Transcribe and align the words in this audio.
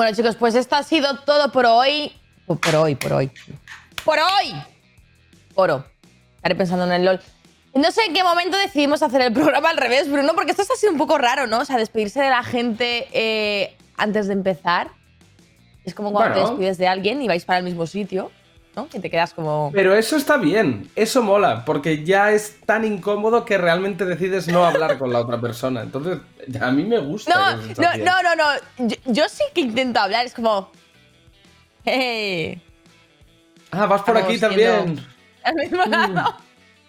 Bueno, 0.00 0.16
chicos, 0.16 0.34
pues 0.36 0.54
esto 0.54 0.76
ha 0.76 0.82
sido 0.82 1.18
todo 1.26 1.52
por 1.52 1.66
hoy. 1.66 2.10
Por, 2.46 2.74
hoy, 2.74 2.94
por 2.94 3.12
hoy. 3.12 3.30
¡Por 4.02 4.18
hoy! 4.18 4.54
Oro. 5.54 5.84
Estaré 6.36 6.54
pensando 6.54 6.86
en 6.86 6.92
el 6.92 7.04
LOL. 7.04 7.20
No 7.74 7.92
sé 7.92 8.06
en 8.06 8.14
qué 8.14 8.24
momento 8.24 8.56
decidimos 8.56 9.02
hacer 9.02 9.20
el 9.20 9.30
programa 9.34 9.68
al 9.68 9.76
revés, 9.76 10.10
Bruno, 10.10 10.32
porque 10.34 10.52
esto 10.52 10.62
ha 10.62 10.76
sido 10.76 10.92
un 10.92 10.96
poco 10.96 11.18
raro, 11.18 11.46
¿no? 11.46 11.58
O 11.58 11.64
sea, 11.66 11.76
despedirse 11.76 12.18
de 12.22 12.30
la 12.30 12.42
gente 12.42 13.08
eh, 13.12 13.76
antes 13.98 14.26
de 14.28 14.32
empezar. 14.32 14.88
Es 15.84 15.94
como 15.94 16.12
cuando 16.12 16.32
te 16.32 16.40
Bueno. 16.40 16.56
despides 16.56 16.78
de 16.78 16.88
alguien 16.88 17.20
y 17.20 17.28
vais 17.28 17.44
para 17.44 17.58
el 17.58 17.64
mismo 17.66 17.86
sitio, 17.86 18.30
¿no? 18.76 18.88
Y 18.92 18.98
te 19.00 19.10
quedas 19.10 19.34
como. 19.34 19.70
Pero 19.74 19.94
eso 19.94 20.16
está 20.16 20.36
bien, 20.36 20.90
eso 20.96 21.22
mola, 21.22 21.64
porque 21.64 22.04
ya 22.04 22.30
es 22.32 22.60
tan 22.66 22.84
incómodo 22.84 23.44
que 23.44 23.58
realmente 23.58 24.04
decides 24.04 24.48
no 24.48 24.64
hablar 24.64 24.98
con 24.98 25.12
la 25.12 25.20
otra 25.20 25.40
persona. 25.40 25.82
Entonces, 25.82 26.18
a 26.60 26.70
mí 26.70 26.84
me 26.84 26.98
gusta. 26.98 27.34
No, 27.34 27.56
no, 27.96 27.96
no, 28.04 28.22
no, 28.22 28.36
no. 28.36 28.86
Yo, 28.88 28.96
yo 29.06 29.28
sí 29.28 29.42
que 29.54 29.60
intento 29.62 30.00
hablar, 30.00 30.24
es 30.26 30.34
como. 30.34 30.70
Hey. 31.84 32.60
Ah, 33.70 33.86
vas 33.86 34.02
por 34.02 34.16
aquí 34.16 34.38
también. 34.38 34.84
viendo- 34.84 35.02
al 35.44 35.54
mismo 35.54 35.84
lado. 35.86 36.36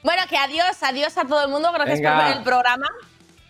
Bueno, 0.03 0.23
que 0.29 0.35
adiós, 0.37 0.81
adiós 0.81 1.17
a 1.17 1.25
todo 1.25 1.43
el 1.45 1.49
mundo. 1.49 1.71
Gracias 1.71 1.99
Venga. 1.99 2.15
por 2.17 2.25
ver 2.27 2.37
el 2.37 2.43
programa. 2.43 2.87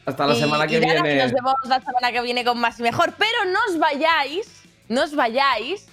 Hasta 0.05 0.27
la 0.27 0.33
Y- 0.35 0.39
semana 0.39 0.67
que 0.67 0.77
y 0.77 0.81
nada, 0.85 1.01
viene. 1.01 1.23
nos 1.23 1.31
vemos 1.31 1.53
la 1.67 1.79
semana 1.79 2.11
que 2.11 2.21
viene 2.21 2.43
con 2.43 2.59
más 2.59 2.79
y 2.79 2.83
mejor. 2.83 3.13
Pero 3.17 3.45
no 3.51 3.59
os 3.69 3.79
vayáis, 3.79 4.63
no 4.89 5.03
os 5.03 5.15
vayáis, 5.15 5.87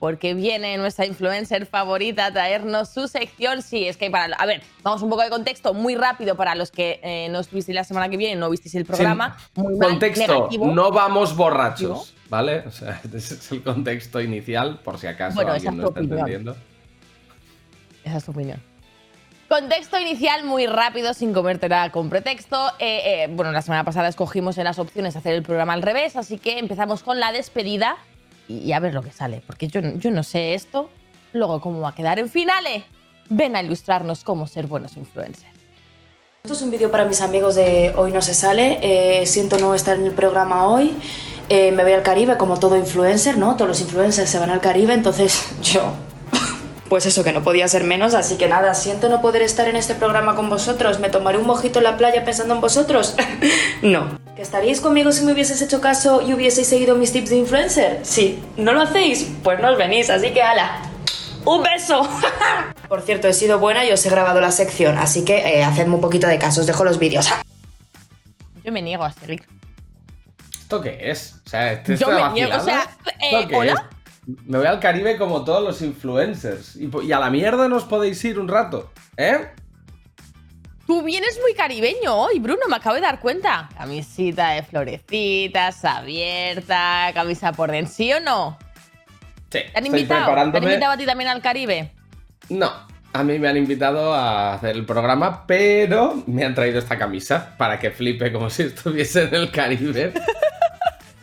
porque 0.00 0.32
viene 0.32 0.78
nuestra 0.78 1.04
influencer 1.04 1.66
favorita 1.66 2.26
a 2.26 2.32
traernos 2.32 2.88
su 2.88 3.06
sección. 3.06 3.62
Sí, 3.62 3.86
es 3.86 3.98
que 3.98 4.10
para. 4.10 4.34
A 4.34 4.46
ver, 4.46 4.62
vamos 4.82 5.02
un 5.02 5.10
poco 5.10 5.22
de 5.22 5.28
contexto 5.28 5.74
muy 5.74 5.94
rápido 5.94 6.34
para 6.36 6.54
los 6.54 6.72
que 6.72 7.00
eh, 7.04 7.28
no 7.30 7.38
estuvisteis 7.38 7.76
la 7.76 7.84
semana 7.84 8.08
que 8.08 8.16
viene, 8.16 8.34
no 8.34 8.48
visteis 8.50 8.74
el 8.74 8.86
programa. 8.86 9.36
Muy 9.54 9.76
mal, 9.76 9.90
Contexto, 9.90 10.34
negativo. 10.34 10.66
no 10.68 10.90
vamos 10.90 11.36
borrachos, 11.36 12.14
¿vale? 12.30 12.60
O 12.66 12.70
sea, 12.70 12.98
ese 13.14 13.34
es 13.34 13.52
el 13.52 13.62
contexto 13.62 14.20
inicial, 14.22 14.80
por 14.82 14.98
si 14.98 15.06
acaso 15.06 15.34
Bueno, 15.36 15.52
alguien 15.52 15.76
no 15.76 15.82
está 15.82 15.90
opinión. 16.00 16.18
entendiendo. 16.18 16.56
Esa 18.02 18.16
es 18.16 18.24
tu 18.24 18.30
opinión. 18.30 18.60
Contexto 19.50 19.98
inicial 19.98 20.44
muy 20.44 20.66
rápido, 20.66 21.12
sin 21.12 21.34
comértela 21.34 21.90
con 21.90 22.08
pretexto. 22.08 22.68
Eh, 22.78 23.24
eh, 23.24 23.28
bueno, 23.30 23.52
la 23.52 23.60
semana 23.60 23.84
pasada 23.84 24.08
escogimos 24.08 24.56
en 24.56 24.64
las 24.64 24.78
opciones 24.78 25.14
hacer 25.16 25.34
el 25.34 25.42
programa 25.42 25.74
al 25.74 25.82
revés, 25.82 26.16
así 26.16 26.38
que 26.38 26.58
empezamos 26.58 27.02
con 27.02 27.20
la 27.20 27.32
despedida 27.32 27.98
y, 28.50 28.72
a 28.72 28.80
ver 28.80 28.94
lo 28.94 29.02
que 29.02 29.12
sale, 29.12 29.42
porque 29.46 29.68
yo, 29.68 29.80
yo 29.80 30.10
no 30.10 30.22
sé 30.22 30.54
esto, 30.54 30.90
luego 31.32 31.60
cómo 31.60 31.80
va 31.80 31.90
a 31.90 31.94
quedar 31.94 32.18
en 32.18 32.28
finales. 32.28 32.84
Ven 33.28 33.54
a 33.54 33.62
ilustrarnos 33.62 34.24
cómo 34.24 34.46
ser 34.46 34.66
buenos 34.66 34.96
influencers. 34.96 35.46
Esto 36.42 36.54
es 36.54 36.62
un 36.62 36.70
vídeo 36.70 36.90
para 36.90 37.04
mis 37.04 37.20
amigos 37.20 37.54
de 37.54 37.92
Hoy 37.96 38.12
no 38.12 38.22
se 38.22 38.34
sale. 38.34 38.78
Eh, 38.82 39.26
siento 39.26 39.58
no 39.58 39.74
estar 39.74 39.98
en 39.98 40.06
el 40.06 40.12
programa 40.12 40.66
hoy. 40.66 40.96
Eh, 41.48 41.70
me 41.70 41.82
voy 41.82 41.92
al 41.92 42.02
Caribe 42.02 42.36
como 42.38 42.58
todo 42.58 42.76
influencer, 42.76 43.36
¿no? 43.36 43.56
Todos 43.56 43.68
los 43.68 43.80
influencers 43.80 44.28
se 44.28 44.38
van 44.38 44.50
al 44.50 44.60
Caribe, 44.60 44.94
entonces 44.94 45.48
yo... 45.62 45.92
Pues 46.90 47.06
eso, 47.06 47.22
que 47.22 47.32
no 47.32 47.44
podía 47.44 47.68
ser 47.68 47.84
menos, 47.84 48.14
así 48.14 48.36
que 48.36 48.48
nada, 48.48 48.74
siento 48.74 49.08
no 49.08 49.22
poder 49.22 49.42
estar 49.42 49.68
en 49.68 49.76
este 49.76 49.94
programa 49.94 50.34
con 50.34 50.50
vosotros. 50.50 50.98
¿Me 50.98 51.08
tomaré 51.08 51.38
un 51.38 51.46
mojito 51.46 51.78
en 51.78 51.84
la 51.84 51.96
playa 51.96 52.24
pensando 52.24 52.52
en 52.52 52.60
vosotros? 52.60 53.14
no. 53.82 54.18
¿Que 54.34 54.42
estaríais 54.42 54.80
conmigo 54.80 55.12
si 55.12 55.24
me 55.24 55.32
hubieses 55.32 55.62
hecho 55.62 55.80
caso 55.80 56.20
y 56.20 56.34
hubieseis 56.34 56.66
seguido 56.66 56.96
mis 56.96 57.12
tips 57.12 57.30
de 57.30 57.36
influencer? 57.36 58.00
Sí. 58.02 58.42
¿No 58.56 58.72
lo 58.72 58.82
hacéis? 58.82 59.30
Pues 59.44 59.60
no 59.60 59.70
os 59.70 59.78
venís, 59.78 60.10
así 60.10 60.32
que 60.32 60.42
ala. 60.42 60.82
¡Un 61.44 61.62
beso! 61.62 62.08
Por 62.88 63.02
cierto, 63.02 63.28
he 63.28 63.34
sido 63.34 63.60
buena 63.60 63.84
y 63.84 63.92
os 63.92 64.04
he 64.04 64.10
grabado 64.10 64.40
la 64.40 64.50
sección, 64.50 64.98
así 64.98 65.24
que 65.24 65.36
eh, 65.36 65.62
hacedme 65.62 65.94
un 65.94 66.00
poquito 66.00 66.26
de 66.26 66.40
caso, 66.40 66.60
os 66.60 66.66
dejo 66.66 66.82
los 66.82 66.98
vídeos. 66.98 67.30
Yo 68.64 68.72
me 68.72 68.82
niego 68.82 69.04
a. 69.04 69.14
¿Esto 70.60 70.80
qué 70.80 70.98
es? 71.08 71.36
O 71.46 71.48
sea, 71.48 71.72
¿esto 71.72 71.92
es 71.92 72.00
Yo 72.00 72.10
me 72.10 72.30
niego, 72.30 72.56
o 72.56 72.64
sea, 72.64 72.82
eh, 73.06 73.28
¿Esto 73.30 73.48
qué 73.48 73.56
¿hola? 73.56 73.90
Me 74.26 74.58
voy 74.58 74.66
al 74.66 74.80
Caribe 74.80 75.16
como 75.16 75.44
todos 75.44 75.62
los 75.62 75.82
influencers. 75.82 76.76
Y, 76.76 77.12
a 77.12 77.18
la 77.18 77.30
mierda 77.30 77.68
nos 77.68 77.84
podéis 77.84 78.22
ir 78.24 78.38
un 78.38 78.48
rato, 78.48 78.90
¿eh? 79.16 79.48
Tú 80.86 81.02
vienes 81.02 81.38
muy 81.40 81.54
caribeño 81.54 82.12
hoy, 82.14 82.40
Bruno, 82.40 82.62
me 82.68 82.76
acabo 82.76 82.96
de 82.96 83.00
dar 83.00 83.20
cuenta. 83.20 83.68
Camisita 83.76 84.50
de 84.50 84.62
florecitas, 84.64 85.84
abierta, 85.84 87.12
camisa 87.14 87.52
por 87.52 87.70
dentro, 87.70 87.94
¿sí 87.94 88.12
o 88.12 88.18
no? 88.18 88.58
Sí. 89.50 89.60
¿Te 89.60 89.70
han 89.74 89.86
invitado? 89.86 90.34
¿Te 90.50 90.58
han 90.58 90.64
invitado 90.64 90.92
a 90.92 90.96
ti 90.96 91.06
también 91.06 91.30
al 91.30 91.40
Caribe? 91.40 91.92
No, 92.48 92.72
a 93.12 93.24
mí 93.24 93.38
me 93.38 93.48
han 93.48 93.56
invitado 93.56 94.14
a 94.14 94.54
hacer 94.54 94.76
el 94.76 94.84
programa, 94.84 95.46
pero 95.46 96.22
me 96.26 96.44
han 96.44 96.54
traído 96.54 96.78
esta 96.78 96.98
camisa 96.98 97.54
para 97.56 97.78
que 97.78 97.90
flipe 97.90 98.32
como 98.32 98.50
si 98.50 98.64
estuviese 98.64 99.24
en 99.24 99.34
el 99.34 99.50
Caribe. 99.50 100.12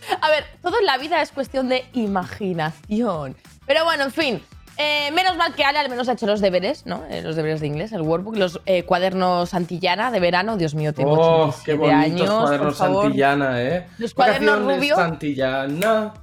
A 0.22 0.30
ver, 0.30 0.46
todo 0.62 0.80
en 0.80 0.86
la 0.86 0.98
vida 0.98 1.22
es 1.22 1.32
cuestión 1.32 1.70
de 1.70 1.86
imaginación. 1.94 3.36
Pero 3.66 3.84
bueno, 3.84 4.04
en 4.06 4.12
fin. 4.12 4.44
eh, 4.78 5.12
menos 5.12 5.36
mal 5.38 5.54
que 5.56 5.64
Ale 5.64 5.80
al 5.80 5.90
menos 5.90 6.08
ha 6.08 6.14
hecho 6.14 6.26
los 6.28 6.40
deberes, 6.40 6.86
¿no? 6.86 7.04
Eh, 7.10 7.22
los 7.22 7.36
deberes 7.36 7.60
de 7.62 7.68
inglés, 7.68 7.92
el 7.92 8.02
workbook, 8.02 8.38
los 8.38 8.62
eh, 8.66 8.84
cuadernos 8.84 9.50
Santillana 9.50 10.12
de 10.12 10.20
verano. 10.20 10.56
Dios 10.58 10.76
mío, 10.76 10.94
tengo 10.94 11.14
Oh, 11.14 11.48
87 11.48 11.64
qué 11.66 11.74
bonitos 11.78 12.04
años, 12.22 12.30
cuadernos 12.42 12.68
por 12.68 12.76
favor. 12.88 13.04
Santillana, 13.06 13.62
¿eh? 13.64 13.88
Los 13.98 14.14
cuadernos 14.14 14.52
Vacaciones 14.52 14.78
rubio. 14.78 14.96
Santillana. 14.96 16.14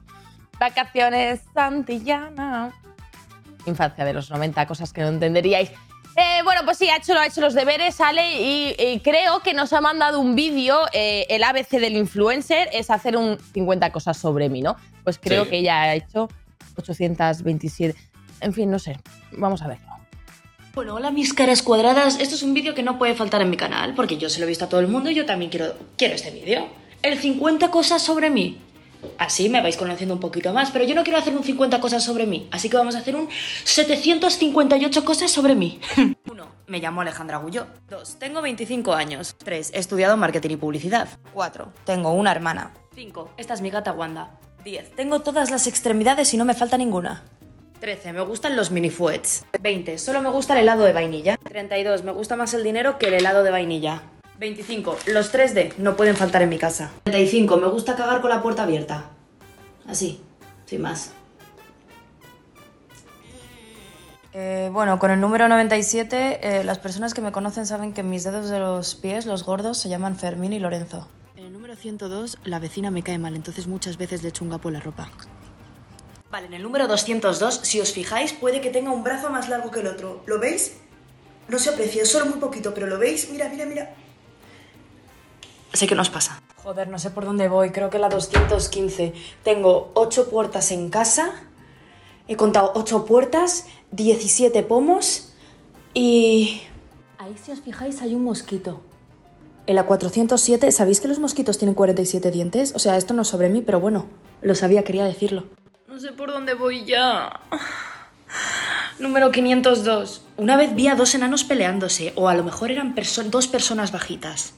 Vacaciones 0.58 1.40
Santillana. 1.52 2.72
Infancia 3.66 4.04
de 4.04 4.12
los 4.12 4.30
90, 4.30 4.66
cosas 4.66 4.92
que 4.92 5.00
no 5.00 5.08
entenderíais. 5.08 5.70
Eh, 6.16 6.42
bueno, 6.44 6.60
pues 6.64 6.78
sí, 6.78 6.88
ha 6.88 6.96
hecho, 6.98 7.12
ha 7.18 7.26
hecho 7.26 7.40
los 7.40 7.54
deberes, 7.54 7.96
sale 7.96 8.40
y, 8.40 8.76
y 8.78 9.00
creo 9.00 9.40
que 9.40 9.52
nos 9.52 9.72
ha 9.72 9.80
mandado 9.80 10.20
un 10.20 10.36
vídeo, 10.36 10.78
eh, 10.92 11.26
el 11.28 11.42
ABC 11.42 11.70
del 11.80 11.96
influencer 11.96 12.68
es 12.72 12.90
hacer 12.90 13.16
un 13.16 13.36
50 13.52 13.90
cosas 13.90 14.16
sobre 14.16 14.48
mí, 14.48 14.62
¿no? 14.62 14.76
Pues 15.02 15.18
creo 15.18 15.44
Sí. 15.44 15.50
que 15.50 15.58
ella 15.58 15.82
ha 15.82 15.94
hecho 15.94 16.28
827. 16.76 17.98
En 18.40 18.52
fin, 18.52 18.70
no 18.70 18.78
sé, 18.78 18.98
vamos 19.32 19.62
a 19.62 19.68
verlo. 19.68 19.86
Bueno, 20.74 20.94
hola 20.96 21.10
mis 21.10 21.32
caras 21.34 21.62
cuadradas. 21.62 22.18
Esto 22.20 22.34
es 22.34 22.42
un 22.42 22.52
vídeo 22.54 22.74
que 22.74 22.82
no 22.82 22.98
puede 22.98 23.14
faltar 23.14 23.40
en 23.42 23.50
mi 23.50 23.56
canal, 23.56 23.94
porque 23.94 24.16
yo 24.16 24.28
se 24.28 24.38
lo 24.40 24.46
he 24.46 24.48
visto 24.48 24.64
a 24.64 24.68
todo 24.68 24.80
el 24.80 24.88
mundo 24.88 25.10
y 25.10 25.14
yo 25.14 25.24
también 25.26 25.50
quiero, 25.50 25.74
quiero 25.96 26.14
este 26.14 26.30
vídeo. 26.30 26.68
El 27.02 27.18
50 27.18 27.70
cosas 27.70 28.02
sobre 28.02 28.30
mí. 28.30 28.58
Así 29.18 29.48
me 29.48 29.62
vais 29.62 29.76
conociendo 29.76 30.14
un 30.14 30.20
poquito 30.20 30.52
más, 30.52 30.70
pero 30.70 30.84
yo 30.84 30.94
no 30.94 31.02
quiero 31.04 31.18
hacer 31.18 31.36
un 31.36 31.44
50 31.44 31.80
cosas 31.80 32.02
sobre 32.02 32.26
mí, 32.26 32.48
así 32.50 32.68
que 32.68 32.76
vamos 32.76 32.94
a 32.94 32.98
hacer 32.98 33.16
un 33.16 33.28
758 33.64 35.04
cosas 35.04 35.30
sobre 35.30 35.54
mí. 35.54 35.80
1. 36.30 36.46
Me 36.66 36.78
llamo 36.80 37.02
Alejandra 37.02 37.38
Gulló. 37.38 37.66
2. 37.90 38.18
Tengo 38.18 38.40
25 38.42 38.94
años. 38.94 39.36
3. 39.44 39.72
He 39.74 39.78
estudiado 39.78 40.16
marketing 40.16 40.50
y 40.50 40.56
publicidad. 40.56 41.08
4. 41.32 41.72
Tengo 41.84 42.12
una 42.12 42.32
hermana. 42.32 42.72
5. 42.94 43.30
Esta 43.36 43.54
es 43.54 43.60
mi 43.60 43.70
gata 43.70 43.92
Wanda. 43.92 44.38
10. 44.64 44.96
Tengo 44.96 45.20
todas 45.20 45.50
las 45.50 45.66
extremidades 45.66 46.32
y 46.32 46.36
no 46.38 46.44
me 46.44 46.54
falta 46.54 46.78
ninguna. 46.78 47.22
13. 47.80 48.14
Me 48.14 48.22
gustan 48.22 48.56
los 48.56 48.70
minifuets. 48.70 49.44
20. 49.60 49.98
Solo 49.98 50.22
me 50.22 50.30
gusta 50.30 50.54
el 50.54 50.60
helado 50.60 50.84
de 50.84 50.94
vainilla. 50.94 51.36
32. 51.36 52.02
Me 52.02 52.12
gusta 52.12 52.34
más 52.36 52.54
el 52.54 52.64
dinero 52.64 52.98
que 52.98 53.08
el 53.08 53.14
helado 53.14 53.42
de 53.42 53.50
vainilla. 53.50 54.02
25. 54.38 54.96
Los 55.06 55.32
3D 55.32 55.76
no 55.78 55.96
pueden 55.96 56.16
faltar 56.16 56.42
en 56.42 56.48
mi 56.48 56.58
casa. 56.58 56.90
35. 57.04 57.56
Me 57.56 57.68
gusta 57.68 57.94
cagar 57.96 58.20
con 58.20 58.30
la 58.30 58.42
puerta 58.42 58.64
abierta. 58.64 59.10
Así, 59.86 60.20
sin 60.66 60.82
más. 60.82 61.12
Eh, 64.32 64.68
bueno, 64.72 64.98
con 64.98 65.12
el 65.12 65.20
número 65.20 65.46
97, 65.48 66.40
eh, 66.42 66.64
las 66.64 66.78
personas 66.80 67.14
que 67.14 67.20
me 67.20 67.30
conocen 67.30 67.66
saben 67.66 67.92
que 67.92 68.02
mis 68.02 68.24
dedos 68.24 68.50
de 68.50 68.58
los 68.58 68.96
pies, 68.96 69.26
los 69.26 69.44
gordos, 69.44 69.78
se 69.78 69.88
llaman 69.88 70.16
Fermín 70.16 70.52
y 70.52 70.58
Lorenzo. 70.58 71.06
En 71.36 71.44
el 71.44 71.52
número 71.52 71.76
102, 71.76 72.38
la 72.42 72.58
vecina 72.58 72.90
me 72.90 73.04
cae 73.04 73.18
mal, 73.18 73.36
entonces 73.36 73.68
muchas 73.68 73.96
veces 73.96 74.24
le 74.24 74.30
echo 74.30 74.42
un 74.42 74.50
gapo 74.50 74.68
en 74.68 74.74
la 74.74 74.80
ropa. 74.80 75.08
Vale, 76.32 76.48
en 76.48 76.54
el 76.54 76.64
número 76.64 76.88
202, 76.88 77.60
si 77.62 77.80
os 77.80 77.92
fijáis, 77.92 78.32
puede 78.32 78.60
que 78.60 78.70
tenga 78.70 78.90
un 78.90 79.04
brazo 79.04 79.30
más 79.30 79.48
largo 79.48 79.70
que 79.70 79.80
el 79.80 79.86
otro. 79.86 80.24
¿Lo 80.26 80.40
veis? 80.40 80.78
No 81.46 81.60
se 81.60 81.70
aprecia, 81.70 82.02
es 82.02 82.10
solo 82.10 82.26
muy 82.26 82.40
poquito, 82.40 82.74
pero 82.74 82.88
¿lo 82.88 82.98
veis? 82.98 83.30
Mira, 83.30 83.48
mira, 83.48 83.66
mira. 83.66 83.94
Sé 85.74 85.86
que 85.86 85.94
nos 85.94 86.08
pasa. 86.08 86.40
Joder, 86.62 86.88
no 86.88 86.98
sé 86.98 87.10
por 87.10 87.24
dónde 87.26 87.48
voy, 87.48 87.70
creo 87.70 87.90
que 87.90 87.98
la 87.98 88.08
215. 88.08 89.12
Tengo 89.42 89.90
8 89.94 90.30
puertas 90.30 90.70
en 90.72 90.88
casa, 90.88 91.32
he 92.28 92.36
contado 92.36 92.72
8 92.74 93.04
puertas, 93.04 93.66
17 93.90 94.62
pomos 94.62 95.34
y... 95.92 96.62
Ahí 97.18 97.36
si 97.42 97.52
os 97.52 97.60
fijáis 97.60 98.00
hay 98.02 98.14
un 98.14 98.24
mosquito. 98.24 98.80
En 99.66 99.74
la 99.76 99.84
407, 99.84 100.70
¿sabéis 100.72 101.00
que 101.00 101.08
los 101.08 101.18
mosquitos 101.18 101.58
tienen 101.58 101.74
47 101.74 102.30
dientes? 102.30 102.72
O 102.74 102.78
sea, 102.78 102.96
esto 102.96 103.12
no 103.14 103.22
es 103.22 103.28
sobre 103.28 103.48
mí, 103.48 103.60
pero 103.62 103.80
bueno, 103.80 104.06
lo 104.42 104.54
sabía, 104.54 104.84
quería 104.84 105.04
decirlo. 105.04 105.44
No 105.88 105.98
sé 105.98 106.12
por 106.12 106.30
dónde 106.30 106.54
voy 106.54 106.84
ya. 106.84 107.40
Número 108.98 109.30
502. 109.32 110.22
Una 110.36 110.56
vez 110.56 110.74
vi 110.74 110.88
a 110.88 110.94
dos 110.94 111.14
enanos 111.14 111.44
peleándose, 111.44 112.12
o 112.16 112.28
a 112.28 112.34
lo 112.34 112.44
mejor 112.44 112.70
eran 112.70 112.94
perso- 112.94 113.24
dos 113.24 113.48
personas 113.48 113.90
bajitas. 113.90 114.54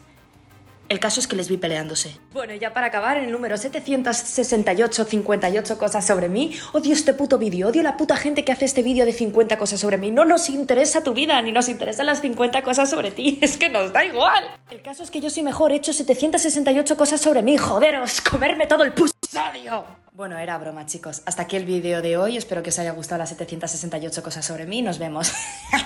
El 0.89 1.01
caso 1.01 1.19
es 1.19 1.27
que 1.27 1.35
les 1.35 1.49
vi 1.49 1.57
peleándose. 1.57 2.17
Bueno, 2.33 2.55
y 2.55 2.61
ya 2.61 2.73
para 2.73 2.87
acabar, 2.87 3.17
en 3.17 3.25
el 3.25 3.33
número 3.33 3.57
768, 3.57 5.05
58 5.05 5.79
cosas 5.79 6.07
sobre 6.07 6.29
mí. 6.29 6.55
Odio 6.73 6.93
este 6.93 7.13
puto 7.13 7.39
vídeo, 7.39 7.69
odio 7.69 7.83
la 7.83 7.97
puta 7.97 8.17
gente 8.17 8.45
que 8.45 8.53
hace 8.53 8.67
este 8.67 8.85
vídeo 8.85 9.05
de 9.05 9.13
50 9.13 9.59
cosas 9.59 9.81
sobre 9.81 9.99
mí. 9.99 10.13
No 10.13 10.25
nos 10.25 10.49
interesa 10.49 11.03
tu 11.03 11.13
vida, 11.13 11.43
ni 11.43 11.51
nos 11.51 11.69
interesan 11.69 12.07
las 12.07 12.21
50 12.21 12.63
cosas 12.63 12.89
sobre 12.89 13.11
ti. 13.11 13.39
Es 13.47 13.57
que 13.57 13.69
nos 13.69 13.93
da 13.93 14.05
igual. 14.05 14.45
El 14.71 14.81
caso 14.83 15.03
es 15.03 15.11
que 15.11 15.21
yo 15.21 15.29
soy 15.29 15.43
mejor, 15.43 15.73
he 15.73 15.77
hecho 15.77 15.93
768 15.93 16.97
cosas 16.97 17.21
sobre 17.21 17.43
mí. 17.43 17.57
Joderos, 17.59 18.21
comerme 18.21 18.67
todo 18.69 18.85
el 18.85 18.93
puto 18.93 19.13
episodio. 19.23 19.85
Bueno, 20.13 20.39
era 20.39 20.57
broma, 20.59 20.87
chicos. 20.87 21.23
Hasta 21.27 21.43
aquí 21.43 21.57
el 21.57 21.65
vídeo 21.65 22.01
de 22.01 22.17
hoy. 22.17 22.37
Espero 22.37 22.63
que 22.63 22.71
os 22.71 22.79
haya 22.79 22.93
gustado 22.93 23.19
las 23.19 23.31
768 23.31 24.23
cosas 24.23 24.45
sobre 24.45 24.67
mí. 24.67 24.83
Nos 24.83 24.99
vemos. 24.99 25.33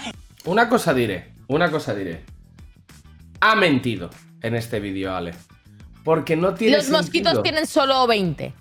Una 0.44 0.68
cosa 0.68 0.94
diré, 0.94 1.32
una 1.48 1.70
cosa 1.70 1.94
diré. 1.94 2.24
Ha 3.40 3.54
mentido 3.56 4.08
en 4.42 4.54
este 4.54 4.80
vídeo, 4.80 5.14
Ale. 5.14 5.34
Porque 6.04 6.36
no 6.36 6.54
tiene 6.54 6.78
Los 6.78 6.90
mosquitos 6.90 7.42
tienen 7.42 7.66
solo 7.66 8.06
20 8.06 8.52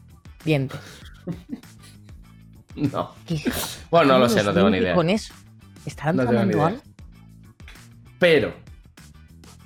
dientes. 0.44 0.80
No. 2.76 3.14
¿Qué? 3.28 3.42
Bueno, 3.92 4.14
no 4.14 4.20
lo 4.20 4.30
sé, 4.30 4.42
no 4.42 4.54
tengo 4.54 4.70
ni 4.70 4.78
20 4.78 4.86
idea. 4.86 4.96
Con 4.96 5.10
eso. 5.10 5.34
¿Estarán 5.86 6.16
No 6.16 6.66
algo? 6.66 6.81
Pero, 8.20 8.54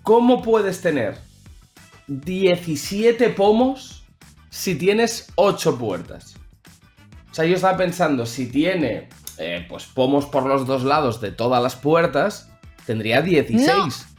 ¿cómo 0.02 0.42
puedes 0.42 0.82
tener 0.82 1.20
17 2.08 3.30
pomos 3.30 4.04
si 4.50 4.76
tienes 4.76 5.28
8 5.36 5.78
puertas? 5.78 6.36
O 7.32 7.36
sea, 7.36 7.46
yo 7.46 7.56
estaba 7.56 7.78
pensando, 7.78 8.26
si 8.26 8.48
tiene 8.48 9.10
eh, 9.38 9.66
pues 9.68 9.86
pomos 9.86 10.26
por 10.26 10.46
los 10.46 10.68
dos 10.68 10.84
lados 10.84 11.20
de 11.20 11.32
todas 11.32 11.62
las 11.62 11.76
puertas, 11.76 12.50
tendría 12.86 13.22
16. 13.22 13.68
No, 13.68 14.13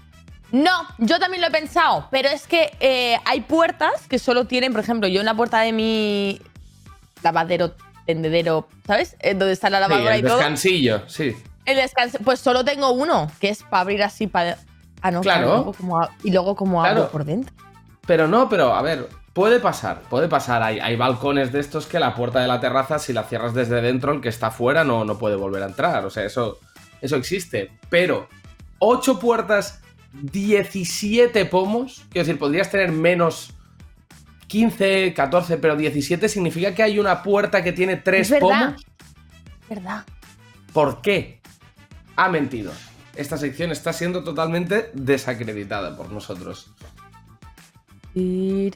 yo 0.98 1.18
también 1.18 1.40
lo 1.40 1.48
he 1.48 1.50
pensado, 1.50 2.06
pero 2.10 2.28
es 2.28 2.46
que 2.46 2.72
eh, 2.80 3.16
hay 3.24 3.40
puertas 3.40 4.06
que 4.08 4.18
solo 4.18 4.46
tienen, 4.46 4.72
por 4.72 4.80
ejemplo, 4.82 5.08
yo 5.08 5.20
en 5.20 5.26
la 5.26 5.34
puerta 5.34 5.60
de 5.60 5.72
mi 5.72 6.40
lavadero, 7.22 7.74
tendedero, 8.06 8.68
¿sabes? 8.86 9.16
Eh, 9.20 9.34
Donde 9.34 9.52
está 9.52 9.70
la 9.70 9.78
Sí, 9.78 9.90
lavadora 9.90 10.14
el 10.14 10.20
y 10.20 10.22
todo. 10.26 10.36
descansillo, 10.36 11.02
sí. 11.08 11.34
El 11.64 11.76
descanso, 11.76 12.18
pues 12.24 12.40
solo 12.40 12.64
tengo 12.64 12.90
uno, 12.92 13.30
que 13.40 13.48
es 13.48 13.62
para 13.62 13.80
abrir 13.80 14.02
así 14.02 14.26
para. 14.26 14.58
Ah, 15.00 15.10
no, 15.10 15.22
Claro. 15.22 15.46
luego 15.46 15.72
como 15.72 16.00
a- 16.00 16.10
y 16.22 16.30
luego 16.30 16.54
como 16.54 16.80
Claro. 16.82 17.00
abro 17.02 17.10
por 17.10 17.24
dentro. 17.24 17.54
Pero 18.06 18.28
no, 18.28 18.48
pero 18.50 18.74
a 18.74 18.82
ver, 18.82 19.08
puede 19.32 19.60
pasar, 19.60 20.02
puede 20.02 20.28
pasar. 20.28 20.62
Hay, 20.62 20.78
hay 20.78 20.94
balcones 20.96 21.52
de 21.52 21.60
estos 21.60 21.86
que 21.86 21.98
la 21.98 22.14
puerta 22.14 22.40
de 22.40 22.46
la 22.48 22.60
terraza, 22.60 22.98
si 22.98 23.12
la 23.14 23.22
cierras 23.24 23.54
desde 23.54 23.80
dentro, 23.80 24.12
el 24.12 24.20
que 24.20 24.28
está 24.28 24.50
fuera 24.50 24.84
no, 24.84 25.04
no 25.06 25.18
puede 25.18 25.36
volver 25.36 25.62
a 25.62 25.66
entrar. 25.66 26.04
O 26.04 26.10
sea, 26.10 26.24
eso, 26.24 26.58
eso 27.00 27.16
existe. 27.16 27.70
Pero 27.88 28.28
8 28.78 29.18
puertas, 29.18 29.80
17 30.22 31.44
pomos. 31.46 32.04
Quiero 32.10 32.26
decir, 32.26 32.38
podrías 32.38 32.70
tener 32.70 32.92
menos 32.92 33.52
15, 34.46 35.12
14, 35.14 35.58
pero 35.58 35.76
17 35.76 36.28
significa 36.28 36.74
que 36.74 36.82
hay 36.82 36.98
una 36.98 37.22
puerta 37.22 37.62
que 37.62 37.72
tiene 37.72 37.96
3 37.96 38.20
Es 38.20 38.30
verdad. 38.30 38.48
pomos. 38.48 38.86
¿Verdad? 39.68 40.04
¿Por 40.72 41.00
qué? 41.02 41.40
Ha 42.16 42.28
mentido. 42.28 42.72
Esta 43.16 43.36
sección 43.36 43.70
está 43.70 43.92
siendo 43.92 44.24
totalmente 44.24 44.90
desacreditada 44.94 45.96
por 45.96 46.10
nosotros. 46.10 46.72
¿Vemos 48.14 48.72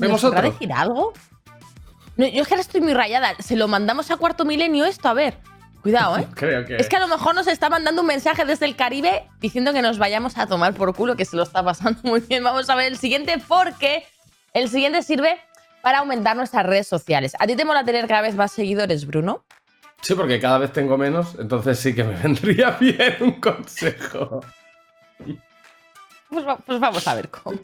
¿Vemos 0.00 0.22
¿Nos 0.22 0.22
podrá 0.22 0.40
otro? 0.40 0.52
decir 0.52 0.72
algo? 0.72 1.12
No, 2.16 2.26
yo 2.26 2.42
es 2.42 2.48
que 2.48 2.54
ahora 2.54 2.60
estoy 2.62 2.80
muy 2.80 2.94
rayada. 2.94 3.34
Se 3.38 3.56
lo 3.56 3.68
mandamos 3.68 4.10
a 4.10 4.16
Cuarto 4.16 4.44
Milenio 4.44 4.84
esto, 4.84 5.08
a 5.08 5.14
ver. 5.14 5.38
Cuidado, 5.82 6.16
¿eh? 6.16 6.28
Creo 6.34 6.64
que. 6.64 6.76
Es 6.76 6.88
que 6.88 6.96
a 6.96 7.00
lo 7.00 7.08
mejor 7.08 7.34
nos 7.34 7.46
está 7.46 7.68
mandando 7.68 8.02
un 8.02 8.08
mensaje 8.08 8.44
desde 8.44 8.66
el 8.66 8.76
Caribe 8.76 9.28
diciendo 9.40 9.72
que 9.72 9.82
nos 9.82 9.98
vayamos 9.98 10.38
a 10.38 10.46
tomar 10.46 10.74
por 10.74 10.94
culo, 10.94 11.16
que 11.16 11.24
se 11.24 11.36
lo 11.36 11.42
está 11.42 11.62
pasando 11.62 12.00
muy 12.04 12.20
bien. 12.20 12.44
Vamos 12.44 12.70
a 12.70 12.74
ver 12.74 12.86
el 12.86 12.98
siguiente 12.98 13.42
porque 13.46 14.04
el 14.54 14.68
siguiente 14.68 15.02
sirve 15.02 15.38
para 15.82 15.98
aumentar 15.98 16.36
nuestras 16.36 16.64
redes 16.64 16.86
sociales. 16.86 17.32
¿A 17.38 17.46
ti 17.46 17.56
te 17.56 17.64
mola 17.64 17.84
tener 17.84 18.06
cada 18.06 18.22
vez 18.22 18.36
más 18.36 18.52
seguidores, 18.52 19.06
Bruno? 19.06 19.44
Sí, 20.00 20.14
porque 20.14 20.40
cada 20.40 20.58
vez 20.58 20.72
tengo 20.72 20.96
menos, 20.96 21.36
entonces 21.38 21.78
sí 21.78 21.94
que 21.94 22.04
me 22.04 22.16
vendría 22.22 22.70
bien 22.72 23.16
un 23.20 23.40
consejo. 23.40 24.40
Pues, 26.28 26.44
pues 26.64 26.80
vamos 26.80 27.06
a 27.06 27.14
ver 27.14 27.28
cómo. 27.28 27.58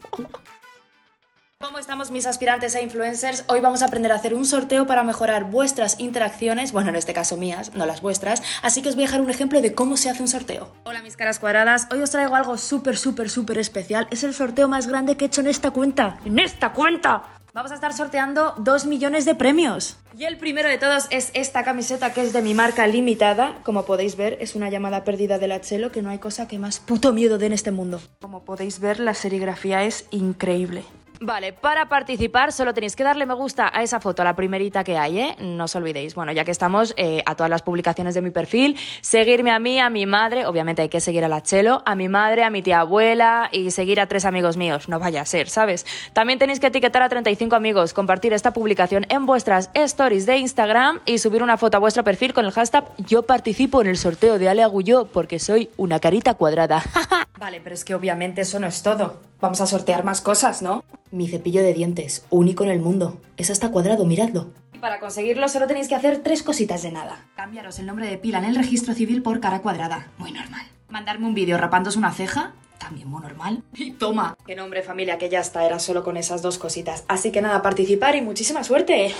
¿Cómo 1.61 1.77
estamos 1.77 2.09
mis 2.09 2.25
aspirantes 2.25 2.73
a 2.77 2.81
influencers? 2.81 3.43
Hoy 3.47 3.59
vamos 3.59 3.81
a 3.81 3.87
aprender 3.87 4.13
a 4.13 4.15
hacer 4.15 4.33
un 4.33 4.45
sorteo 4.45 4.87
para 4.87 5.03
mejorar 5.03 5.51
vuestras 5.51 5.99
interacciones, 5.99 6.71
bueno, 6.71 6.87
en 6.87 6.95
este 6.95 7.11
caso 7.11 7.35
mías, 7.35 7.75
no 7.75 7.85
las 7.85 8.01
vuestras, 8.01 8.41
así 8.61 8.81
que 8.81 8.87
os 8.87 8.95
voy 8.95 9.03
a 9.03 9.07
dejar 9.07 9.19
un 9.19 9.29
ejemplo 9.29 9.59
de 9.59 9.73
cómo 9.73 9.97
se 9.97 10.09
hace 10.09 10.21
un 10.21 10.29
sorteo. 10.29 10.73
Hola 10.85 11.01
mis 11.01 11.17
caras 11.17 11.37
cuadradas, 11.37 11.89
hoy 11.91 11.99
os 12.01 12.11
traigo 12.11 12.37
algo 12.37 12.57
súper, 12.57 12.95
súper, 12.95 13.29
súper 13.29 13.57
especial. 13.57 14.07
Es 14.09 14.23
el 14.23 14.33
sorteo 14.33 14.69
más 14.69 14.87
grande 14.87 15.17
que 15.17 15.25
he 15.25 15.27
hecho 15.27 15.41
en 15.41 15.47
esta 15.47 15.71
cuenta. 15.71 16.17
¡En 16.23 16.39
esta 16.39 16.71
cuenta! 16.71 17.23
Vamos 17.53 17.73
a 17.73 17.75
estar 17.75 17.91
sorteando 17.91 18.53
2 18.59 18.85
millones 18.85 19.25
de 19.25 19.35
premios. 19.35 19.97
Y 20.17 20.23
el 20.23 20.37
primero 20.37 20.69
de 20.69 20.77
todos 20.77 21.07
es 21.09 21.29
esta 21.33 21.65
camiseta 21.65 22.13
que 22.13 22.21
es 22.21 22.31
de 22.31 22.41
mi 22.41 22.53
marca 22.53 22.87
limitada. 22.87 23.57
Como 23.63 23.83
podéis 23.83 24.15
ver, 24.15 24.37
es 24.39 24.55
una 24.55 24.69
llamada 24.69 25.03
perdida 25.03 25.39
de 25.39 25.49
la 25.49 25.59
Chelo 25.59 25.91
que 25.91 26.01
no 26.01 26.09
hay 26.09 26.19
cosa 26.19 26.47
que 26.47 26.57
más 26.57 26.79
puto 26.79 27.11
miedo 27.11 27.37
dé 27.37 27.47
en 27.47 27.53
este 27.53 27.71
mundo. 27.71 27.99
Como 28.21 28.45
podéis 28.45 28.79
ver, 28.79 29.01
la 29.01 29.13
serigrafía 29.13 29.83
es 29.83 30.05
increíble. 30.11 30.85
Vale, 31.21 31.51
para 31.51 31.89
participar 31.89 32.53
solo 32.53 32.73
tenéis 32.73 32.95
que 32.95 33.03
darle 33.03 33.25
me 33.25 33.33
gusta 33.33 33.69
a 33.73 33.83
esa 33.83 33.99
foto, 33.99 34.21
a 34.21 34.25
la 34.25 34.37
primerita 34.37 34.85
que 34.85 34.97
hay, 34.97 35.19
¿eh? 35.19 35.35
No 35.39 35.65
os 35.65 35.75
olvidéis. 35.75 36.15
Bueno, 36.15 36.31
ya 36.31 36.45
que 36.45 36.51
estamos, 36.51 36.93
eh, 36.95 37.21
a 37.25 37.35
todas 37.35 37.49
las 37.49 37.61
publicaciones 37.61 38.15
de 38.15 38.21
mi 38.21 38.31
perfil, 38.31 38.77
seguirme 39.01 39.51
a 39.51 39.59
mí, 39.59 39.81
a 39.81 39.89
mi 39.89 40.05
madre, 40.05 40.45
obviamente 40.45 40.81
hay 40.81 40.87
que 40.87 41.01
seguir 41.01 41.25
a 41.25 41.27
la 41.27 41.43
Chelo, 41.43 41.83
a 41.85 41.95
mi 41.95 42.07
madre, 42.07 42.45
a 42.45 42.49
mi 42.49 42.61
tía 42.61 42.79
abuela 42.79 43.49
y 43.51 43.71
seguir 43.71 43.99
a 43.99 44.07
tres 44.07 44.23
amigos 44.23 44.55
míos, 44.55 44.87
no 44.87 44.97
vaya 44.97 45.21
a 45.21 45.25
ser, 45.25 45.49
¿sabes? 45.49 45.85
También 46.13 46.39
tenéis 46.39 46.61
que 46.61 46.67
etiquetar 46.67 47.01
a 47.01 47.09
35 47.09 47.53
amigos, 47.53 47.93
compartir 47.93 48.31
esta 48.31 48.53
publicación 48.53 49.05
en 49.09 49.25
vuestras 49.25 49.71
stories 49.73 50.25
de 50.25 50.37
Instagram 50.37 51.01
y 51.05 51.17
subir 51.17 51.43
una 51.43 51.57
foto 51.57 51.75
a 51.75 51.79
vuestro 51.81 52.05
perfil 52.05 52.33
con 52.33 52.45
el 52.45 52.51
hashtag 52.51 52.85
yo 52.97 53.23
participo 53.23 53.81
en 53.81 53.87
el 53.87 53.97
sorteo 53.97 54.39
de 54.39 54.47
Ale 54.47 54.63
Agulló 54.63 55.05
porque 55.05 55.39
soy 55.39 55.69
una 55.75 55.99
carita 55.99 56.35
cuadrada. 56.35 56.81
vale, 57.37 57.59
pero 57.61 57.75
es 57.75 57.83
que 57.83 57.93
obviamente 57.93 58.41
eso 58.41 58.57
no 58.59 58.67
es 58.67 58.81
todo. 58.81 59.28
Vamos 59.41 59.61
a 59.61 59.67
sortear 59.67 60.03
más 60.03 60.19
cosas, 60.19 60.61
¿no? 60.61 60.83
Mi 61.11 61.29
cepillo 61.29 61.63
de 61.63 61.73
dientes, 61.73 62.25
único 62.29 62.65
en 62.65 62.71
el 62.71 62.81
mundo. 62.81 63.21
Es 63.37 63.49
hasta 63.49 63.71
cuadrado, 63.71 64.05
miradlo. 64.05 64.51
Y 64.73 64.79
para 64.79 64.99
conseguirlo 64.99 65.47
solo 65.47 65.65
tenéis 65.65 65.87
que 65.87 65.95
hacer 65.95 66.19
tres 66.19 66.43
cositas 66.43 66.83
de 66.83 66.91
nada. 66.91 67.25
Cambiaros 67.37 67.79
el 67.79 67.85
nombre 67.85 68.07
de 68.07 68.17
pila 68.17 68.39
en 68.39 68.45
el 68.45 68.55
registro 68.55 68.93
civil 68.93 69.21
por 69.23 69.39
cara 69.39 69.61
cuadrada. 69.61 70.07
Muy 70.17 70.33
normal. 70.33 70.65
Mandarme 70.89 71.25
un 71.25 71.35
vídeo 71.35 71.57
rapándose 71.57 71.97
una 71.97 72.11
ceja. 72.11 72.51
También 72.79 73.07
muy 73.07 73.21
normal. 73.21 73.63
Y 73.73 73.91
toma. 73.91 74.35
Qué 74.45 74.55
nombre, 74.55 74.83
familia, 74.83 75.17
que 75.17 75.29
ya 75.29 75.39
está. 75.39 75.65
Era 75.65 75.79
solo 75.79 76.03
con 76.03 76.17
esas 76.17 76.41
dos 76.41 76.57
cositas. 76.57 77.05
Así 77.07 77.31
que 77.31 77.41
nada, 77.41 77.61
participar 77.61 78.15
y 78.15 78.21
muchísima 78.21 78.65
suerte. 78.65 79.13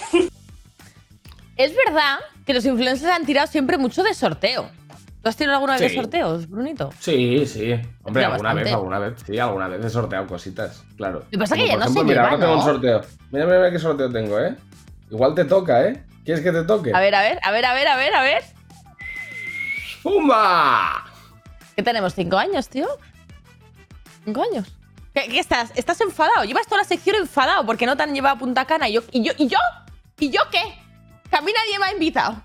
Es 1.56 1.74
verdad 1.75 2.19
que 2.45 2.54
los 2.54 2.65
influencers 2.65 3.12
han 3.12 3.25
tirado 3.25 3.48
siempre 3.48 3.77
mucho 3.77 4.04
de 4.04 4.13
sorteo. 4.13 4.69
¿Tú 5.21 5.27
has 5.30 5.36
tirado 5.36 5.56
alguna 5.57 5.74
vez 5.74 5.81
de 5.81 5.89
Sí. 5.89 5.95
sorteos, 5.95 6.48
Brunito? 6.50 6.92
Sí, 7.00 7.45
sí. 7.45 7.74
Hombre, 8.04 8.24
alguna 8.25 8.50
bastante. 8.50 8.63
vez, 8.63 8.74
alguna 8.74 9.00
vez. 9.00 9.13
Sí, 9.25 9.38
alguna 9.38 9.68
vez 9.68 9.86
he 9.86 9.89
sorteado 9.89 10.27
cositas, 10.27 10.84
claro. 10.96 11.20
Lo 11.20 11.29
que 11.29 11.38
pasa 11.38 11.55
es 11.55 11.62
que 11.62 11.67
ya 11.67 11.75
no 11.75 11.82
se 11.84 11.91
ejemplo, 11.91 12.03
mira, 12.05 12.15
lleva, 12.22 12.27
ahora 12.29 12.39
tengo 12.39 12.53
¿no? 12.53 12.60
un 12.60 12.65
sorteo. 12.65 13.01
Mira, 13.32 13.46
mira, 13.46 13.58
mira 13.58 13.72
qué 13.72 13.79
sorteo 13.79 14.10
tengo, 14.12 14.39
¿eh? 14.39 14.55
Igual 15.12 15.36
te 15.36 15.44
toca, 15.46 15.86
¿eh? 15.88 16.03
¿Quieres 16.24 16.41
que 16.44 16.51
te 16.51 16.63
toque? 16.63 16.94
A 16.94 17.00
ver, 17.01 17.13
a 17.15 17.22
ver, 17.22 17.39
a 17.44 17.51
ver, 17.51 17.65
a 17.65 17.74
ver, 17.74 17.88
a 17.88 17.96
ver, 17.98 18.15
a 18.15 18.22
ver. 18.22 18.44
¡Pumba! 20.03 21.05
¿Qué 21.75 21.84
tenemos? 21.84 22.13
¿Cinco 22.15 22.38
años, 22.38 22.70
tío? 22.70 22.88
¿Cinco 24.25 24.44
años? 24.44 24.74
¿Qué, 25.13 25.27
qué 25.27 25.39
estás? 25.39 25.72
¿Estás 25.75 26.00
enfadado? 26.01 26.46
Llevas 26.46 26.65
toda 26.67 26.77
la 26.82 26.88
sección 26.88 27.15
enfadado 27.17 27.65
porque 27.65 27.86
no 27.86 27.98
te 27.98 28.03
han 28.03 28.13
llevado 28.13 28.36
a 28.36 28.39
Punta 28.39 28.65
Cana. 28.65 28.88
¿Y 28.88 28.94
yo? 28.94 29.01
¿Y 29.12 29.24
yo? 29.24 29.34
¿Y 29.38 29.48
yo? 29.48 29.58
¿Y 30.20 30.29
yo 30.29 30.41
qué? 30.51 30.62
Que 31.29 31.36
a 31.36 31.41
mí 31.41 31.51
nadie 31.51 31.79
me 31.79 31.86
ha 31.86 31.91
invitado. 31.94 32.41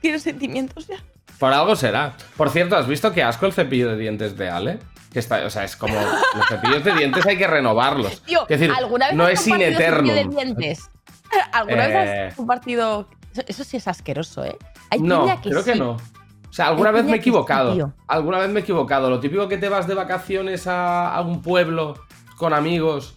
Tienes 0.00 0.22
sentimientos 0.22 0.86
ya. 0.86 0.96
Por 1.40 1.52
algo 1.52 1.74
será. 1.74 2.12
Por 2.36 2.50
cierto, 2.50 2.76
¿has 2.76 2.86
visto 2.86 3.10
qué 3.12 3.24
asco 3.24 3.46
el 3.46 3.52
cepillo 3.52 3.88
de 3.90 3.96
dientes 3.96 4.36
de 4.36 4.48
Ale? 4.48 4.78
Que 5.12 5.18
está, 5.18 5.44
o 5.44 5.50
sea, 5.50 5.64
es 5.64 5.74
como. 5.74 5.94
Los 6.36 6.46
cepillos 6.48 6.84
de 6.84 6.92
dientes 6.92 7.26
hay 7.26 7.36
que 7.36 7.48
renovarlos. 7.48 8.22
Tío, 8.22 8.42
es 8.42 8.60
decir, 8.60 8.70
¿alguna 8.76 9.08
vez 9.08 9.16
no 9.16 9.24
has 9.24 9.32
es 9.32 9.46
in 9.48 9.54
compartido 9.56 9.90
cepillo 9.96 10.14
de 10.14 10.24
dientes? 10.24 10.90
¿Alguna 11.52 11.84
Eh. 11.84 11.88
vez 11.88 12.28
has 12.30 12.34
compartido...? 12.36 13.08
Eso, 13.32 13.42
eso 13.48 13.64
sí 13.64 13.76
es 13.76 13.88
asqueroso, 13.88 14.44
¿eh? 14.44 14.56
Hay 14.90 15.00
No, 15.00 15.24
que 15.40 15.50
creo 15.50 15.64
que 15.64 15.74
no. 15.76 15.92
O 15.92 16.52
sea, 16.52 16.66
alguna 16.68 16.90
vez 16.90 17.04
me 17.04 17.10
he 17.10 17.14
que 17.14 17.22
sí, 17.24 17.28
equivocado. 17.30 17.92
alguna 18.08 18.38
vez 18.38 18.50
me 18.50 18.60
he 18.60 18.62
equivocado. 18.62 19.08
Lo 19.08 19.18
típico 19.20 19.48
que 19.48 19.56
te 19.56 19.68
vas 19.68 19.86
de 19.86 19.94
vacaciones 19.94 20.66
a 20.66 21.16
algún 21.16 21.40
pueblo 21.42 21.94
con 22.36 22.52
amigos 22.52 23.16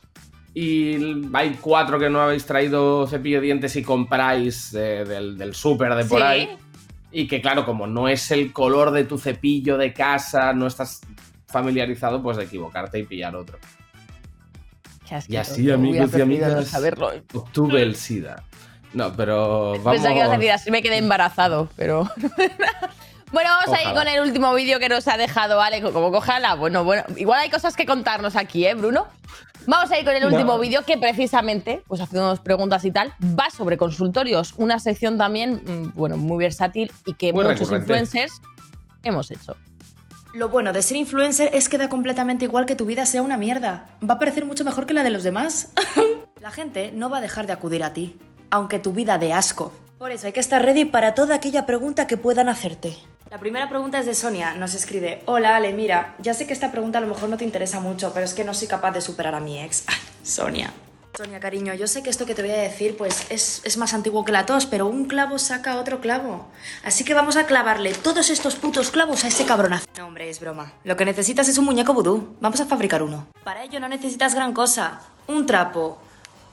y 0.53 1.25
hay 1.33 1.57
cuatro 1.59 1.97
que 1.97 2.09
no 2.11 2.21
habéis 2.21 2.45
traído 2.45 3.07
cepillo 3.07 3.37
de 3.41 3.45
dientes 3.47 3.75
y 3.75 3.81
compráis 3.83 4.71
eh, 4.75 5.03
del, 5.03 5.35
del 5.37 5.55
súper 5.55 5.95
de 5.95 6.05
por 6.05 6.19
Sí. 6.19 6.23
ahí. 6.23 6.57
Y 7.13 7.27
que 7.27 7.41
claro, 7.41 7.65
como 7.65 7.87
no 7.87 8.07
es 8.07 8.31
el 8.31 8.51
color 8.51 8.91
de 8.91 9.05
tu 9.05 9.17
cepillo 9.17 9.77
de 9.77 9.93
casa, 9.93 10.51
no 10.51 10.67
estás 10.67 10.99
familiarizado, 11.47 12.21
pues 12.21 12.35
de 12.37 12.45
equivocarte 12.45 12.99
y 12.99 13.03
pillar 13.03 13.35
otro. 13.35 13.59
Y 15.27 15.35
así, 15.35 15.69
amigos 15.69 16.09
y 16.17 16.21
amigas, 16.21 16.67
saberlo. 16.67 17.11
obtuve 17.33 17.83
el 17.83 17.95
SIDA. 17.95 18.43
No, 18.93 19.13
pero 19.13 19.73
vamos... 19.83 19.93
Pensaba 19.93 20.13
que 20.13 20.19
ibas 20.19 20.29
a 20.29 20.37
decir 20.37 20.51
así 20.51 20.71
me 20.71 20.81
quedé 20.81 20.97
embarazado, 20.97 21.69
pero. 21.75 22.09
bueno, 23.33 23.49
vamos 23.49 23.77
a 23.77 23.83
ir 23.83 23.93
con 23.93 24.07
el 24.07 24.21
último 24.21 24.53
vídeo 24.53 24.79
que 24.79 24.87
nos 24.87 25.07
ha 25.09 25.17
dejado 25.17 25.59
Ale. 25.61 25.81
Como 25.81 26.11
cojala. 26.11 26.55
Bueno, 26.55 26.83
bueno. 26.85 27.03
Igual 27.17 27.41
hay 27.41 27.49
cosas 27.49 27.75
que 27.75 27.85
contarnos 27.85 28.35
aquí, 28.37 28.65
¿eh, 28.65 28.73
Bruno? 28.75 29.07
Vamos 29.65 29.89
a 29.91 29.97
ir 29.97 30.05
con 30.05 30.13
el 30.13 30.25
último 30.25 30.53
No. 30.53 30.59
vídeo 30.59 30.83
que 30.83 30.97
precisamente, 30.97 31.83
pues 31.87 32.01
haciéndonos 32.01 32.39
preguntas 32.41 32.83
y 32.85 32.91
tal, 32.91 33.13
va 33.21 33.49
sobre 33.49 33.77
consultorios. 33.77 34.53
Una 34.57 34.77
sección 34.79 35.17
tambitambién, 35.17 35.83
mm, 35.85 35.93
bueno, 35.95 36.17
muy 36.17 36.37
versátil 36.43 36.91
y 37.05 37.13
que 37.13 37.31
Muy 37.33 37.43
muchos 37.45 37.69
recurrente. 37.69 37.83
influencers 37.93 38.41
hemos 39.03 39.31
hecho. 39.31 39.55
Lo 40.33 40.49
bueno 40.49 40.73
de 40.73 40.81
ser 40.81 40.97
influencer 40.97 41.49
es 41.53 41.69
que 41.69 41.77
da 41.77 41.87
completamente 41.89 42.45
igual 42.45 42.65
que 42.65 42.75
tu 42.75 42.85
vida 42.85 43.05
sea 43.05 43.21
una 43.21 43.37
mierda. 43.37 43.85
Va 44.07 44.15
a 44.15 44.19
parecer 44.19 44.45
mucho 44.45 44.65
mejor 44.65 44.85
que 44.85 44.93
la 44.93 45.03
de 45.03 45.11
los 45.11 45.23
demás. 45.23 45.71
la 46.41 46.51
gente 46.51 46.91
no 46.93 47.09
va 47.09 47.19
a 47.19 47.21
dejar 47.21 47.47
de 47.47 47.53
acudir 47.53 47.83
a 47.83 47.93
ti, 47.93 48.17
aunque 48.49 48.79
tu 48.79 48.91
vida 48.93 49.17
dé 49.17 49.31
asco. 49.31 49.71
Por 49.97 50.11
eso 50.11 50.27
hay 50.27 50.33
que 50.33 50.39
estar 50.41 50.61
ready 50.61 50.83
para 50.85 51.13
toda 51.13 51.35
aquella 51.35 51.65
pregunta 51.65 52.05
que 52.07 52.17
puedan 52.17 52.49
hacerte. 52.49 52.97
La 53.33 53.39
primera 53.39 53.67
pregunta 53.67 53.97
es 53.97 54.05
de 54.05 54.13
Sonia. 54.13 54.53
Nos 54.53 54.75
escribe: 54.75 55.23
Hola 55.25 55.55
Ale, 55.55 55.73
mira, 55.73 56.13
ya 56.19 56.35
sé 56.35 56.45
que 56.45 56.53
esta 56.53 56.71
pregunta 56.71 56.99
a 56.99 57.01
lo 57.01 57.07
mejor 57.07 57.29
no 57.29 57.37
te 57.37 57.43
interesa 57.43 57.79
mucho, 57.79 58.13
pero 58.13 58.27
es 58.27 58.35
que 58.35 58.43
no 58.43 58.53
soy 58.53 58.67
capaz 58.67 58.91
de 58.91 59.01
superar 59.01 59.33
a 59.33 59.39
mi 59.39 59.59
ex. 59.59 59.85
Sonia. 60.23 60.71
Sonia, 61.17 61.39
cariño, 61.39 61.73
yo 61.73 61.87
sé 61.87 62.03
que 62.03 62.11
esto 62.11 62.27
que 62.27 62.35
te 62.35 62.43
voy 62.43 62.51
a 62.51 62.57
decir 62.57 62.95
pues 62.95 63.25
es, 63.31 63.63
es, 63.63 63.77
más 63.77 63.95
antiguo 63.95 64.23
que 64.23 64.31
la 64.31 64.45
tos, 64.45 64.67
pero 64.67 64.85
un 64.85 65.05
clavo 65.05 65.39
saca 65.39 65.77
otro 65.77 65.99
clavo. 65.99 66.45
Así 66.83 67.03
que 67.03 67.15
vamos 67.15 67.35
a 67.35 67.47
clavarle 67.47 67.95
todos 67.95 68.29
estos 68.29 68.53
putos 68.53 68.91
clavos 68.91 69.23
a 69.23 69.29
ese 69.29 69.45
cabronazo. 69.45 69.87
No, 69.97 70.05
hombre, 70.05 70.29
es 70.29 70.39
broma. 70.39 70.71
Lo 70.83 70.95
que 70.95 71.03
necesitas 71.03 71.49
es 71.49 71.57
un 71.57 71.65
muñeco 71.65 71.95
vudú. 71.95 72.35
Vamos 72.39 72.61
a 72.61 72.67
fabricar 72.67 73.01
uno. 73.01 73.25
Para 73.43 73.63
ello 73.63 73.79
no 73.79 73.89
necesitas 73.89 74.35
gran 74.35 74.53
cosa. 74.53 75.01
Un 75.25 75.47
trapo. 75.47 75.99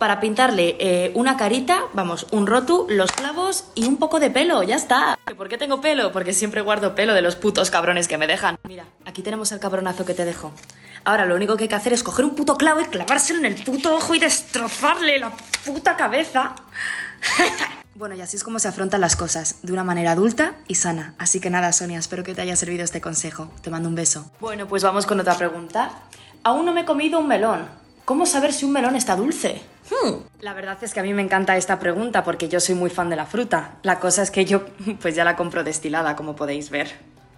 Para 0.01 0.19
pintarle 0.19 0.77
eh, 0.81 1.13
una 1.15 1.37
carita, 1.37 1.83
vamos, 1.93 2.27
un 2.31 2.47
rotu, 2.47 2.87
los 2.89 3.13
clavos 3.13 3.67
y 3.75 3.85
un 3.85 3.99
poco 3.99 4.19
de 4.19 4.31
pelo, 4.31 4.63
ya 4.63 4.75
está. 4.75 5.19
¿Por 5.37 5.51
qué 5.51 5.59
tengo 5.59 5.83
pelo? 5.83 6.11
Porque 6.11 6.33
siempre 6.33 6.63
guardo 6.63 6.95
pelo 6.95 7.13
de 7.13 7.21
los 7.21 7.37
putos 7.37 7.71
cabrones 7.71 8.09
que 8.09 8.17
me 8.17 8.27
dejan. 8.27 8.59
Mira, 8.67 8.87
aquí 9.05 9.21
tenemos 9.21 9.53
el 9.53 9.61
cabronazo 9.61 10.07
que 10.07 10.15
te 10.15 10.25
dejo. 10.25 10.55
Ahora 11.05 11.27
lo 11.27 11.35
único 11.35 11.59
que 11.59 11.65
hay 11.65 11.69
que 11.69 11.75
hacer 11.75 11.93
es 11.93 12.03
coger 12.03 12.25
un 12.25 12.35
puto 12.35 12.57
clavo 12.57 12.81
y 12.81 12.87
clavárselo 12.87 13.41
en 13.41 13.45
el 13.45 13.63
puto 13.63 13.95
ojo 13.95 14.15
y 14.15 14.19
destrozarle 14.19 15.19
la 15.19 15.33
puta 15.67 15.99
cabeza. 15.99 16.55
bueno, 17.95 18.15
y 18.15 18.23
así 18.23 18.39
es 18.39 18.43
como 18.43 18.59
se 18.59 18.69
afrontan 18.69 19.03
las 19.03 19.17
cosas, 19.17 19.57
de 19.61 19.71
una 19.71 19.85
manera 19.85 20.13
adulta 20.13 20.55
y 20.67 20.77
sana. 20.77 21.15
Así 21.19 21.41
que 21.41 21.51
nada, 21.51 21.75
Sonia, 21.75 21.99
espero 21.99 22.25
que 22.25 22.35
te 22.35 22.41
haya 22.41 22.57
servido 22.57 22.85
este 22.85 23.03
consejo. 23.03 23.51
Te 23.61 23.69
mando 23.69 23.91
un 23.91 23.97
beso. 23.97 24.31
Bueno, 24.41 24.67
pues 24.67 24.83
vamos 24.83 25.05
con 25.05 25.21
otra 25.21 25.37
pregunta. 25.37 25.91
Aún 26.43 26.65
no 26.65 26.73
me 26.73 26.81
he 26.81 26.85
comido 26.87 27.19
un 27.19 27.29
melón. 27.29 27.69
¿Cómo 28.11 28.27
saber 28.27 28.53
si 28.53 28.65
un 28.65 28.73
melón 28.73 28.97
está 28.97 29.15
dulce? 29.15 29.61
Hmm. 29.89 30.15
La 30.41 30.53
verdad 30.53 30.77
es 30.83 30.93
que 30.93 30.99
a 30.99 31.05
mí 31.05 31.15
me 31.15 31.23
encanta 31.23 31.57
esta 31.57 31.79
pregunta 31.79 32.25
porque 32.25 32.49
yo 32.49 32.59
soy 32.59 32.75
muy 32.75 32.91
fan 32.91 33.09
de 33.09 33.15
la 33.15 33.25
fruta. 33.25 33.79
La 33.85 34.01
cosa 34.01 34.25
es 34.25 34.33
que 34.33 34.45
yo 34.45 34.65
pues 35.01 35.15
ya 35.15 35.23
la 35.23 35.37
compro 35.37 35.63
destilada, 35.63 36.17
como 36.17 36.35
podéis 36.35 36.71
ver. 36.71 36.91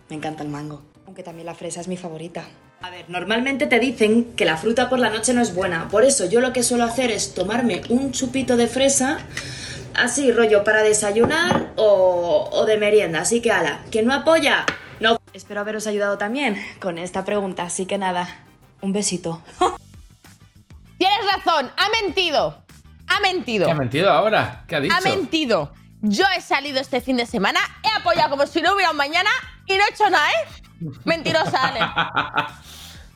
Me 0.08 0.16
encanta 0.16 0.42
el 0.42 0.48
mango. 0.48 0.80
Aunque 1.04 1.22
también 1.22 1.44
la 1.44 1.54
fresa 1.54 1.82
es 1.82 1.88
mi 1.88 1.98
favorita. 1.98 2.44
A 2.80 2.88
ver, 2.88 3.04
normalmente 3.10 3.66
te 3.66 3.78
dicen 3.80 4.32
que 4.34 4.46
la 4.46 4.56
fruta 4.56 4.88
por 4.88 4.98
la 4.98 5.10
noche 5.10 5.34
no 5.34 5.42
es 5.42 5.54
buena. 5.54 5.88
Por 5.90 6.04
eso 6.04 6.24
yo 6.24 6.40
lo 6.40 6.54
que 6.54 6.62
suelo 6.62 6.84
hacer 6.84 7.10
es 7.10 7.34
tomarme 7.34 7.82
un 7.90 8.10
chupito 8.12 8.56
de 8.56 8.66
fresa, 8.66 9.18
así 9.92 10.32
rollo 10.32 10.64
para 10.64 10.82
desayunar 10.82 11.74
o, 11.76 12.48
o 12.50 12.64
de 12.64 12.78
merienda. 12.78 13.20
Así 13.20 13.42
que 13.42 13.52
ala, 13.52 13.82
¿quién 13.90 14.06
no 14.06 14.14
apoya? 14.14 14.64
No. 15.00 15.20
Espero 15.34 15.60
haberos 15.60 15.86
ayudado 15.86 16.16
también 16.16 16.56
con 16.80 16.96
esta 16.96 17.26
pregunta. 17.26 17.64
Así 17.64 17.84
que 17.84 17.98
nada, 17.98 18.26
un 18.80 18.94
besito. 18.94 19.42
Tienes 21.02 21.18
razón, 21.34 21.68
ha 21.76 21.88
mentido. 22.00 22.62
Ha 23.08 23.18
mentido. 23.18 23.66
¿Qué 23.66 23.72
ha 23.72 23.74
mentido 23.74 24.08
ahora? 24.08 24.62
¿Qué 24.68 24.76
ha 24.76 24.80
dicho? 24.80 24.94
Ha 24.96 25.00
mentido. 25.00 25.72
Yo 26.00 26.24
he 26.36 26.40
salido 26.40 26.78
este 26.78 27.00
fin 27.00 27.16
de 27.16 27.26
semana, 27.26 27.58
he 27.82 27.88
apoyado 27.88 28.30
como 28.30 28.46
si 28.46 28.62
no 28.62 28.72
hubiera 28.72 28.92
un 28.92 28.96
mañana 28.96 29.30
y 29.66 29.76
no 29.76 29.82
he 29.82 29.90
hecho 29.90 30.08
nada, 30.08 30.30
¿eh? 30.30 30.88
Mentirosa, 31.04 31.58
Ale. 31.60 31.80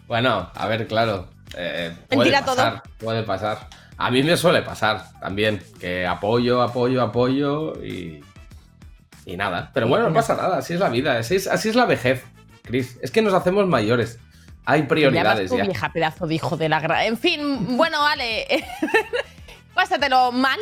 bueno, 0.08 0.50
a 0.52 0.66
ver, 0.66 0.88
claro. 0.88 1.28
Eh, 1.56 1.96
puede 2.08 2.18
Mentira 2.18 2.44
pasar, 2.44 2.82
todo. 2.82 2.92
Puede 2.98 3.22
pasar. 3.22 3.68
A 3.98 4.10
mí 4.10 4.20
me 4.24 4.36
suele 4.36 4.62
pasar 4.62 5.04
también, 5.20 5.62
que 5.78 6.08
apoyo, 6.08 6.62
apoyo, 6.62 7.00
apoyo 7.00 7.74
y. 7.84 8.20
Y 9.26 9.36
nada. 9.36 9.70
Pero 9.72 9.86
bueno, 9.86 10.08
no 10.08 10.14
pasa 10.14 10.34
nada, 10.34 10.58
así 10.58 10.74
es 10.74 10.80
la 10.80 10.88
vida, 10.88 11.18
así 11.18 11.36
es, 11.36 11.46
así 11.46 11.68
es 11.68 11.76
la 11.76 11.84
vejez, 11.84 12.24
Chris. 12.64 12.98
Es 13.00 13.12
que 13.12 13.22
nos 13.22 13.32
hacemos 13.32 13.68
mayores. 13.68 14.18
Hay 14.66 14.82
prioridades 14.82 15.50
ya. 15.50 15.58
ya. 15.58 15.64
vieja 15.64 15.92
pedazo 15.92 16.26
de 16.26 16.34
hijo 16.34 16.56
de 16.56 16.68
la 16.68 16.80
gran. 16.80 17.02
En 17.02 17.16
fin, 17.16 17.76
bueno, 17.76 18.04
Ale, 18.04 18.46
pásatelo 19.74 20.32
mal. 20.32 20.58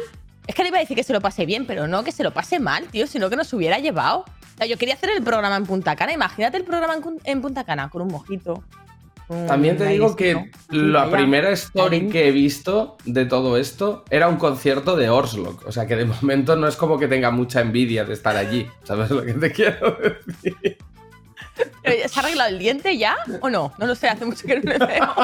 Es 0.46 0.54
que 0.54 0.62
le 0.62 0.68
iba 0.68 0.76
a 0.76 0.80
decir 0.80 0.94
que 0.94 1.02
se 1.02 1.14
lo 1.14 1.22
pase 1.22 1.46
bien, 1.46 1.66
pero 1.66 1.88
no 1.88 2.04
que 2.04 2.12
se 2.12 2.22
lo 2.22 2.32
pase 2.32 2.60
mal, 2.60 2.84
tío, 2.88 3.06
sino 3.06 3.30
que 3.30 3.36
nos 3.36 3.50
hubiera 3.54 3.78
llevado. 3.78 4.18
O 4.18 4.56
sea, 4.58 4.66
yo 4.66 4.76
quería 4.76 4.94
hacer 4.94 5.08
el 5.10 5.22
programa 5.22 5.56
en 5.56 5.64
Punta 5.64 5.96
Cana. 5.96 6.12
Imagínate 6.12 6.58
el 6.58 6.64
programa 6.64 6.96
en, 7.24 7.40
Punta 7.40 7.64
Cana 7.64 7.88
con 7.88 8.02
un 8.02 8.08
mojito. 8.08 8.62
También 9.48 9.78
te 9.78 9.86
digo 9.86 10.14
que 10.14 10.50
la 10.68 11.10
primera 11.10 11.48
story 11.52 12.10
que 12.10 12.28
he 12.28 12.30
visto 12.30 12.98
de 13.06 13.24
todo 13.24 13.56
esto 13.56 14.04
era 14.10 14.28
un 14.28 14.36
concierto 14.36 14.96
de 14.96 15.08
Orslock. 15.08 15.66
O 15.66 15.72
sea 15.72 15.86
que 15.86 15.96
de 15.96 16.04
momento 16.04 16.56
no 16.56 16.68
es 16.68 16.76
como 16.76 16.98
que 16.98 17.08
tenga 17.08 17.30
mucha 17.30 17.62
envidia 17.62 18.04
de 18.04 18.12
estar 18.12 18.36
allí. 18.36 18.66
¿Sabes 18.82 19.10
lo 19.10 19.24
que 19.24 19.32
te 19.32 19.50
quiero 19.52 19.96
decir? 20.26 20.76
Eh, 21.82 22.08
¿Se 22.08 22.18
ha 22.18 22.22
arreglado 22.22 22.50
el 22.50 22.58
diente 22.58 22.96
ya 22.96 23.16
o 23.40 23.48
no? 23.48 23.72
No 23.78 23.86
lo 23.86 23.94
sé, 23.94 24.08
hace 24.08 24.24
mucho 24.24 24.46
que 24.46 24.60
no 24.60 24.72
le 24.72 24.78
veo. 24.78 25.14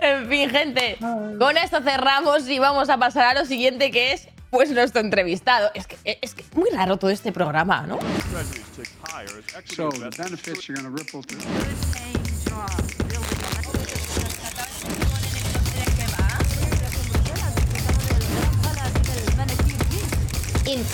en 0.00 0.28
fin, 0.28 0.50
gente, 0.50 0.98
con 1.38 1.56
esto 1.56 1.80
cerramos 1.82 2.48
y 2.48 2.58
vamos 2.58 2.88
a 2.90 2.98
pasar 2.98 3.36
a 3.36 3.40
lo 3.40 3.46
siguiente 3.46 3.90
que 3.90 4.12
es 4.12 4.28
pues 4.50 4.70
nuestro 4.70 5.00
entrevistado. 5.00 5.70
Es 5.74 5.86
que 5.86 5.96
es 6.04 6.34
que 6.34 6.44
muy 6.54 6.70
raro 6.70 6.96
todo 6.96 7.10
este 7.10 7.32
programa, 7.32 7.86
¿no? 7.86 7.98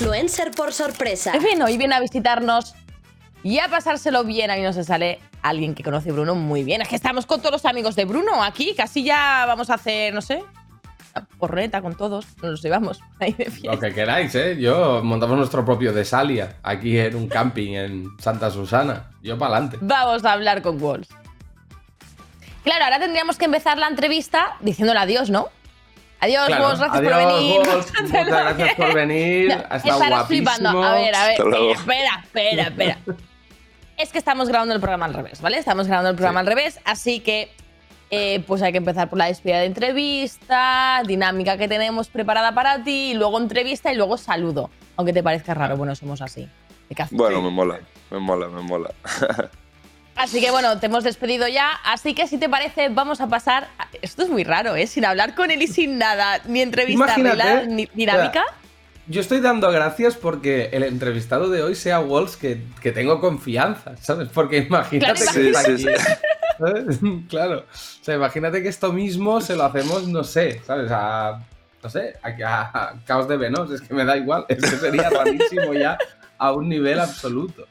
Influencer 0.00 0.50
por 0.52 0.72
sorpresa. 0.72 1.34
En 1.34 1.42
fin, 1.42 1.60
hoy 1.60 1.76
viene 1.76 1.94
a 1.94 2.00
visitarnos 2.00 2.74
y 3.42 3.58
a 3.58 3.68
pasárselo 3.68 4.24
bien. 4.24 4.50
A 4.50 4.56
mí 4.56 4.62
no 4.62 4.72
se 4.72 4.82
sale 4.82 5.20
alguien 5.42 5.74
que 5.74 5.82
conoce 5.82 6.08
a 6.08 6.12
Bruno 6.14 6.34
muy 6.34 6.64
bien. 6.64 6.80
Es 6.80 6.88
que 6.88 6.96
estamos 6.96 7.26
con 7.26 7.40
todos 7.40 7.52
los 7.52 7.66
amigos 7.66 7.96
de 7.96 8.06
Bruno 8.06 8.42
aquí. 8.42 8.72
Casi 8.74 9.04
ya 9.04 9.44
vamos 9.46 9.68
a 9.68 9.74
hacer, 9.74 10.14
no 10.14 10.22
sé, 10.22 10.42
una 11.14 11.26
porreta 11.38 11.82
con 11.82 11.96
todos. 11.96 12.24
Nos 12.40 12.52
los 12.52 12.62
llevamos 12.62 12.98
ahí 13.20 13.34
de 13.34 13.50
fiesta. 13.50 13.72
Lo 13.72 13.78
que 13.78 13.92
queráis, 13.92 14.34
¿eh? 14.36 14.56
Yo 14.58 15.02
montamos 15.04 15.36
nuestro 15.36 15.66
propio 15.66 15.92
de 15.92 16.06
Salia 16.06 16.56
aquí 16.62 16.98
en 16.98 17.14
un 17.14 17.28
camping 17.28 17.74
en 17.74 18.08
Santa 18.18 18.50
Susana. 18.50 19.10
Yo 19.22 19.36
para 19.36 19.56
adelante. 19.56 19.76
Vamos 19.82 20.24
a 20.24 20.32
hablar 20.32 20.62
con 20.62 20.82
Walls. 20.82 21.08
Claro, 22.64 22.84
ahora 22.84 23.00
tendríamos 23.00 23.36
que 23.36 23.44
empezar 23.44 23.76
la 23.76 23.88
entrevista 23.88 24.56
diciéndole 24.60 25.00
adiós, 25.00 25.28
¿no? 25.28 25.48
Adiós, 26.20 26.46
Claro. 26.46 26.64
Gracias 26.68 26.90
Adiós, 26.90 27.12
por 27.12 27.26
venir. 27.26 27.58
Muchas 27.58 28.26
gracias 28.26 28.74
por 28.74 28.94
venir. 28.94 29.48
No, 29.48 29.54
Ha 29.70 29.76
estado 29.76 29.94
estarás 30.02 30.26
flipando. 30.26 30.72
guapísimo. 30.72 30.84
A 30.84 30.94
ver, 30.94 31.14
a 31.14 31.22
ver. 31.24 31.30
Hasta 31.32 31.44
luego. 31.44 31.72
Espera, 31.72 32.20
espera, 32.22 32.62
espera. 32.64 32.98
es 33.96 34.12
que 34.12 34.18
estamos 34.18 34.48
grabando 34.48 34.74
el 34.74 34.80
programa 34.80 35.06
al 35.06 35.14
revés, 35.14 35.40
¿vale? 35.40 35.58
Estamos 35.58 35.86
grabando 35.86 36.10
el 36.10 36.16
programa 36.16 36.40
Sí. 36.40 36.42
al 36.42 36.46
revés, 36.46 36.80
así 36.84 37.20
que 37.20 37.50
eh, 38.10 38.42
pues 38.46 38.60
hay 38.62 38.72
que 38.72 38.78
empezar 38.78 39.08
por 39.08 39.18
la 39.18 39.26
despedida 39.26 39.60
de 39.60 39.66
entrevista, 39.66 41.02
dinámica 41.06 41.56
que 41.56 41.68
tenemos 41.68 42.08
preparada 42.08 42.52
para 42.52 42.82
ti, 42.82 43.10
y 43.12 43.14
luego 43.14 43.38
entrevista 43.38 43.92
y 43.92 43.96
luego 43.96 44.16
saludo. 44.18 44.68
Aunque 44.96 45.12
te 45.12 45.22
parezca 45.22 45.54
raro, 45.54 45.76
bueno, 45.76 45.94
somos 45.94 46.20
así. 46.20 46.48
Bueno, 47.12 47.40
me 47.40 47.50
mola, 47.50 47.78
me 48.10 48.18
mola, 48.18 48.48
me 48.48 48.62
mola. 48.62 48.90
Así 50.20 50.40
que 50.40 50.50
bueno, 50.50 50.78
te 50.78 50.86
hemos 50.86 51.02
despedido 51.04 51.48
ya. 51.48 51.70
Así 51.84 52.14
que 52.14 52.26
si 52.26 52.38
te 52.38 52.48
parece, 52.48 52.88
vamos 52.90 53.20
a 53.20 53.28
pasar. 53.28 53.68
a- 53.78 53.86
Esto 54.02 54.22
es 54.22 54.28
muy 54.28 54.44
raro, 54.44 54.76
¿eh? 54.76 54.86
Sin 54.86 55.04
hablar 55.04 55.34
con 55.34 55.50
él 55.50 55.62
y 55.62 55.66
sin 55.66 55.98
nada, 55.98 56.40
ni 56.46 56.60
entrevista, 56.60 57.16
ni, 57.16 57.22
Imagínate, 57.22 57.36
la- 57.36 57.62
ni 57.66 57.86
dinámica. 57.94 58.44
Yo 59.06 59.20
estoy 59.20 59.40
dando 59.40 59.70
gracias 59.72 60.14
porque 60.16 60.68
el 60.72 60.82
entrevistado 60.84 61.48
de 61.48 61.62
hoy 61.62 61.74
sea 61.74 61.98
Walls 62.00 62.36
que, 62.36 62.62
que 62.80 62.92
tengo 62.92 63.20
confianza, 63.20 63.96
¿sabes? 63.96 64.28
Porque 64.32 64.58
imagínate 64.58 65.20
Claro, 65.22 65.32
que 65.40 65.48
está 65.48 65.60
aquí. 65.60 65.76
sí. 65.78 65.88
Claro. 67.28 67.60
O 67.60 68.04
sea, 68.04 68.14
imagínate 68.16 68.62
que 68.62 68.68
esto 68.68 68.92
mismo 68.92 69.40
se 69.40 69.56
lo 69.56 69.64
hacemos, 69.64 70.06
no 70.06 70.22
sé, 70.24 70.60
¿sabes? 70.66 70.90
A. 70.92 71.40
No 71.82 71.88
sé, 71.88 72.14
a, 72.22 72.28
a- 72.28 72.90
a 72.90 72.94
Caos 73.06 73.26
de 73.26 73.38
Venos, 73.38 73.70
es 73.70 73.80
que 73.80 73.94
me 73.94 74.04
da 74.04 74.14
igual. 74.16 74.44
Es 74.48 74.58
que 74.60 74.76
sería 74.76 75.08
rarísimo 75.08 75.72
ya 75.72 75.96
a 76.36 76.52
un 76.52 76.68
nivel 76.68 77.00
absoluto. 77.00 77.66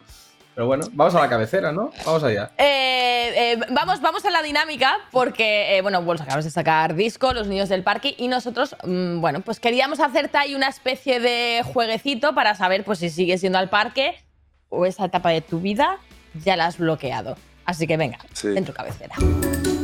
Pero 0.60 0.68
bueno, 0.68 0.88
vamos 0.92 1.16
a 1.16 1.22
la 1.22 1.30
cabecera, 1.30 1.72
¿no? 1.72 1.90
Vamos 2.06 2.22
allá. 2.22 2.52
Eh, 2.58 3.32
eh, 3.34 3.60
vamos, 3.70 4.02
vamos 4.02 4.26
a 4.26 4.30
la 4.30 4.42
dinámica 4.42 4.98
porque, 5.10 5.78
eh, 5.78 5.82
bueno, 5.82 6.04
de 6.04 6.52
sacar 6.52 6.96
disco, 6.96 7.32
Los 7.32 7.48
Niños 7.48 7.70
del 7.70 7.82
Parque, 7.82 8.14
y 8.18 8.28
nosotros, 8.28 8.76
mm, 8.84 9.22
bueno, 9.22 9.40
pues 9.40 9.62
queríamos 9.62 10.02
hacerte 10.02 10.38
ahí 10.38 10.56
una 10.56 10.68
especie 10.68 11.22
de 11.22 11.64
jueguecito 11.64 12.36
para 12.36 12.56
saber 12.56 12.84
pues 12.84 13.00
si 13.00 13.10
sigues 13.10 13.40
yendo 13.40 13.58
al 13.58 13.70
parque 13.70 14.22
o 14.68 14.86
esa 14.86 15.06
etapa 15.06 15.30
de 15.30 15.40
tu 15.40 15.62
vida 15.62 15.98
ya 16.44 16.58
la 16.58 16.66
has 16.66 16.78
bloqueado. 16.78 17.38
Así 17.64 17.88
que 17.88 17.96
venga, 17.96 18.18
Sí. 18.34 18.50
en 18.54 18.66
tu 18.66 18.74
cabecera. 18.74 19.16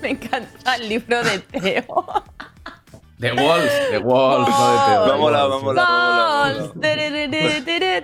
Me 0.00 0.12
encanta 0.12 0.76
el 0.76 0.88
libro 0.88 1.22
de 1.22 1.40
Teo. 1.40 2.06
De 3.18 3.32
Walls, 3.32 3.72
de 3.90 3.98
Walls, 3.98 4.48
no 4.48 4.72
de 4.72 4.78
Teo. 4.84 5.06
vamos 5.48 5.74
Balls. 5.74 6.72
la. 6.76 7.98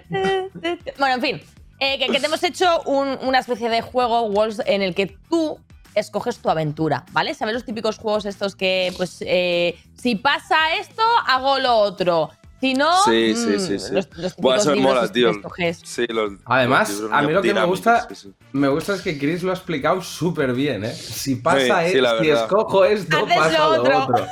Bueno, 0.99 1.15
en 1.15 1.21
fin, 1.21 1.43
eh, 1.79 1.99
que, 1.99 2.09
que 2.13 2.21
te 2.21 2.27
hemos 2.27 2.43
hecho 2.43 2.83
un- 2.83 3.19
una 3.23 3.39
especie 3.39 3.69
de 3.69 3.81
juego, 3.83 4.23
Walls, 4.23 4.61
en 4.67 4.83
el 4.83 4.95
que 4.95 5.07
tú 5.29 5.59
escoges 5.95 6.39
tu 6.39 6.51
aventura, 6.51 7.05
¿vale? 7.13 7.35
¿Sabes 7.35 7.55
los 7.55 7.65
típicos 7.65 7.99
juegos 7.99 8.25
estos 8.27 8.57
que, 8.57 8.93
pues, 8.97 9.19
eh, 9.21 9.77
si 9.97 10.17
pasa 10.17 10.57
esto, 10.81 11.03
hago 11.29 11.59
lo 11.61 11.77
otro? 11.77 12.31
Si 12.61 12.73
no, 12.75 12.91
Sí, 13.05 13.35
sí, 13.37 13.51
mm, 13.51 13.61
sí, 13.61 13.79
sí. 13.79 13.93
Los, 13.93 14.09
los 14.17 14.37
Buah, 14.37 14.57
típicos 14.57 14.61
eso 14.63 14.71
me 14.71 14.77
libros 14.77 14.95
mola, 14.95 15.01
estos 15.05 15.11
que 15.13 15.21
tío. 15.21 15.31
escoges. 15.31 15.81
Sí, 15.85 16.07
los- 16.09 16.33
Además, 16.47 16.89
los 16.89 16.99
libros 17.01 17.13
a 17.19 17.23
mí 17.23 17.33
lo 17.33 17.43
que 17.43 17.49
me 17.49 17.53
dinámicos, 17.53 17.79
gusta, 17.79 18.07
sí, 18.09 18.15
sí. 18.15 18.33
me 18.53 18.69
gusta 18.69 18.95
es 18.95 19.03
que 19.03 19.19
Chris 19.19 19.43
lo 19.43 19.51
ha 19.51 19.55
explicado 19.55 20.01
súper 20.03 20.55
bien, 20.55 20.85
¿eh? 20.85 20.95
Si 20.95 21.37
pasa 21.37 21.85
Sí, 21.85 21.91
si 21.93 22.01
verdad. 22.15 22.45
escojo 22.45 22.85
esto, 22.85 23.17
Haces 23.19 23.37
pasa 23.37 23.59
lo 23.69 23.77
lo 23.77 23.83
otro. 23.83 23.99
otro. 24.05 24.27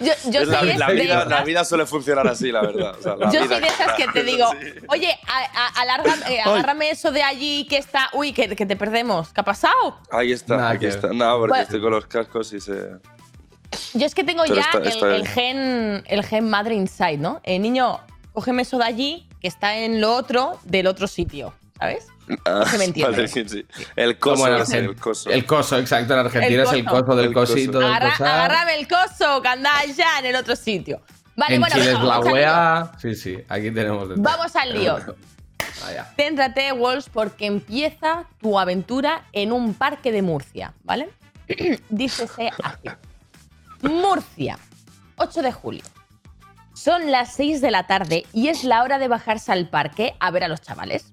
Yo, 0.00 0.44
la, 0.44 0.60
soy 0.60 0.74
la 0.76 0.86
de 0.88 0.94
vida, 0.94 1.14
esas- 1.14 1.28
la 1.28 1.44
vida 1.44 1.64
suele 1.64 1.86
funcionar 1.86 2.26
así, 2.28 2.52
la 2.52 2.60
verdad. 2.62 2.96
O 2.98 3.02
sea, 3.02 3.16
la 3.16 3.26
Yo 3.30 3.42
vida 3.42 3.54
soy 3.54 3.60
de 3.60 3.66
esas 3.68 3.92
que 3.94 4.06
te 4.08 4.22
digo, 4.30 4.46
oye, 4.88 5.18
a- 5.26 5.66
a- 5.66 5.82
alarga- 5.82 6.28
eh, 6.30 6.40
agárrame 6.40 6.90
eso 6.90 7.10
de 7.10 7.22
allí 7.22 7.66
que 7.68 7.78
está. 7.78 8.10
Uy, 8.12 8.32
que, 8.32 8.54
que 8.54 8.66
te 8.66 8.76
perdemos. 8.76 9.32
¿Qué 9.32 9.40
ha 9.40 9.44
pasado? 9.44 9.98
Ahí 10.10 10.32
está, 10.32 10.56
Nada 10.56 10.70
aquí 10.70 10.80
que 10.80 10.88
está. 10.88 11.08
No, 11.08 11.38
porque 11.38 11.48
Bueno. 11.50 11.62
estoy 11.64 11.80
con 11.80 11.90
los 11.92 12.06
cascos 12.06 12.52
y 12.52 12.60
se. 12.60 12.90
Yo 13.94 14.06
es 14.06 14.14
que 14.14 14.24
tengo 14.24 14.42
Pero 14.44 14.54
ya 14.56 14.62
está- 14.62 14.78
el, 14.78 14.86
está 14.88 15.06
el 15.14 15.22
bien. 15.22 15.26
gen, 15.26 16.04
el 16.06 16.24
gen 16.24 16.48
madre 16.50 16.74
inside, 16.74 17.18
¿no? 17.18 17.40
Eh, 17.44 17.58
niño, 17.58 18.00
cógeme 18.32 18.62
eso 18.62 18.78
de 18.78 18.84
allí 18.84 19.28
que 19.40 19.48
está 19.48 19.76
en 19.76 20.00
lo 20.00 20.14
otro 20.14 20.58
del 20.64 20.86
otro 20.86 21.06
sitio, 21.06 21.54
¿sabes? 21.78 22.06
Ah, 22.44 22.64
se 22.68 22.78
me 22.78 22.84
entiende. 22.84 23.12
vale, 23.16 23.28
sí, 23.28 23.48
sí. 23.48 23.64
El 23.96 24.18
coso, 24.18 24.46
el 24.46 24.96
coso. 24.96 25.30
El 25.30 25.44
coso, 25.46 25.78
exacto. 25.78 26.12
En 26.14 26.20
Argentina 26.20 26.62
El 26.62 26.68
es 26.68 26.72
el 26.72 26.84
coso. 26.84 27.16
del 27.16 27.26
El 27.26 27.32
coso. 27.34 27.52
cosito 27.54 27.78
del 27.78 27.88
Agarra- 27.92 28.14
agárrame 28.16 28.74
el 28.80 28.88
coso 28.88 29.40
que 29.42 29.48
anda 29.48 29.70
ya 29.96 30.18
en 30.18 30.26
el 30.26 30.36
otro 30.36 30.54
sitio. 30.56 31.00
Vale, 31.36 31.54
en 31.54 31.60
bueno, 31.60 31.74
Chile 31.76 31.92
es 31.92 32.00
la. 32.02 32.20
UEA. 32.20 32.92
Sí, 33.00 33.14
sí, 33.14 33.38
aquí 33.48 33.70
tenemos. 33.70 34.08
Vamos 34.16 34.56
al 34.56 34.72
lío. 34.78 34.98
Vaya. 35.84 36.12
Céntrate, 36.16 36.72
Wolves, 36.72 37.08
porque 37.12 37.46
empieza 37.46 38.24
tu 38.40 38.58
aventura 38.58 39.22
en 39.32 39.52
un 39.52 39.74
parque 39.74 40.10
de 40.10 40.22
Murcia, 40.22 40.74
¿vale? 40.82 41.08
Dícese 41.88 42.50
así. 42.62 42.88
Murcia, 43.82 44.58
8 45.16 45.42
de 45.42 45.52
julio. 45.52 45.82
Son 46.74 47.10
las 47.10 47.32
6 47.34 47.60
de 47.60 47.70
la 47.70 47.86
tarde 47.86 48.24
y 48.32 48.48
es 48.48 48.64
la 48.64 48.82
hora 48.82 48.98
de 48.98 49.08
bajarse 49.08 49.52
al 49.52 49.68
parque 49.68 50.14
a 50.20 50.30
ver 50.30 50.44
a 50.44 50.48
los 50.48 50.60
chavales. 50.60 51.12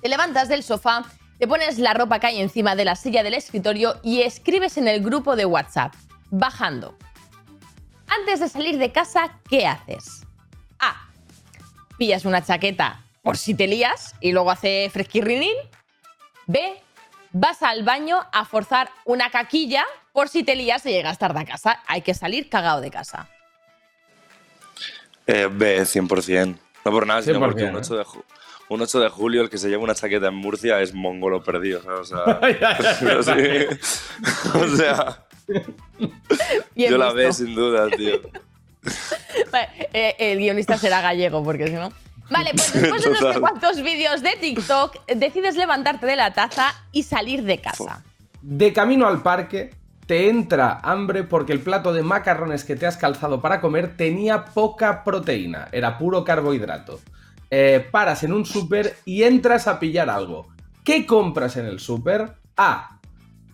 Te 0.00 0.08
levantas 0.08 0.48
del 0.48 0.62
sofá, 0.62 1.04
te 1.38 1.46
pones 1.48 1.78
la 1.78 1.94
ropa 1.94 2.18
que 2.20 2.28
hay 2.28 2.40
encima 2.40 2.74
de 2.76 2.84
la 2.84 2.96
silla 2.96 3.22
del 3.22 3.34
escritorio 3.34 4.00
y 4.02 4.22
escribes 4.22 4.76
en 4.76 4.88
el 4.88 5.02
grupo 5.02 5.36
de 5.36 5.44
WhatsApp, 5.44 5.94
bajando. 6.30 6.96
Antes 8.08 8.40
de 8.40 8.48
salir 8.48 8.78
de 8.78 8.90
casa, 8.92 9.38
¿qué 9.48 9.66
haces? 9.66 10.26
A. 10.78 11.08
Pillas 11.98 12.24
una 12.24 12.44
chaqueta 12.44 13.04
por 13.22 13.36
si 13.36 13.54
te 13.54 13.66
lías 13.66 14.14
y 14.20 14.32
luego 14.32 14.50
hace 14.50 14.88
fresquirrinín. 14.92 15.54
B. 16.46 16.80
Vas 17.32 17.62
al 17.62 17.82
baño 17.82 18.20
a 18.32 18.44
forzar 18.46 18.88
una 19.04 19.30
caquilla 19.30 19.84
por 20.12 20.28
si 20.30 20.42
te 20.44 20.56
lías 20.56 20.86
y 20.86 20.90
llegas 20.90 21.18
tarde 21.18 21.40
a 21.40 21.44
casa. 21.44 21.82
Hay 21.86 22.00
que 22.02 22.14
salir 22.14 22.48
cagado 22.48 22.80
de 22.80 22.90
casa. 22.90 23.28
Eh, 25.26 25.48
B, 25.52 25.82
100%. 25.84 26.58
No 26.84 26.90
por 26.90 27.06
nada, 27.06 27.20
sino 27.22 27.38
100%, 27.38 27.40
porque 27.40 27.64
un. 27.64 27.76
8, 27.76 27.96
de 27.96 28.04
ju- 28.04 28.24
un 28.68 28.80
8 28.80 29.00
de 29.00 29.08
julio 29.08 29.42
el 29.42 29.50
que 29.50 29.58
se 29.58 29.68
lleva 29.68 29.82
una 29.82 29.94
chaqueta 29.94 30.28
en 30.28 30.34
Murcia 30.34 30.80
es 30.80 30.94
mongolo 30.94 31.42
perdido. 31.42 31.80
O 32.00 32.04
sea, 32.04 32.40
pero 33.00 33.22
sí. 33.22 33.32
o 34.54 34.76
sea 34.76 35.24
Bien 36.74 36.90
yo 36.90 36.98
la 36.98 37.12
visto. 37.12 37.32
sin 37.32 37.54
duda, 37.54 37.88
tío. 37.90 38.20
Vale, 39.50 39.68
eh, 39.92 40.14
el 40.18 40.38
guionista 40.38 40.76
será 40.76 41.00
gallego, 41.00 41.42
porque 41.42 41.66
si 41.66 41.72
no. 41.72 41.90
Vale, 42.30 42.50
pues 42.54 42.72
después 42.72 43.02
de 43.02 43.08
unos 43.08 43.20
Total. 43.20 43.40
cuantos 43.40 43.82
vídeos 43.82 44.22
de 44.22 44.36
TikTok, 44.36 45.06
decides 45.06 45.56
levantarte 45.56 46.04
de 46.04 46.16
la 46.16 46.34
taza 46.34 46.74
y 46.92 47.02
salir 47.02 47.42
de 47.44 47.58
casa. 47.58 48.04
De 48.42 48.72
camino 48.74 49.06
al 49.06 49.22
parque, 49.22 49.74
te 50.06 50.28
entra 50.28 50.78
hambre 50.82 51.24
porque 51.24 51.54
el 51.54 51.60
plato 51.60 51.92
de 51.94 52.02
macarrones 52.02 52.64
que 52.64 52.76
te 52.76 52.86
has 52.86 52.98
calzado 52.98 53.40
para 53.40 53.60
comer 53.60 53.96
tenía 53.96 54.44
poca 54.44 55.04
proteína, 55.04 55.68
era 55.72 55.96
puro 55.96 56.24
carbohidrato. 56.24 57.00
Eh, 57.50 57.86
paras 57.90 58.22
en 58.24 58.32
un 58.32 58.44
súper 58.44 58.96
y 59.04 59.22
entras 59.22 59.66
a 59.68 59.80
pillar 59.80 60.10
algo. 60.10 60.48
¿Qué 60.84 61.06
compras 61.06 61.56
en 61.56 61.66
el 61.66 61.80
súper? 61.80 62.32
A. 62.56 63.00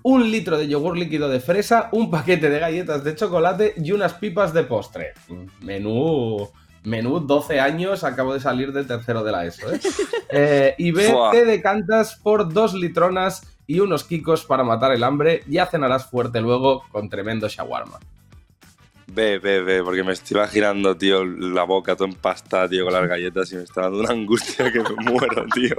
Un 0.03 0.31
litro 0.31 0.59
de 0.59 0.69
yogur 0.69 0.99
líquido 0.99 1.29
de 1.29 1.41
fresa, 1.41 1.89
un 1.93 2.11
paquete 2.11 2.51
de 2.51 2.59
galletas 2.59 3.05
de 3.05 3.15
chocolate 3.15 3.75
y 3.77 3.93
unas 3.93 4.15
pipas 4.15 4.53
de 4.53 4.65
postre. 4.65 5.15
Menú. 5.63 6.49
Menú 6.83 7.21
12 7.21 7.61
años, 7.61 8.05
acabo 8.05 8.35
de 8.35 8.41
salir 8.41 8.73
de 8.73 8.85
tercero 8.85 9.25
de 9.25 9.33
la 9.33 9.47
ESO. 9.47 9.73
¿eh? 9.73 9.81
Eh, 10.37 10.75
y 10.79 10.91
B, 10.91 11.11
Fua. 11.11 11.31
te 11.31 11.45
decantas 11.45 12.17
por 12.17 12.53
dos 12.53 12.75
litronas 12.75 13.43
y 13.69 13.79
unos 13.79 14.03
kikos 14.03 14.45
para 14.45 14.65
matar 14.65 14.93
el 14.93 15.05
hambre. 15.05 15.45
Ya 15.47 15.67
cenarás 15.67 16.07
fuerte 16.11 16.41
luego 16.41 16.83
con 16.91 17.09
tremendo 17.09 17.49
shawarma. 17.49 18.01
B, 19.15 19.39
B, 19.39 19.61
B, 19.63 19.83
porque 19.83 20.03
me 20.03 20.13
estoy 20.13 20.37
imaginando, 20.37 20.97
tío, 20.97 21.25
la 21.25 21.63
boca 21.65 21.95
toda 21.97 22.11
empastada, 22.11 22.69
tío, 22.69 22.85
con 22.85 22.93
las 22.93 23.07
galletas 23.09 23.53
y 23.53 23.57
me 23.57 23.63
está 23.63 23.83
dando 23.83 24.01
una 24.01 24.11
angustia 24.11 24.73
que 24.73 24.81
me 24.81 25.11
muero, 25.11 25.45
tío. 25.55 25.77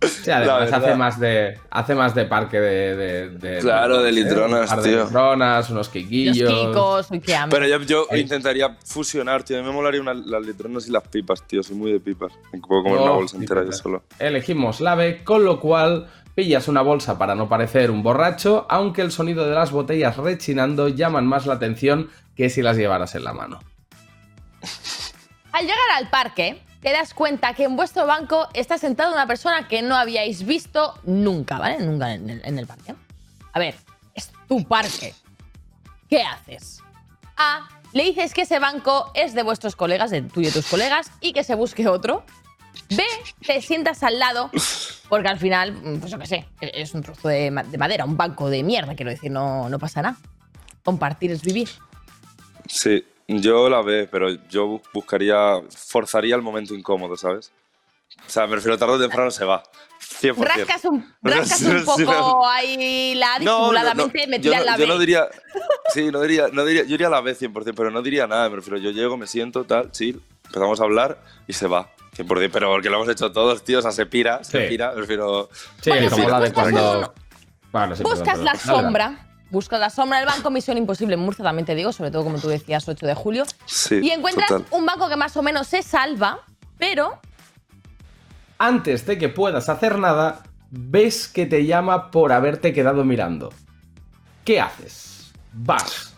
Sí, 0.00 0.30
además 0.30 0.72
hace 0.72 0.94
más 0.94 1.18
de 1.18 1.58
hace 1.70 1.92
más 1.96 2.14
de 2.14 2.24
parque 2.24 2.60
de, 2.60 2.94
de- 2.96 3.30
de- 3.30 3.58
Claro, 3.58 4.00
de 4.00 4.10
¿eh? 4.10 4.12
litronas, 4.12 4.70
par 4.70 4.80
de 4.82 4.90
tío. 4.90 5.04
litronas, 5.04 5.70
unos 5.70 5.86
Los 5.86 5.88
quiquillos. 5.88 6.36
kikos, 6.48 7.10
hambre. 7.10 7.58
Pero 7.60 7.66
yo, 7.66 8.06
yo 8.06 8.16
intentaría 8.16 8.76
fusionar, 8.84 9.42
tío. 9.42 9.58
A 9.58 9.60
mí 9.62 9.66
me 9.66 9.74
molaría 9.74 10.00
una- 10.00 10.14
las 10.14 10.46
litronas 10.46 10.86
y 10.86 10.92
las 10.92 11.02
pipas, 11.08 11.42
tío. 11.48 11.64
Soy 11.64 11.74
muy 11.74 11.90
de 11.90 11.98
pipas. 11.98 12.32
Me 12.52 12.60
puedo 12.60 12.84
comer 12.84 12.98
una 13.00 13.10
Oh, 13.10 13.16
bolsa 13.16 13.36
entera 13.38 13.64
yo 13.64 13.72
solo. 13.72 14.04
Elegimos 14.20 14.80
la 14.80 14.94
B, 14.94 15.24
con 15.24 15.44
lo 15.44 15.58
cual 15.58 16.06
pillas 16.36 16.68
una 16.68 16.82
bolsa 16.82 17.18
para 17.18 17.34
no 17.34 17.48
parecer 17.48 17.90
un 17.90 18.04
borracho, 18.04 18.66
aunque 18.70 19.02
el 19.02 19.10
sonido 19.10 19.48
de 19.48 19.54
las 19.56 19.72
botellas 19.72 20.16
rechinando 20.16 20.86
llaman 20.86 21.26
más 21.26 21.44
la 21.46 21.54
atención 21.54 22.08
que 22.38 22.48
si 22.48 22.62
las 22.62 22.76
llevaras 22.76 23.16
en 23.16 23.24
la 23.24 23.32
mano. 23.32 23.58
Al 25.50 25.62
llegar 25.62 25.90
al 25.96 26.08
parque, 26.08 26.62
te 26.80 26.92
das 26.92 27.12
cuenta 27.12 27.52
que 27.52 27.64
en 27.64 27.74
vuestro 27.74 28.06
banco 28.06 28.48
está 28.54 28.78
sentada 28.78 29.12
una 29.12 29.26
persona 29.26 29.66
que 29.66 29.82
no 29.82 29.96
habíais 29.96 30.46
visto 30.46 30.94
nunca, 31.02 31.58
¿vale? 31.58 31.84
Nunca 31.84 32.14
en 32.14 32.58
el, 32.58 32.66
parque. 32.68 32.94
A 33.52 33.58
ver, 33.58 33.74
es 34.14 34.30
tu 34.46 34.64
parque. 34.64 35.14
¿Qué 36.08 36.22
haces? 36.22 36.80
A. 37.36 37.68
Le 37.92 38.04
dices 38.04 38.32
que 38.34 38.42
ese 38.42 38.60
banco 38.60 39.10
es 39.14 39.34
de 39.34 39.42
vuestros 39.42 39.74
colegas, 39.74 40.10
de 40.12 40.22
tú 40.22 40.40
y 40.40 40.48
tus 40.50 40.66
colegas, 40.66 41.10
y 41.20 41.32
que 41.32 41.42
se 41.42 41.56
busque 41.56 41.88
otro. 41.88 42.24
B. 42.90 43.02
Te 43.44 43.60
sientas 43.62 44.04
al 44.04 44.20
lado, 44.20 44.50
porque 45.08 45.26
al 45.26 45.40
final, 45.40 45.72
mm, 45.72 45.98
pues 45.98 46.12
yo 46.12 46.18
qué 46.20 46.26
sé, 46.26 46.46
es 46.60 46.94
un 46.94 47.02
trozo 47.02 47.26
de 47.26 47.50
madera, 47.50 48.04
un 48.04 48.16
banco 48.16 48.48
de 48.48 48.62
mierda, 48.62 48.94
quiero 48.94 49.10
decir, 49.10 49.32
no, 49.32 49.68
no 49.68 49.80
pasa 49.80 50.02
nada. 50.02 50.18
Compartir 50.84 51.32
es 51.32 51.42
vivir. 51.42 51.68
Sí, 52.68 53.04
yo 53.26 53.68
la 53.68 53.82
ve, 53.82 54.08
pero 54.10 54.30
yo 54.48 54.66
bu- 54.68 54.82
buscaría, 54.92 55.60
forzaría 55.70 56.34
el 56.36 56.42
momento 56.42 56.74
incómodo, 56.74 57.16
¿sabes? 57.16 57.52
O 58.26 58.30
sea, 58.30 58.46
me 58.46 58.56
refiero 58.56 58.76
tarde 58.78 58.94
o 58.94 58.98
temprano 59.00 59.30
se 59.30 59.44
va. 59.44 59.62
100%. 60.20 60.36
Rascas 60.44 60.84
un, 60.86 60.98
No, 61.22 61.30
rascas 61.30 61.62
no, 61.62 61.78
un 61.78 61.84
poco 61.84 62.02
no. 62.04 62.48
ahí 62.48 63.14
la 63.14 63.38
No, 63.38 63.44
no, 63.44 63.44
no, 63.44 63.58
disimuladamente 63.70 64.20
yo 64.24 64.28
metida 64.28 64.54
no- 64.54 64.60
en 64.60 64.66
la 64.66 64.72
Yo 64.76 64.82
B. 64.82 64.86
no 64.88 64.98
diría. 64.98 65.28
Sí, 65.94 66.10
no 66.10 66.20
diría, 66.20 66.48
no 66.52 66.64
diría. 66.66 66.82
Yo 66.82 66.88
diría 66.90 67.08
la 67.08 67.20
B 67.22 67.34
100%, 67.34 67.72
pero 67.74 67.90
no 67.90 68.02
diría 68.02 68.26
nada. 68.26 68.48
Me 68.50 68.56
refiero, 68.56 68.76
yo 68.78 68.90
llego, 68.90 69.16
me 69.16 69.26
siento, 69.26 69.64
tal, 69.64 69.90
chill, 69.90 70.20
empezamos 70.46 70.80
a 70.80 70.84
hablar 70.84 71.18
y 71.46 71.54
se 71.54 71.66
va. 71.66 71.88
100%, 72.16 72.50
pero 72.52 72.68
porque 72.70 72.90
lo 72.90 72.96
hemos 72.96 73.08
hecho 73.08 73.32
todos, 73.32 73.64
tío, 73.64 73.78
o 73.78 73.82
sea, 73.82 73.92
se 73.92 74.04
pira, 74.04 74.44
se 74.44 74.62
Sí. 74.64 74.68
pira, 74.68 74.92
me 74.92 75.00
refiero. 75.00 75.48
Sí, 75.80 75.88
Bueno, 75.90 76.10
como 76.10 76.28
la 76.28 76.40
de 76.40 76.46
buscas 76.48 76.62
cuando. 76.62 77.14
sí, 77.14 77.22
perdón, 77.72 78.02
Buscas 78.02 78.28
perdón. 78.38 78.44
la 78.44 78.54
sombra. 78.56 79.27
Buscas 79.50 79.80
la 79.80 79.88
sombra 79.90 80.18
del 80.18 80.26
banco 80.26 80.50
Misión 80.50 80.76
Imposible 80.76 81.14
en 81.14 81.20
Murcia, 81.20 81.42
también 81.42 81.64
te 81.64 81.74
digo, 81.74 81.92
sobre 81.92 82.10
todo 82.10 82.24
como 82.24 82.38
tú 82.38 82.48
decías, 82.48 82.86
8 82.86 83.06
de 83.06 83.14
julio. 83.14 83.44
Sí, 83.66 84.00
Y 84.02 84.10
encuentras 84.10 84.48
total. 84.48 84.66
un 84.70 84.84
banco 84.84 85.08
que 85.08 85.16
más 85.16 85.36
o 85.36 85.42
menos 85.42 85.66
se 85.68 85.82
salva, 85.82 86.40
pero 86.78 87.18
Antes 88.58 89.06
de 89.06 89.16
que 89.18 89.28
puedas 89.28 89.68
hacer 89.68 89.98
nada, 89.98 90.42
ves 90.70 91.28
que 91.28 91.46
te 91.46 91.64
llama 91.64 92.10
por 92.10 92.32
haberte 92.32 92.72
quedado 92.72 93.04
mirando. 93.04 93.50
¿Qué 94.44 94.60
haces? 94.60 95.32
¿Vas? 95.52 96.14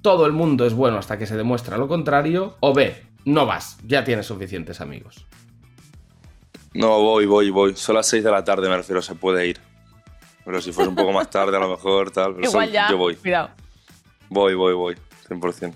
Todo 0.00 0.26
el 0.26 0.32
mundo 0.32 0.64
es 0.66 0.74
bueno 0.74 0.98
hasta 0.98 1.18
que 1.18 1.26
se 1.26 1.36
demuestra 1.36 1.76
lo 1.76 1.88
contrario. 1.88 2.56
O 2.60 2.72
B, 2.72 3.02
no 3.24 3.46
vas, 3.46 3.78
ya 3.86 4.02
tienes 4.04 4.26
suficientes 4.26 4.80
amigos. 4.80 5.26
No, 6.74 7.00
voy, 7.00 7.26
voy, 7.26 7.50
voy. 7.50 7.76
Son 7.76 7.94
las 7.96 8.06
6 8.08 8.24
de 8.24 8.30
la 8.30 8.44
tarde, 8.44 8.68
me 8.68 8.76
refiero, 8.76 9.02
se 9.02 9.14
puede 9.14 9.46
ir. 9.46 9.60
Pero 10.44 10.60
si 10.60 10.72
fuera 10.72 10.88
un 10.90 10.96
poco 10.96 11.12
más 11.12 11.30
tarde, 11.30 11.56
a 11.56 11.60
lo 11.60 11.70
mejor, 11.70 12.10
tal. 12.10 12.34
Pero 12.34 12.48
igual 12.48 12.66
son- 12.66 12.72
ya. 12.72 12.90
yo 12.90 12.96
voy. 12.96 13.14
Cuidado. 13.16 13.50
Voy, 14.28 14.54
voy, 14.54 14.74
voy. 14.74 14.96
100%. 15.28 15.74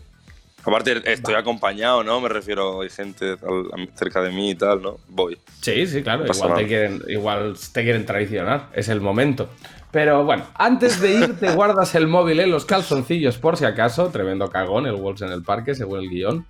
Aparte, 0.64 1.00
estoy 1.12 1.34
acompañado, 1.34 2.02
¿no? 2.02 2.20
Me 2.20 2.28
refiero, 2.28 2.80
hay 2.80 2.88
gente 2.90 3.32
al- 3.32 3.88
cerca 3.94 4.20
de 4.20 4.30
mí 4.32 4.50
y 4.50 4.54
tal, 4.56 4.82
¿no? 4.82 4.98
Voy. 5.08 5.38
Sí, 5.60 5.86
sí, 5.86 6.02
claro, 6.02 6.24
No 6.24 6.34
igual 6.34 6.54
te, 6.56 6.66
quieren, 6.66 7.02
igual 7.06 7.56
te 7.72 7.82
quieren 7.84 8.04
traicionar, 8.04 8.70
es 8.74 8.88
el 8.88 9.00
momento. 9.00 9.48
Pero 9.90 10.24
bueno, 10.24 10.44
antes 10.54 11.00
de 11.00 11.14
ir 11.14 11.38
te 11.38 11.52
guardas 11.52 11.94
el 11.94 12.06
móvil 12.06 12.40
en 12.40 12.50
los 12.50 12.66
calzoncillos 12.66 13.38
por 13.38 13.56
si 13.56 13.64
acaso, 13.64 14.08
tremendo 14.10 14.48
cagón, 14.48 14.86
el 14.86 14.96
Wolves 14.96 15.22
en 15.22 15.32
el 15.32 15.42
parque, 15.42 15.74
según 15.74 16.00
el 16.00 16.10
guion. 16.10 16.46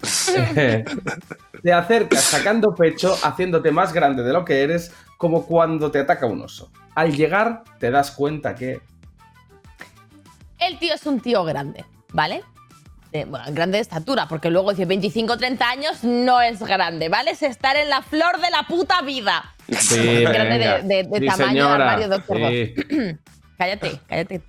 Eh, 0.57 0.85
te 1.63 1.73
acercas 1.73 2.23
sacando 2.23 2.75
pecho, 2.75 3.15
haciéndote 3.23 3.71
más 3.71 3.93
grande 3.93 4.23
de 4.23 4.33
lo 4.33 4.45
que 4.45 4.63
eres, 4.63 4.93
como 5.17 5.47
cuando 5.47 5.91
te 5.91 6.01
ataca 6.01 6.27
un 6.27 6.43
oso. 6.43 6.71
Al 6.95 7.15
llegar 7.15 7.63
te 7.79 7.91
das 7.91 8.11
cuenta 8.11 8.55
que 8.55 8.81
El 10.59 10.79
tío 10.79 10.95
es 10.95 11.07
un 11.07 11.21
tío 11.21 11.45
grande, 11.45 11.85
¿vale? 12.13 12.43
De- 13.19 13.25
bueno, 13.25 13.45
grande 13.51 13.79
de 13.79 13.83
estatura, 13.83 14.27
porque 14.29 14.51
luego 14.51 14.71
dice 14.71 14.85
25 14.85 15.37
30 15.37 15.69
años 15.69 16.05
no 16.05 16.41
es 16.41 16.61
grande, 16.63 17.09
¿vale? 17.09 17.31
Es 17.33 17.43
estar 17.43 17.77
en 17.77 17.89
la 17.89 18.03
flor 18.03 18.41
de 18.41 18.51
la 18.51 18.65
puta 18.65 19.01
vida. 19.03 19.55
Sí, 19.69 19.97
grande 20.23 20.59
venga. 20.59 20.79
de, 20.83 20.83
de- 20.83 21.03
de 21.05 21.19
Sí, 21.21 21.27
tamaño 21.27 21.49
señora. 21.65 21.75
armario 21.93 22.09
Doctor. 22.09 22.37
Sí. 22.39 22.75
Cállate, 23.59 24.01
cállate. 24.07 24.43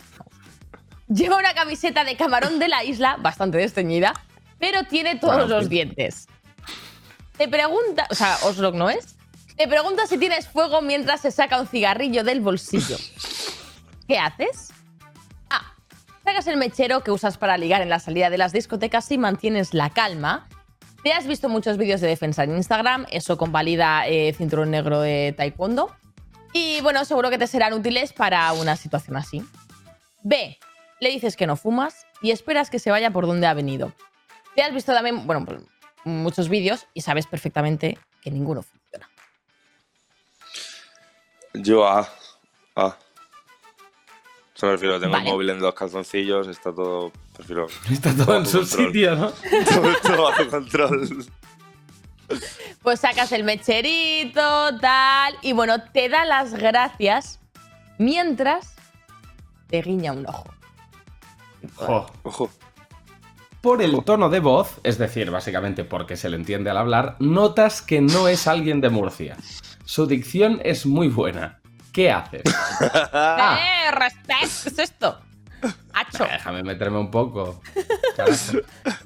Lleva 1.08 1.38
una 1.38 1.54
camiseta 1.54 2.04
de 2.04 2.18
camarón 2.18 2.60
de 2.60 2.68
la 2.68 2.84
isla, 2.84 3.16
bastante 3.22 3.58
desteñida, 3.58 4.14
pero 4.60 4.84
tiene 4.84 5.16
todos 5.16 5.36
Bueno, 5.38 5.56
los 5.56 5.64
sí. 5.64 5.70
dientes. 5.70 6.28
Te 7.38 7.48
pregunta, 7.48 8.06
o 8.10 8.16
sea, 8.16 8.38
Oslock 8.44 8.76
no 8.76 8.90
es. 8.90 9.16
Te 9.56 9.66
pregunta 9.70 10.06
si 10.08 10.18
tienes 10.18 10.48
fuego 10.50 10.82
mientras 10.82 11.22
se 11.22 11.32
saca 11.32 11.62
un 11.62 11.68
cigarrillo 11.68 12.26
del 12.26 12.42
bolsillo. 12.42 12.98
¿Qué 14.10 14.20
haces? 14.20 14.74
Sacas 16.28 16.48
el 16.48 16.58
mechero 16.58 17.06
que 17.06 17.12
usas 17.12 17.38
para 17.38 17.58
ligar 17.58 17.82
en 17.82 17.88
la 17.88 18.00
salida 18.00 18.30
de 18.30 18.38
las 18.38 18.52
discotecas 18.52 19.10
y 19.14 19.18
mantienes 19.18 19.74
la 19.74 19.90
calma. 19.90 20.50
Te 21.02 21.14
has 21.14 21.26
visto 21.26 21.48
muchos 21.48 21.78
vídeos 21.78 22.02
de 22.02 22.10
defensa 22.10 22.44
en 22.44 22.54
Instagram, 22.58 23.06
eso 23.10 23.38
convalida 23.38 24.06
eh, 24.10 24.34
cinturón 24.34 24.72
negro 24.72 25.00
de 25.00 25.34
taekwondo. 25.38 25.96
Y 26.52 26.82
bueno, 26.82 27.06
seguro 27.06 27.30
que 27.30 27.38
te 27.38 27.48
serán 27.48 27.72
útiles 27.72 28.12
para 28.12 28.52
una 28.52 28.76
situación 28.76 29.16
así. 29.16 29.42
B. 30.22 30.60
Le 31.00 31.10
dices 31.12 31.38
que 31.38 31.48
no 31.48 31.56
fumas 31.56 32.06
y 32.22 32.32
esperas 32.32 32.70
que 32.70 32.80
se 32.80 32.92
vaya 32.92 33.10
por 33.10 33.26
donde 33.26 33.48
ha 33.48 33.54
venido. 33.54 33.94
Te 34.54 34.64
has 34.64 34.74
visto 34.74 34.92
también, 34.94 35.26
bueno, 35.26 35.46
pues, 35.46 35.62
muchos 36.04 36.50
vídeos 36.50 36.88
y 36.94 37.04
sabes 37.04 37.26
perfectamente 37.26 37.98
que 38.22 38.32
ninguno 38.32 38.64
funciona. 38.64 39.10
Yo 41.54 41.88
A. 41.88 42.10
A. 42.76 42.86
O 42.86 43.07
sea, 44.60 44.70
prefiero, 44.70 45.00
tengo 45.00 45.14
Vale. 45.14 45.26
el 45.28 45.34
móvil 45.34 45.50
en 45.52 45.60
dos 45.60 45.74
calzoncillos, 45.74 46.48
está 46.48 46.74
todo. 46.74 47.12
Prefiero. 47.36 47.68
Está 47.92 48.16
todo 48.16 48.38
en 48.38 48.46
su 48.46 48.60
control. 48.60 48.86
sitio, 48.88 49.16
¿no? 49.16 49.32
todo, 49.70 49.94
todo 50.02 50.24
bajo 50.24 50.48
control. 50.50 51.26
Pues 52.82 53.00
sacas 53.00 53.32
el 53.32 53.44
mecherito, 53.44 54.42
tal, 54.80 55.36
y 55.42 55.54
bueno, 55.54 55.76
te 55.94 56.10
da 56.10 56.26
las 56.26 56.54
gracias 56.54 57.40
mientras 57.98 58.76
te 59.68 59.82
guiña 59.82 60.14
un 60.14 60.28
ojo. 60.28 60.46
Jo. 61.76 62.08
Ojo. 62.24 62.50
Por 63.62 63.82
el 63.82 64.04
tono 64.04 64.30
de 64.30 64.40
voz, 64.40 64.80
es 64.84 64.98
decir, 64.98 65.32
básicamente 65.32 65.84
porque 65.84 66.16
se 66.16 66.30
le 66.30 66.38
entiende 66.38 66.70
al 66.70 66.78
hablar, 66.78 67.16
notas 67.20 67.82
que 67.82 68.02
no 68.02 68.28
es 68.28 68.48
alguien 68.48 68.82
de 68.82 68.90
Murcia. 68.90 69.36
Su 69.84 70.06
dicción 70.06 70.62
es 70.64 70.86
muy 70.86 71.08
buena. 71.10 71.60
¿Qué 71.98 72.12
haces? 72.12 72.44
Ah. 73.12 73.60
¡Eh, 73.60 73.92
respeto! 73.92 74.38
¿Qué 74.40 74.46
es 74.70 74.78
esto? 74.78 75.20
¡Hacho! 75.94 76.26
Déjame 76.26 76.62
meterme 76.62 77.00
un 77.00 77.10
poco. 77.10 77.60
Carajo. 78.16 78.60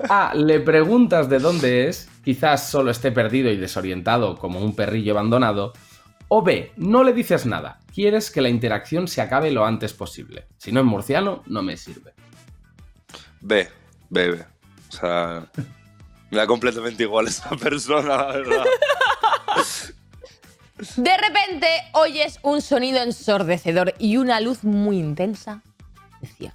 A. 0.10 0.34
Le 0.36 0.60
preguntas 0.60 1.30
de 1.30 1.39
dónde 1.39 1.88
es, 1.88 2.10
quizás 2.21 2.69
solo 2.69 2.91
esté 2.91 3.13
perdido 3.13 3.49
y 3.49 3.56
desorientado 3.56 4.38
como 4.38 4.60
un 4.60 4.75
perrillo 4.75 5.13
abandonado. 5.13 5.71
O 6.27 6.41
B. 6.43 6.73
No 6.75 7.06
le 7.06 7.13
dices 7.13 7.45
nada. 7.45 7.80
Quieres 7.95 8.30
que 8.30 8.41
la 8.41 8.49
interacción 8.49 9.08
se 9.08 9.21
acabe 9.21 9.51
lo 9.51 9.65
antes 9.65 9.93
posible. 9.93 10.47
Si 10.58 10.73
no 10.73 10.82
es 10.82 10.86
murciano, 10.86 11.43
no 11.45 11.63
me 11.63 11.77
sirve. 11.77 12.13
B. 13.39 13.69
B, 14.10 14.32
B. 14.32 14.45
O 14.89 14.91
sea. 14.91 15.49
Me 16.30 16.38
da 16.38 16.45
completamente 16.45 17.04
igual 17.04 17.27
esa 17.27 17.51
persona, 17.51 18.17
la 18.17 18.27
verdad. 18.34 18.65
De 20.96 21.15
repente 21.17 21.67
oyes 21.94 22.39
un 22.41 22.62
sonido 22.62 23.02
ensordecedor 23.02 23.94
y 24.00 24.17
una 24.17 24.39
luz 24.39 24.63
muy 24.63 24.98
intensa 24.98 25.62
de 26.22 26.28
cielo. 26.28 26.54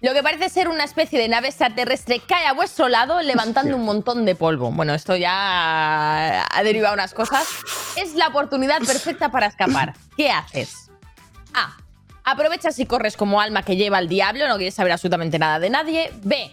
Lo 0.00 0.14
que 0.14 0.22
parece 0.22 0.48
ser 0.48 0.68
una 0.68 0.84
especie 0.84 1.18
de 1.18 1.28
nave 1.28 1.48
extraterrestre 1.48 2.20
cae 2.20 2.46
a 2.46 2.52
vuestro 2.52 2.88
lado 2.88 3.20
levantando 3.20 3.74
un 3.74 3.84
montón 3.84 4.24
de 4.24 4.36
polvo. 4.36 4.70
Bueno, 4.70 4.94
esto 4.94 5.16
ya 5.16 6.46
ha 6.48 6.62
derivado 6.62 6.94
unas 6.94 7.12
cosas. 7.14 7.48
Es 7.96 8.14
la 8.14 8.28
oportunidad 8.28 8.78
perfecta 8.78 9.32
para 9.32 9.46
escapar. 9.46 9.94
¿Qué 10.16 10.30
haces? 10.30 10.88
A. 11.52 11.76
Aprovechas 12.22 12.78
y 12.78 12.86
corres 12.86 13.16
como 13.16 13.40
alma 13.40 13.64
que 13.64 13.74
lleva 13.74 13.98
al 13.98 14.08
diablo, 14.08 14.46
no 14.46 14.56
quieres 14.56 14.74
saber 14.74 14.92
absolutamente 14.92 15.40
nada 15.40 15.58
de 15.58 15.70
nadie. 15.70 16.12
B. 16.22 16.48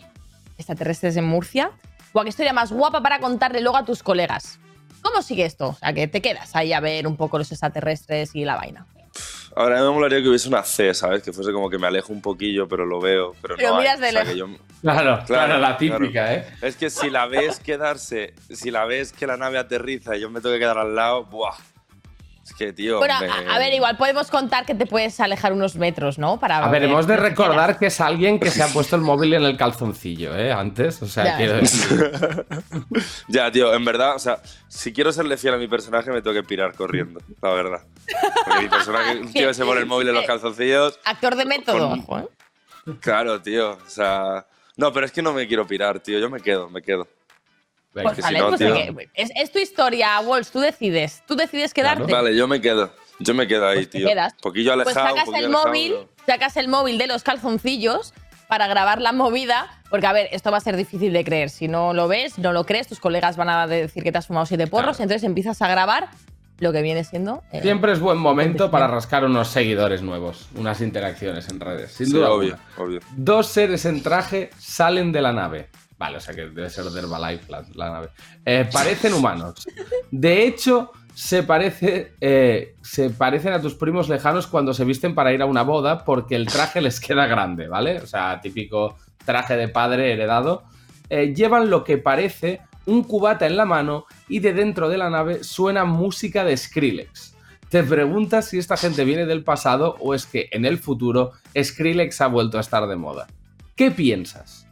Extraterrestres 0.58 1.16
en 1.16 1.26
Murcia. 1.26 1.70
O 2.14 2.24
qué 2.24 2.30
historia 2.30 2.54
más 2.54 2.72
guapa 2.72 3.04
para 3.04 3.20
contarle 3.20 3.62
luego 3.62 3.78
a 3.78 3.86
tus 3.86 4.02
colegas. 4.02 4.58
¿Cómo 5.06 5.22
sigue 5.22 5.46
esto? 5.46 5.68
O 5.68 5.74
sea, 5.76 5.94
que 5.94 6.08
te 6.08 6.20
quedas 6.20 6.56
ahí 6.56 6.74
a 6.74 6.80
ver 6.80 7.06
un 7.06 7.16
poco 7.16 7.38
los 7.38 7.52
extraterrestres 7.52 8.34
y 8.36 8.44
la 8.44 8.56
vaina. 8.56 8.88
Ahora 9.56 9.82
me 9.84 9.90
molaría 9.92 10.20
que 10.22 10.28
hubiese 10.28 10.50
una 10.50 10.64
C, 10.64 10.94
¿sabes? 10.96 11.22
Que 11.22 11.32
fuese 11.32 11.52
como 11.54 11.70
que 11.70 11.78
me 11.78 11.86
alejo 11.88 12.12
un 12.12 12.22
poquillo, 12.24 12.68
pero 12.68 12.86
lo 12.88 13.00
veo. 13.00 13.34
Pero, 13.42 13.56
Pero 13.56 13.70
no 13.70 13.76
hay. 13.76 13.82
miras 13.84 14.00
de 14.00 14.08
O 14.08 14.12
sea, 14.12 14.24
lejos. 14.24 14.34
que 14.34 14.40
yo- 14.40 14.48
Claro, 14.82 15.24
claro, 15.28 15.58
la 15.60 15.78
claro. 15.78 15.98
típica, 16.00 16.34
¿eh? 16.34 16.48
Es 16.62 16.76
que 16.76 16.90
si 16.90 17.10
la 17.12 17.28
ves 17.28 17.60
quedarse, 17.60 18.34
si 18.50 18.72
la 18.72 18.86
ves 18.86 19.14
que 19.14 19.28
la 19.28 19.38
nave 19.38 19.58
aterriza 19.60 20.18
y 20.18 20.22
yo 20.22 20.30
me 20.32 20.42
tengo 20.42 20.54
que 20.56 20.60
quedar 20.60 20.78
al 20.80 20.96
lado, 20.96 21.24
¡buah! 21.26 21.54
Es 22.46 22.54
que, 22.54 22.72
tío. 22.74 23.00
Bueno, 23.00 23.16
me- 23.22 23.28
a, 23.28 23.56
a 23.56 23.58
ver, 23.60 23.74
igual 23.74 23.98
podemos 23.98 24.30
contar 24.30 24.68
que 24.68 24.76
te 24.76 24.86
puedes 24.86 25.20
alejar 25.20 25.52
unos 25.52 25.76
metros, 25.78 26.20
¿no? 26.20 26.40
Para 26.40 26.60
A 26.60 26.70
ver, 26.70 26.84
hemos 26.84 27.08
de 27.08 27.18
recordar 27.18 27.80
que 27.80 27.88
es 27.88 28.00
alguien 28.00 28.40
que 28.40 28.52
se 28.52 28.62
ha 28.62 28.68
puesto 28.74 28.96
el 28.96 29.02
móvil 29.02 29.34
en 29.34 29.44
el 29.44 29.58
calzoncillo, 29.58 30.36
¿eh? 30.38 30.52
Antes, 30.54 31.02
o 31.02 31.08
sea, 31.08 31.24
Ya. 31.26 31.38
quiero 31.38 31.54
decir. 31.56 32.12
Ya, 33.28 33.52
tío, 33.52 33.74
en 33.74 33.84
verdad, 33.84 34.16
o 34.16 34.20
sea, 34.20 34.40
si 34.68 34.94
quiero 34.94 35.12
serle 35.12 35.38
fiel 35.38 35.56
a 35.56 35.58
mi 35.58 35.68
personaje, 35.68 36.12
me 36.12 36.22
tengo 36.22 36.36
que 36.36 36.44
pirar 36.44 36.76
corriendo, 36.76 37.20
la 37.42 37.50
verdad. 37.54 37.82
Porque 38.46 38.62
mi 38.62 38.70
personaje, 38.70 39.18
un 39.20 39.34
tío 39.34 39.48
que 39.48 39.54
se 39.54 39.66
pone 39.66 39.80
el 39.82 39.86
móvil 39.88 40.10
en 40.10 40.16
los 40.16 40.26
calzoncillos, 40.28 41.00
Actor 41.04 41.36
de 41.36 41.46
método, 41.46 41.98
Con- 42.06 42.22
¿eh? 42.22 42.28
claro, 43.02 43.42
tío, 43.42 43.72
o 43.72 43.90
sea. 43.90 44.46
No, 44.78 44.92
pero 44.94 45.06
es 45.06 45.12
que 45.12 45.22
no 45.22 45.34
me 45.34 45.48
quiero 45.48 45.66
pirar, 45.66 46.00
tío, 46.00 46.20
yo 46.20 46.30
me 46.30 46.42
quedo, 46.42 46.70
me 46.70 46.82
quedo. 46.82 47.08
Venga. 47.96 48.10
Pues 48.10 48.16
que 48.18 48.22
vale, 48.22 48.38
si 48.38 48.44
no, 48.44 48.48
pues 48.50 48.60
tío. 48.60 48.74
que- 48.98 49.10
es, 49.16 49.32
es 49.36 49.52
tu 49.52 49.58
historia, 49.60 50.20
Walls, 50.20 50.52
tú 50.52 50.60
decides. 50.60 51.24
Tú 51.26 51.36
decides 51.36 51.74
quedarte. 51.74 52.12
Vale, 52.12 52.36
yo 52.36 52.48
me 52.48 52.62
quedo. 52.62 52.92
Yo 53.20 53.34
me 53.34 53.48
quedo 53.48 53.68
ahí, 53.68 53.78
Pues 53.78 53.90
tío. 53.90 54.08
Un 54.10 54.16
poquillo 54.42 54.74
Pues 54.76 54.88
alejado. 54.98 55.06
un 55.06 55.12
sacas 55.12 55.26
poquillo 55.26 55.46
el 55.48 55.56
alejado, 55.56 55.68
móvil, 55.68 55.94
pero- 55.94 56.10
sacas 56.28 56.58
el 56.58 56.68
móvil 56.68 56.98
de 56.98 57.08
los 57.08 57.24
calzoncillos 57.24 58.14
para 58.50 58.68
grabar 58.68 59.02
la 59.02 59.12
movida, 59.14 59.82
porque 59.90 60.06
a 60.06 60.14
ver, 60.14 60.28
esto 60.32 60.52
va 60.52 60.58
a 60.58 60.62
ser 60.62 60.76
difícil 60.76 61.14
de 61.14 61.24
creer. 61.24 61.50
Si 61.50 61.68
no 61.70 61.94
lo 61.94 62.08
ves, 62.10 62.38
no 62.38 62.52
lo 62.54 62.66
crees, 62.66 62.88
tus 62.88 63.00
colegas 63.00 63.38
van 63.38 63.50
a 63.50 63.66
decir 63.66 64.04
que 64.04 64.12
te 64.12 64.18
has 64.18 64.28
fumado 64.28 64.46
siete 64.46 64.68
porros, 64.68 64.98
Claro. 64.98 65.04
entonces 65.04 65.24
empiezas 65.24 65.62
a 65.62 65.68
grabar 65.70 66.10
lo 66.60 66.72
que 66.72 66.82
viene 66.82 67.04
siendo. 67.06 67.42
eh, 67.52 67.62
Siempre 67.62 67.92
es 67.94 68.00
buen 68.00 68.18
momento 68.18 68.70
para 68.70 68.88
rascar 68.88 69.26
unos 69.26 69.48
seguidores 69.48 70.02
nuevos, 70.02 70.48
unas 70.56 70.80
interacciones 70.82 71.48
en 71.50 71.60
redes. 71.60 71.92
Sin 71.94 72.08
Sí, 72.08 72.12
duda. 72.14 72.30
obvio, 72.32 72.58
obvio. 72.78 73.00
Dos 73.16 73.48
seres 73.48 73.86
en 73.86 74.04
traje 74.04 74.50
salen 74.60 75.12
de 75.12 75.22
la 75.22 75.32
nave. 75.34 75.70
Vale, 75.98 76.18
o 76.18 76.20
sea 76.20 76.34
que 76.34 76.48
debe 76.48 76.70
ser 76.70 76.86
de 76.86 77.00
Herbalife 77.00 77.50
la, 77.50 77.90
nave. 77.90 78.10
Eh, 78.46 78.68
parecen 78.72 79.14
humanos. 79.14 79.66
De 80.12 80.46
hecho, 80.46 80.92
se, 81.14 81.44
parece, 81.44 82.14
eh, 82.20 82.76
se 82.82 83.10
parecen 83.10 83.54
a 83.54 83.62
tus 83.62 83.76
primos 83.76 84.10
lejanos 84.10 84.48
cuando 84.48 84.74
se 84.74 84.84
visten 84.84 85.16
para 85.16 85.32
ir 85.32 85.42
a 85.42 85.46
una 85.46 85.64
boda 85.64 86.04
porque 86.04 86.36
el 86.36 86.48
traje 86.48 86.82
les 86.82 87.00
queda 87.00 87.28
grande, 87.28 87.70
¿vale? 87.70 88.00
O 88.00 88.08
sea, 88.08 88.42
típico 88.42 88.98
traje 89.24 89.56
de 89.56 89.70
padre 89.70 90.12
heredado. 90.12 90.64
Eh, 91.10 91.34
llevan 91.34 91.70
lo 91.70 91.84
que 91.86 91.98
parece 91.98 92.62
un 92.86 93.04
cubata 93.04 93.46
en 93.46 93.56
la 93.56 93.66
mano 93.66 94.06
y 94.28 94.40
de 94.40 94.54
dentro 94.54 94.90
de 94.90 94.98
la 94.98 95.10
nave 95.10 95.44
suena 95.44 95.86
música 95.86 96.44
de 96.44 96.58
Skrillex. 96.58 97.36
Te 97.70 97.84
preguntas 97.84 98.50
si 98.50 98.58
esta 98.58 98.78
gente 98.78 99.06
viene 99.06 99.26
del 99.26 99.44
pasado 99.44 99.96
o 100.00 100.14
es 100.14 100.26
que 100.26 100.50
en 100.52 100.66
el 100.66 100.78
futuro 100.78 101.32
Skrillex 101.60 102.22
ha 102.22 102.28
vuelto 102.28 102.58
a 102.58 102.62
estar 102.62 102.88
de 102.88 102.96
moda. 102.96 103.28
¿Qué 103.76 103.92
piensas? 103.92 104.68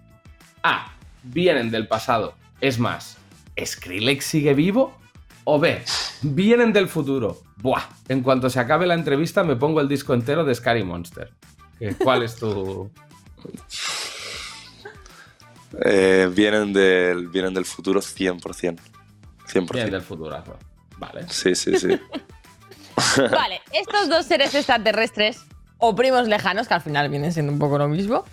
A. 0.61 0.92
Vienen 1.23 1.71
del 1.71 1.87
pasado. 1.87 2.33
Es 2.61 2.79
más, 2.79 3.17
¿Skrillex 3.63 4.25
sigue 4.25 4.53
vivo? 4.53 4.97
O 5.45 5.59
B. 5.59 5.81
Vienen 6.21 6.71
del 6.73 6.87
futuro. 6.87 7.41
Buah. 7.57 7.83
En 8.09 8.21
cuanto 8.21 8.49
se 8.49 8.59
acabe 8.59 8.85
la 8.87 8.93
entrevista 8.93 9.43
me 9.43 9.55
pongo 9.55 9.81
el 9.81 9.87
disco 9.89 10.13
entero 10.13 10.43
de 10.45 10.53
Scary 10.55 10.83
Monster. 10.83 11.31
¿Qué- 11.79 11.95
¿Cuál 11.95 12.23
es 12.23 12.35
tu...? 12.35 12.89
Eh, 15.85 16.29
vienen, 16.31 16.71
del, 16.71 17.29
vienen 17.29 17.53
del 17.53 17.65
futuro 17.65 17.99
100%. 17.99 18.77
100%. 19.47 19.73
Vienen 19.73 19.91
del 19.91 20.01
futuro. 20.03 20.43
Vale. 20.97 21.25
Sí, 21.29 21.55
sí, 21.55 21.77
sí. 21.79 21.87
Vale, 23.31 23.59
estos 23.71 24.07
dos 24.07 24.25
seres 24.25 24.53
extraterrestres, 24.53 25.41
o 25.79 25.95
primos 25.95 26.27
lejanos, 26.27 26.67
que 26.67 26.75
al 26.75 26.81
final 26.81 27.09
vienen 27.09 27.33
siendo 27.33 27.51
un 27.51 27.57
poco 27.59 27.79
lo 27.79 27.87
mismo, 27.87 28.23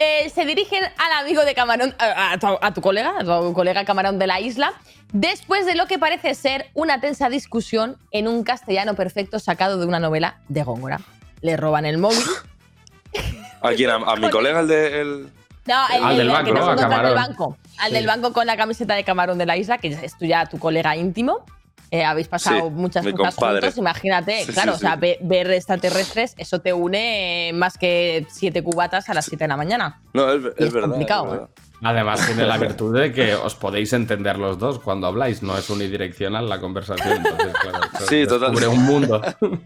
eh, 0.00 0.30
se 0.30 0.44
dirigen 0.46 0.82
al 0.82 1.12
amigo 1.24 1.44
de 1.44 1.54
Camarón, 1.54 1.94
a, 1.98 2.32
a 2.32 2.38
tu, 2.38 2.46
a 2.60 2.74
tu 2.74 2.80
colega, 2.80 3.14
a 3.20 3.24
tu 3.24 3.52
colega 3.52 3.84
Camarón 3.84 4.18
de 4.18 4.26
la 4.26 4.40
isla, 4.40 4.72
después 5.12 5.66
de 5.66 5.74
lo 5.74 5.86
que 5.86 5.98
parece 5.98 6.34
ser 6.34 6.70
una 6.74 7.00
tensa 7.00 7.28
discusión 7.28 7.98
en 8.10 8.26
un 8.26 8.42
castellano 8.42 8.94
perfecto 8.94 9.38
sacado 9.38 9.78
de 9.78 9.86
una 9.86 10.00
novela 10.00 10.38
de 10.48 10.62
Góngora. 10.62 11.00
Le 11.42 11.56
roban 11.56 11.84
el 11.86 11.98
móvil. 11.98 12.18
¿A 13.62 13.70
quién? 13.72 13.90
¿A, 13.90 13.96
a 13.96 14.16
mi 14.16 14.30
colega, 14.30 14.60
el 14.60 14.68
de. 14.68 15.00
El... 15.00 15.30
No, 15.66 15.86
el, 15.94 16.02
Al 16.04 16.10
el- 16.12 16.16
del 16.18 16.26
el 16.28 16.32
banco, 16.32 16.44
que 16.46 16.52
¿no? 16.52 16.60
has 16.62 16.68
A 16.68 16.72
encontrado 16.72 17.06
del 17.06 17.14
banco. 17.14 17.56
Al 17.78 17.88
Sí. 17.88 17.94
del 17.94 18.06
banco 18.06 18.32
con 18.32 18.46
la 18.46 18.56
camiseta 18.56 18.94
de 18.94 19.04
Camarón 19.04 19.36
de 19.38 19.46
la 19.46 19.56
isla, 19.58 19.78
que 19.78 19.88
es 19.88 20.16
tu 20.16 20.24
ya 20.24 20.46
tu 20.46 20.58
colega 20.58 20.96
íntimo. 20.96 21.44
Eh, 21.90 22.04
habéis 22.04 22.28
pasado 22.28 22.66
Sí, 22.66 22.70
muchas 22.70 23.04
cosas 23.06 23.34
compadre. 23.34 23.60
juntos, 23.62 23.78
imagínate, 23.78 24.44
Sí, 24.44 24.52
claro, 24.52 24.72
sí, 24.72 24.76
o 24.76 24.78
sea, 24.80 24.96
ver 24.96 25.50
extraterrestres, 25.50 26.34
eso 26.38 26.60
te 26.60 26.72
une 26.72 27.48
eh, 27.48 27.52
más 27.52 27.76
que 27.78 28.26
siete 28.30 28.62
cubatas 28.62 29.08
a 29.08 29.14
las 29.14 29.24
7 29.26 29.44
de 29.44 29.48
la 29.48 29.56
mañana. 29.56 30.00
No, 30.12 30.30
es, 30.32 30.44
es 30.44 30.66
es 30.66 30.72
verdad. 30.72 30.88
complicado, 30.90 31.24
es 31.26 31.30
verdad. 31.32 31.48
Además, 31.82 32.26
tiene 32.26 32.44
la 32.44 32.58
virtud 32.58 32.98
de 33.00 33.12
que 33.12 33.34
os 33.34 33.54
podéis 33.54 33.92
entender 33.94 34.38
los 34.38 34.58
dos 34.58 34.78
cuando 34.80 35.06
habláis, 35.06 35.42
no 35.42 35.56
es 35.56 35.68
unidireccional 35.70 36.48
la 36.48 36.60
conversación. 36.60 37.16
Entonces, 37.26 37.54
claro, 37.60 37.80
Sí, 38.08 38.26
total. 38.26 38.50
descubre 38.54 38.66
un 38.68 38.84
mundo. 38.84 39.22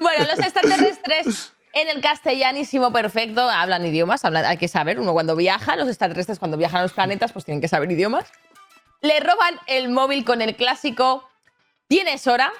Bueno, 0.00 0.24
los 0.30 0.38
extraterrestres 0.38 1.52
en 1.72 1.88
el 1.94 2.00
castellanísimo 2.02 2.92
perfecto 2.92 3.42
hablan 3.48 3.84
idiomas, 3.86 4.24
hablan- 4.24 4.44
hay 4.46 4.56
que 4.56 4.66
saber, 4.68 4.98
uno 4.98 5.12
cuando 5.12 5.36
viaja, 5.36 5.76
los 5.76 5.88
extraterrestres 5.88 6.38
cuando 6.38 6.56
viajan 6.56 6.80
a 6.80 6.82
los 6.82 6.92
planetas 6.92 7.32
pues 7.32 7.44
tienen 7.44 7.60
que 7.60 7.68
saber 7.68 7.90
idiomas. 7.92 8.24
Le 9.00 9.20
roban 9.20 9.58
el 9.66 9.88
móvil 9.88 10.24
con 10.24 10.42
el 10.42 10.56
clásico 10.56 11.30
¿Tienes 11.90 12.24
hora? 12.28 12.52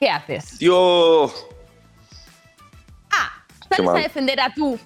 ¿Qué 0.00 0.10
haces? 0.10 0.58
Tío. 0.58 1.26
A. 1.26 1.30
Qué 3.70 3.76
Sales 3.76 3.90
a 3.90 3.98
defender 3.98 4.40
a 4.40 4.52
tu 4.52 4.76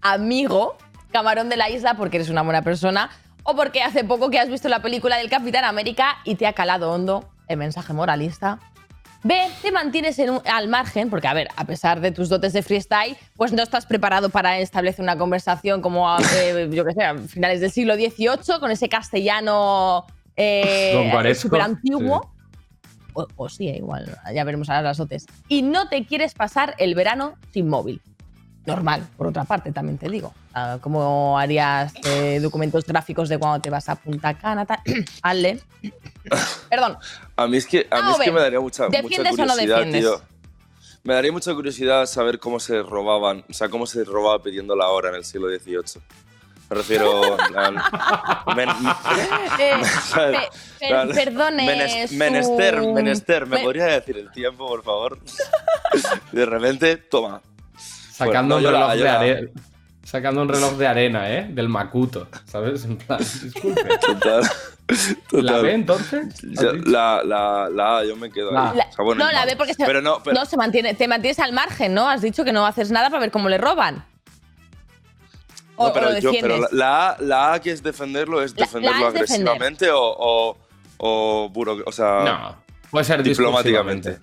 amigo, 0.00 0.78
camarón 1.12 1.50
de 1.50 1.58
la 1.58 1.68
isla, 1.68 1.92
porque 1.92 2.16
eres 2.16 2.30
una 2.30 2.40
buena 2.40 2.62
persona, 2.62 3.10
o 3.42 3.54
porque 3.54 3.82
hace 3.82 4.02
poco 4.02 4.30
que 4.30 4.38
has 4.38 4.48
visto 4.48 4.70
la 4.70 4.80
película 4.80 5.18
del 5.18 5.28
Capitán 5.28 5.66
América 5.66 6.20
y 6.24 6.36
te 6.36 6.46
ha 6.46 6.54
calado 6.54 6.90
hondo 6.90 7.28
el 7.48 7.58
mensaje 7.58 7.92
moralista. 7.92 8.58
B. 9.24 9.34
Te 9.62 9.70
mantienes 9.70 10.18
en 10.18 10.30
un- 10.30 10.40
al 10.44 10.68
margen, 10.68 11.08
porque, 11.10 11.28
a 11.28 11.34
ver, 11.34 11.48
a 11.56 11.64
pesar 11.64 12.00
de 12.00 12.10
tus 12.10 12.28
dotes 12.28 12.52
de 12.52 12.62
freestyle, 12.62 13.16
pues 13.36 13.52
no 13.52 13.62
estás 13.62 13.86
preparado 13.86 14.30
para 14.30 14.58
establecer 14.58 15.02
una 15.02 15.16
conversación 15.16 15.80
como, 15.80 16.10
a- 16.10 16.18
eh, 16.36 16.68
yo 16.72 16.84
qué 16.84 16.92
sé, 16.92 17.04
a 17.04 17.16
finales 17.16 17.60
del 17.60 17.70
siglo 17.70 17.94
XVIII, 17.94 18.58
con 18.58 18.70
ese 18.70 18.88
castellano 18.88 20.06
eh, 20.36 20.92
Gongoresco, 20.94 21.42
súper 21.42 21.60
antiguo. 21.60 22.32
O, 23.14 23.26
o 23.36 23.48
sí, 23.48 23.68
eh, 23.68 23.76
igual, 23.76 24.18
ya 24.34 24.42
veremos 24.42 24.70
ahora 24.70 24.82
las 24.82 24.96
dotes. 24.96 25.26
Y 25.46 25.62
no 25.62 25.88
te 25.88 26.04
quieres 26.06 26.32
pasar 26.34 26.74
el 26.78 26.94
verano 26.94 27.34
sin 27.52 27.68
móvil. 27.68 28.00
Normal, 28.64 29.02
por 29.16 29.26
otra 29.26 29.44
parte, 29.44 29.72
también 29.72 29.98
te 29.98 30.08
digo. 30.08 30.32
Ah, 30.54 30.78
¿Cómo 30.80 31.36
harías 31.38 31.92
eh, 32.04 32.38
documentos 32.40 32.86
gráficos 32.86 33.28
de 33.28 33.36
cuando 33.38 33.60
te 33.60 33.70
vas 33.70 33.88
a 33.88 33.96
Punta 33.96 34.34
Cana? 34.34 34.64
Hazle. 35.22 35.60
Perdón. 36.70 36.98
A 37.36 37.46
mí 37.46 37.56
es 37.56 37.66
que, 37.66 37.86
a 37.90 37.96
mí 37.96 38.02
Vamos 38.02 38.18
es 38.20 38.24
que 38.24 38.32
me 38.32 38.40
daría 38.40 38.60
mucha, 38.60 38.86
mucha 38.86 39.00
¿Defiendes 39.02 39.32
o 39.32 39.36
no 39.44 39.52
curiosidad, 39.52 39.82
tío. 39.90 40.22
Me 41.04 41.14
daría 41.14 41.32
mucha 41.32 41.52
curiosidad 41.54 42.06
saber 42.06 42.38
cómo 42.38 42.60
se 42.60 42.80
robaban, 42.82 43.44
o 43.50 43.52
sea, 43.52 43.68
cómo 43.68 43.86
se 43.86 44.04
robaba 44.04 44.40
pidiendo 44.42 44.76
la 44.76 44.88
hora 44.88 45.08
en 45.08 45.16
el 45.16 45.24
siglo 45.24 45.48
XVIII. 45.48 46.00
Me 46.70 46.76
refiero, 46.76 47.36
Eh, 50.80 51.08
perdone. 51.14 51.66
menester, 51.66 52.82
menester, 52.92 53.46
¿me 53.46 53.58
podría 53.58 53.86
decir 53.86 54.16
el 54.16 54.30
tiempo, 54.32 54.66
por 54.66 54.82
favor? 54.82 55.18
De 56.32 56.46
repente, 56.46 56.96
toma. 56.96 57.40
Sacando, 58.12 58.26
Bueno, 58.26 58.40
un 58.42 58.48
no, 58.48 58.60
yo 58.60 58.70
reloj 58.70 58.88
la- 58.88 58.96
yo 58.96 59.24
de 59.24 59.52
Sacando 60.12 60.42
un 60.42 60.48
reloj 60.50 60.74
de 60.76 60.86
arena, 60.86 61.32
¿eh? 61.32 61.46
Del 61.48 61.70
Makuto, 61.70 62.28
¿sabes? 62.44 62.84
En 62.84 62.98
plan, 62.98 63.18
disculpe. 63.18 63.82
Total. 63.98 64.42
total. 65.30 65.46
¿La 65.46 65.58
B 65.62 65.72
entonces? 65.72 66.42
La, 66.42 67.22
la, 67.24 67.70
la 67.72 67.96
A, 67.98 68.04
yo 68.04 68.14
me 68.16 68.30
quedo 68.30 68.52
La- 68.52 68.72
ahí. 68.72 68.76
La- 68.76 68.84
O 68.90 68.92
sea, 68.92 69.04
bueno, 69.06 69.24
no, 69.24 69.32
la 69.32 69.46
ve 69.46 69.56
porque 69.56 69.72
se, 69.72 69.86
Pero 69.86 70.02
no, 70.02 70.22
pero, 70.22 70.38
no, 70.38 70.44
se 70.44 70.58
mantiene, 70.58 70.92
te 70.92 71.08
mantienes 71.08 71.38
al 71.38 71.54
margen, 71.54 71.94
¿no? 71.94 72.06
Has 72.10 72.20
dicho 72.20 72.44
que 72.44 72.52
no 72.52 72.66
haces 72.66 72.90
nada 72.90 73.08
para 73.08 73.20
ver 73.20 73.30
cómo 73.30 73.48
le 73.48 73.56
roban. 73.56 74.04
O, 75.76 75.86
no, 75.88 75.92
pero 75.94 76.08
o 76.08 76.10
lo 76.12 76.18
yo- 76.18 76.30
pero 76.38 76.58
la, 76.58 76.68
la 76.72 77.08
A, 77.12 77.16
la 77.22 77.52
A 77.54 77.60
que 77.62 77.70
es 77.70 77.82
defenderlo 77.82 78.42
es 78.42 78.52
La- 78.52 78.58
la 78.58 78.66
defenderlo 78.66 79.06
A 79.06 79.08
es 79.08 79.14
defender. 79.14 79.48
agresivamente 79.48 79.90
o, 79.90 79.98
o, 80.02 80.58
o 80.98 81.48
buro- 81.50 81.82
o 81.86 81.92
sea, 81.92 82.22
No, 82.22 82.56
puede 82.90 83.06
ser 83.06 83.22
diplomáticamente. 83.22 84.18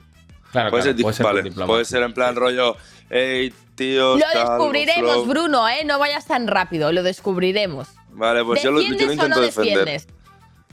Claro, 0.51 0.69
Puede, 0.71 0.83
claro, 0.83 0.95
ser, 0.97 1.03
puede 1.03 1.15
ser 1.15 1.25
vale, 1.25 1.41
diplomático. 1.43 1.67
puede 1.73 1.85
ser 1.85 2.03
en 2.03 2.13
plan 2.13 2.35
rollo, 2.35 2.75
hey, 3.09 3.53
tío. 3.75 4.17
Lo 4.17 4.25
descubriremos, 4.33 5.27
Bruno, 5.27 5.67
¿eh? 5.69 5.83
No 5.85 5.99
vayas 5.99 6.25
tan 6.25 6.47
rápido, 6.47 6.91
lo 6.91 7.03
descubriremos. 7.03 7.87
Vale, 8.11 8.43
pues 8.43 8.61
yo 8.63 8.71
lo, 8.71 8.81
yo 8.81 8.89
lo 8.89 8.97
¿Defiendes 8.97 9.09
o 9.09 9.13
intento 9.13 9.35
no 9.35 9.41
defender. 9.45 9.77
defiendes? 9.85 10.07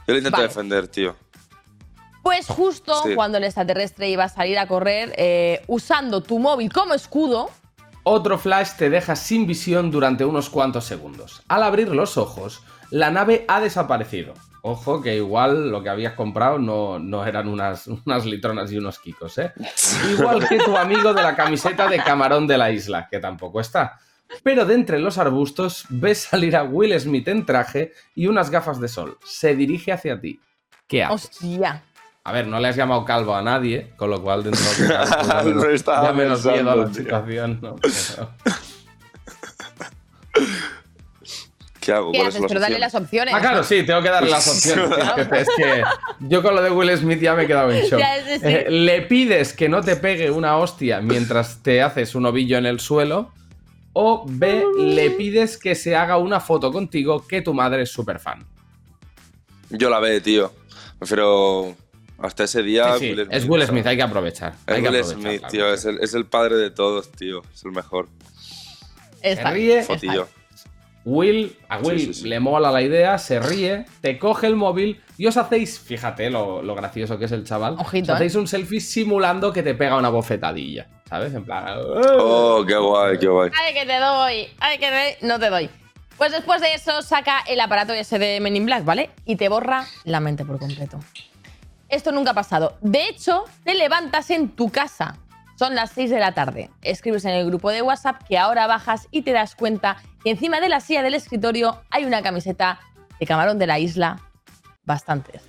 Yo 0.07 0.13
lo 0.15 0.17
intento 0.19 0.37
Vale. 0.39 0.49
defender, 0.49 0.89
tío. 0.89 1.17
Pues 2.23 2.47
justo 2.49 3.03
Sí. 3.05 3.15
cuando 3.15 3.39
el 3.39 3.45
extraterrestre 3.45 4.09
iba 4.09 4.25
a 4.25 4.29
salir 4.29 4.59
a 4.59 4.67
correr, 4.67 5.13
eh, 5.17 5.63
usando 5.69 6.23
tu 6.23 6.39
móvil 6.39 6.73
como 6.73 6.95
escudo, 6.95 7.51
Otro 8.09 8.39
flash 8.39 8.71
te 8.79 8.89
deja 8.89 9.17
sin 9.17 9.49
visión 9.49 9.91
durante 9.91 10.25
unos 10.25 10.49
cuantos 10.49 10.85
segundos. 10.85 11.43
Al 11.49 11.65
abrir 11.65 11.89
los 11.89 12.17
ojos, 12.17 12.63
la 12.91 13.11
nave 13.11 13.45
ha 13.49 13.61
desaparecido. 13.61 14.33
Ojo 14.69 15.01
que 15.01 15.15
igual 15.15 15.71
lo 15.71 15.81
que 15.81 15.89
habías 15.91 16.15
comprado 16.15 16.59
no, 16.59 16.99
no 16.99 17.25
eran 17.25 17.47
unas, 17.47 17.87
unas 18.05 18.27
litronas 18.27 18.73
y 18.73 18.79
unos 18.79 18.99
kikos, 18.99 19.39
¿eh? 19.39 19.53
Igual 20.11 20.49
que 20.49 20.59
tu 20.59 20.77
amigo 20.77 21.15
de 21.15 21.23
la 21.23 21.37
camiseta 21.37 21.87
de 21.87 21.99
camarón 21.99 22.49
de 22.49 22.59
la 22.59 22.73
isla, 22.73 23.07
que 23.09 23.21
tampoco 23.21 23.61
está. 23.61 24.01
Pero 24.43 24.65
de 24.65 24.75
entre 24.75 24.99
los 24.99 25.19
arbustos 25.19 25.85
ves 25.89 26.19
salir 26.23 26.57
a 26.57 26.65
Will 26.65 26.99
Smith 26.99 27.29
en 27.29 27.47
traje 27.47 27.93
y 28.17 28.27
unas 28.27 28.51
gafas 28.51 28.81
de 28.81 28.89
sol. 28.89 29.19
Se 29.25 29.55
dirige 29.55 29.93
hacia 29.93 30.21
ti. 30.21 30.41
¿Qué 30.89 31.05
haces? 31.05 31.31
hostia. 31.31 31.85
A 32.25 32.33
ver, 32.33 32.49
no 32.49 32.59
le 32.59 32.67
has 32.67 32.75
llamado 32.75 33.05
calvo 33.05 33.37
a 33.37 33.43
nadie, 33.43 33.93
con 33.97 34.11
lo 34.11 34.21
cual 34.21 34.43
dentro 34.43 34.65
de 34.65 34.89
ya 34.89 35.43
menos, 35.45 35.85
ya 35.85 36.13
menos 36.13 36.45
miedo 36.45 36.71
a 36.73 36.75
la 36.75 36.85
pensando, 36.87 36.91
tío. 36.91 37.03
situación, 37.05 37.61
¿no? 37.63 37.77
Pero- 37.77 38.31
¿Qué 41.87 41.93
hago? 41.93 42.11
¿Qué 42.11 42.19
¿Cuáles 42.19 42.35
haces? 42.35 42.39
son 42.39 42.43
las 42.43 42.51
Pero 42.51 42.61
dale 42.61 42.79
las 42.81 42.95
opciones. 42.97 43.33
Ah, 43.33 43.41
claro, 43.41 43.63
sí, 43.63 43.85
tengo 43.85 44.03
que 44.03 44.09
darle 44.09 44.29
las 44.31 44.49
opciones. 44.49 44.91
Es 45.17 45.29
que, 45.29 45.41
es 45.41 45.49
que 45.57 45.85
yo 46.19 46.43
con 46.43 46.57
lo 46.57 46.61
de 46.63 46.71
Will 46.71 46.97
Smith 46.99 47.21
ya 47.21 47.35
me 47.35 47.45
he 47.45 47.47
quedado 47.47 47.71
en 47.71 47.85
shock. 47.85 48.01
Ya, 48.01 48.25
sí, 48.25 48.41
sí. 48.41 48.47
Eh, 48.47 48.67
le 48.69 49.03
pides 49.03 49.53
que 49.53 49.69
no 49.69 49.83
te 49.83 49.95
pegue 49.95 50.33
una 50.33 50.57
hostia 50.57 51.01
mientras 51.01 51.63
te 51.63 51.83
haces 51.83 52.17
un 52.17 52.27
ovillo 52.27 52.59
en 52.59 52.67
el 52.67 52.81
suelo. 52.81 53.31
O 53.93 54.25
B, 54.29 54.65
le 54.79 55.13
pides 55.13 55.57
que 55.57 55.77
se 55.77 55.95
haga 55.95 56.19
una 56.19 56.41
foto 56.41 56.73
contigo 56.73 57.25
que 57.25 57.41
tu 57.41 57.55
madre 57.55 57.83
es 57.83 57.91
súper 57.93 58.19
fan. 58.19 58.45
Yo 59.71 59.89
la 59.89 60.01
ve, 60.01 60.21
tío. 60.21 60.53
Prefiero. 60.99 61.77
Hasta 62.19 62.45
ese 62.45 62.63
día. 62.65 62.99
Sí, 62.99 63.15
sí, 63.15 63.23
es 63.31 63.45
Will 63.47 63.63
Smith, 63.63 63.87
hay 63.87 63.97
que 63.97 64.03
aprovechar. 64.03 64.55
Es 64.67 64.75
hay 64.75 64.83
que 64.83 64.89
Will 64.89 65.01
aprovechar, 65.03 65.39
Smith, 65.39 65.51
tío. 65.51 65.73
Es 65.73 65.85
el, 65.85 65.99
es 66.03 66.15
el 66.15 66.27
padre 66.27 66.57
de 66.57 66.71
todos, 66.71 67.13
tío. 67.13 67.43
Es 67.55 67.65
el 67.65 67.71
mejor. 67.73 68.09
Está 69.23 69.51
Se 69.51 69.55
ríe. 69.55 69.79
está 69.79 69.95
Fotillo. 69.95 70.29
Will, 71.07 71.57
a 71.69 71.79
Will 71.79 72.01
Sí, 72.01 72.07
sí, 72.07 72.15
sí. 72.23 72.29
le 72.29 72.41
mola 72.41 72.73
la 72.73 72.83
idea, 72.83 73.17
se 73.17 73.39
ríe, 73.39 73.87
te 74.01 74.19
coge 74.19 74.49
el 74.49 74.57
móvil 74.57 75.01
y 75.17 75.27
os 75.27 75.37
hacéis, 75.37 75.79
fíjate 75.79 76.31
lo, 76.31 76.63
lo 76.63 76.75
gracioso 76.75 77.17
que 77.17 77.27
es 77.27 77.33
el 77.33 77.45
chaval, 77.45 77.77
Ojito, 77.79 78.13
os 78.13 78.17
hacéis 78.17 78.35
un 78.35 78.49
selfie 78.49 78.81
simulando 78.81 79.53
que 79.53 79.63
te 79.63 79.75
pega 79.75 79.97
una 79.97 80.09
bofetadilla, 80.09 80.89
¿sabes? 81.09 81.33
En 81.33 81.45
plan... 81.45 81.79
Oh, 82.19 82.65
qué 82.67 82.77
guay, 82.77 83.19
qué 83.19 83.29
guay. 83.29 83.51
Ay, 83.65 83.73
que 83.73 83.87
te 83.87 83.99
doy. 83.99 84.49
Ay, 84.59 84.79
que 84.79 84.89
te... 85.21 85.27
no 85.27 85.39
te 85.39 85.49
doy. 85.49 85.71
Pues 86.19 86.33
después 86.33 86.61
de 86.61 86.73
eso 86.75 87.03
saca 87.03 87.41
el 87.47 87.61
aparato 87.61 87.93
ese 87.93 88.19
de 88.19 88.41
Men 88.41 88.57
in 88.57 88.67
Black, 88.67 88.85
¿vale? 88.85 89.11
Y 89.25 89.37
te 89.37 89.49
borra 89.49 89.87
la 90.05 90.19
mente 90.19 90.45
por 90.45 90.59
completo. 90.59 90.99
Esto 91.89 92.11
nunca 92.11 92.33
ha 92.33 92.35
pasado. 92.35 92.79
De 92.81 93.07
hecho, 93.07 93.45
te 93.63 93.75
levantas 93.75 94.31
en 94.31 94.49
tu 94.49 94.71
casa. 94.71 95.19
Son 95.57 95.75
las 95.75 95.91
6 95.93 96.11
de 96.11 96.19
la 96.19 96.33
tarde. 96.33 96.71
Escribes 96.83 97.25
en 97.25 97.33
el 97.33 97.47
grupo 97.47 97.71
de 97.71 97.81
WhatsApp 97.81 98.23
que 98.29 98.37
ahora 98.37 98.67
bajas 98.67 99.09
y 99.11 99.23
te 99.23 99.33
das 99.33 99.55
cuenta 99.57 99.97
que 100.23 100.31
encima 100.31 100.61
de 100.61 100.69
la 100.69 100.81
silla 100.81 101.03
del 101.03 101.15
escritorio 101.15 101.83
hay 101.91 102.05
una 102.05 102.23
camiseta 102.23 102.79
de 103.19 103.27
camarón 103.27 103.59
de 103.59 103.67
la 103.67 103.79
isla. 103.79 104.21
Bastantes. 104.85 105.43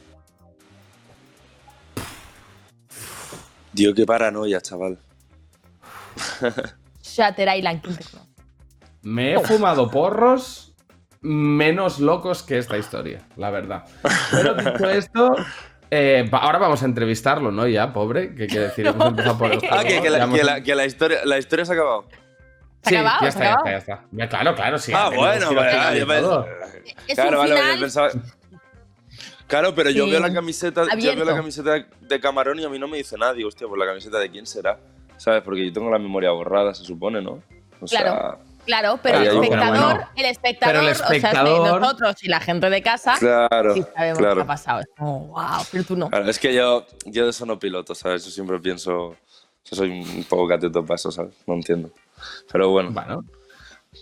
Tío, 3.73 3.93
qué 3.93 4.05
paranoia, 4.05 4.61
chaval. 4.61 4.97
Shatter 7.03 7.57
Island. 7.57 7.81
Me 9.01 9.33
he 9.33 9.39
fumado 9.39 9.91
porros 9.91 10.73
menos 11.21 11.99
locos 11.99 12.43
que 12.43 12.57
esta 12.57 12.77
historia, 12.77 13.27
la 13.35 13.49
verdad. 13.51 13.83
Pero 14.31 14.55
dicho 14.55 14.89
esto, 14.89 15.35
eh, 15.91 16.29
ahora 16.31 16.57
vamos 16.59 16.81
a 16.83 16.85
entrevistarlo, 16.85 17.51
¿no? 17.51 17.67
Ya, 17.67 17.93
pobre, 17.93 18.33
que 18.35 18.47
quiere 18.47 18.65
decir, 18.67 18.87
hemos 18.87 19.07
empezado 19.07 19.37
por 19.37 19.51
el 19.51 19.59
Ah, 19.69 19.83
que, 19.83 20.09
la, 20.09 20.23
hemos- 20.23 20.37
que 20.37 20.43
la- 20.43 20.61
que 20.61 20.75
la 20.75 20.85
historia, 20.85 21.19
la 21.25 21.37
historia 21.37 21.65
se 21.65 21.71
ha 21.73 21.75
acabado. 21.75 22.05
¿Se 22.83 22.89
Sí, 22.91 22.95
ha 22.95 22.99
acabado? 23.01 23.25
ya 23.25 23.31
¿Se 23.31 23.37
ha 23.43 23.51
está, 23.51 23.51
ya 23.51 23.51
está, 23.53 23.71
ya 23.71 23.77
está. 23.77 24.07
Ya, 24.11 24.29
Claro, 24.29 24.55
claro, 24.55 24.77
sí. 24.79 24.91
Ah, 24.95 25.09
bueno, 25.13 25.53
vale. 25.53 25.99
Es 27.07 27.15
Claro, 27.15 27.37
vale, 27.39 27.55
final 27.57 27.79
pensaba. 27.79 28.09
Claro, 29.47 29.73
pero 29.73 29.89
yo 29.89 30.07
veo 30.07 30.19
la 30.19 30.33
camiseta, 30.33 30.83
yo 30.97 31.15
veo 31.15 31.23
la 31.25 31.35
camiseta 31.35 31.85
de 32.01 32.19
camarón 32.19 32.59
y 32.59 32.65
a 32.65 32.69
mí 32.69 32.77
no 32.79 32.87
me 32.87 32.97
dice 32.97 33.17
nada. 33.17 33.33
Digo, 33.33 33.47
hostia, 33.47 33.67
pues 33.67 33.79
la 33.79 33.85
camiseta 33.85 34.19
de 34.19 34.29
quién 34.29 34.45
será. 34.45 34.77
¿Sabes? 35.15 35.41
Porque 35.41 35.65
yo 35.65 35.73
tengo 35.73 35.89
la 35.89 35.97
memoria 35.99 36.31
borrada, 36.31 36.73
se 36.73 36.83
supone, 36.83 37.21
¿no? 37.21 37.41
O 37.81 37.85
Claro. 37.85 38.39
Claro, 38.67 38.99
pero 39.01 39.17
el 39.17 39.27
espectador, 39.27 39.71
Pero 39.73 39.85
bueno. 39.95 40.09
el 40.15 40.25
espectador, 40.25 40.75
Pero 40.75 40.87
el 40.87 40.91
o 40.91 40.95
sea, 40.95 41.07
espectador- 41.07 41.79
nosotros 41.81 42.23
y 42.23 42.27
la 42.27 42.39
gente 42.41 42.69
de 42.69 42.81
casa 42.83 43.15
claro, 43.17 43.73
sí 43.73 43.83
sabemos 43.95 44.19
claro. 44.19 44.35
qué 44.35 44.41
ha 44.41 44.45
pasado. 44.45 44.79
Es 44.81 44.87
como, 44.97 45.27
wow, 45.29 45.61
pero 45.71 45.83
tú 45.85 45.95
no. 45.97 46.09
Claro, 46.09 46.29
es 46.29 46.37
que 46.37 46.53
yo, 46.53 46.85
yo 47.05 47.23
de 47.23 47.29
eso 47.31 47.45
no 47.45 47.57
piloto, 47.57 47.95
¿sabes? 47.95 48.23
Yo 48.25 48.29
siempre 48.31 48.59
pienso. 48.59 49.15
Yo 49.69 49.75
soy 49.75 49.89
un 49.89 50.23
poco 50.25 50.47
cateto 50.47 50.85
para 50.85 50.95
eso, 50.95 51.11
¿sabes? 51.11 51.33
No 51.47 51.55
entiendo. 51.55 51.89
Pero 52.51 52.69
bueno. 52.69 52.93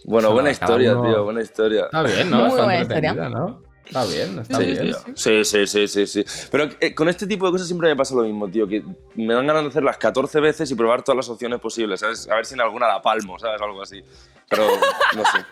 Bueno, 0.03 0.31
buena 0.33 0.51
historia, 0.51 0.95
uno- 0.97 1.09
tío, 1.09 1.23
buena 1.23 1.41
historia. 1.41 1.85
está 1.85 2.03
bien, 2.03 2.29
¿no? 2.29 2.37
Muy 2.37 2.49
Está 2.49 2.63
buena 2.63 2.79
entretenida, 2.81 3.29
¿no? 3.29 3.61
Está 3.85 4.05
bien, 4.05 4.39
está 4.39 4.57
Sí, 4.57 4.65
bien. 4.65 4.95
Sí, 5.15 5.45
sí, 5.45 5.67
sí, 5.67 5.87
sí, 5.87 6.07
sí. 6.07 6.25
Pero 6.51 6.69
eh, 6.79 6.93
con 6.95 7.07
este 7.07 7.27
tipo 7.27 7.45
de 7.45 7.51
cosas 7.51 7.67
siempre 7.67 7.87
me 7.89 7.95
pasa 7.95 8.15
lo 8.15 8.23
mismo, 8.23 8.47
tío. 8.49 8.67
Que 8.67 8.83
me 9.15 9.33
dan 9.33 9.45
ganas 9.47 9.63
de 9.63 9.69
hacerlas 9.69 9.97
14 9.97 10.39
veces 10.39 10.69
y 10.71 10.75
probar 10.75 11.03
todas 11.03 11.17
las 11.17 11.29
opciones 11.29 11.59
posibles, 11.59 11.99
¿sabes? 11.99 12.27
A 12.29 12.35
ver 12.35 12.45
si 12.45 12.55
en 12.55 12.61
alguna 12.61 12.87
la 12.87 13.01
palmo, 13.01 13.37
¿sabes? 13.39 13.61
Algo 13.61 13.81
así. 13.81 14.03
Pero 14.49 14.67
no 15.15 15.23
sé. 15.23 15.45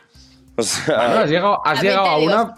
O 0.56 0.62
sea, 0.64 0.98
Bueno, 0.98 1.20
has 1.22 1.30
llegado, 1.30 1.62
has 1.66 1.74
También 1.76 1.94
llegado 1.94 2.08
a 2.10 2.18
una. 2.20 2.56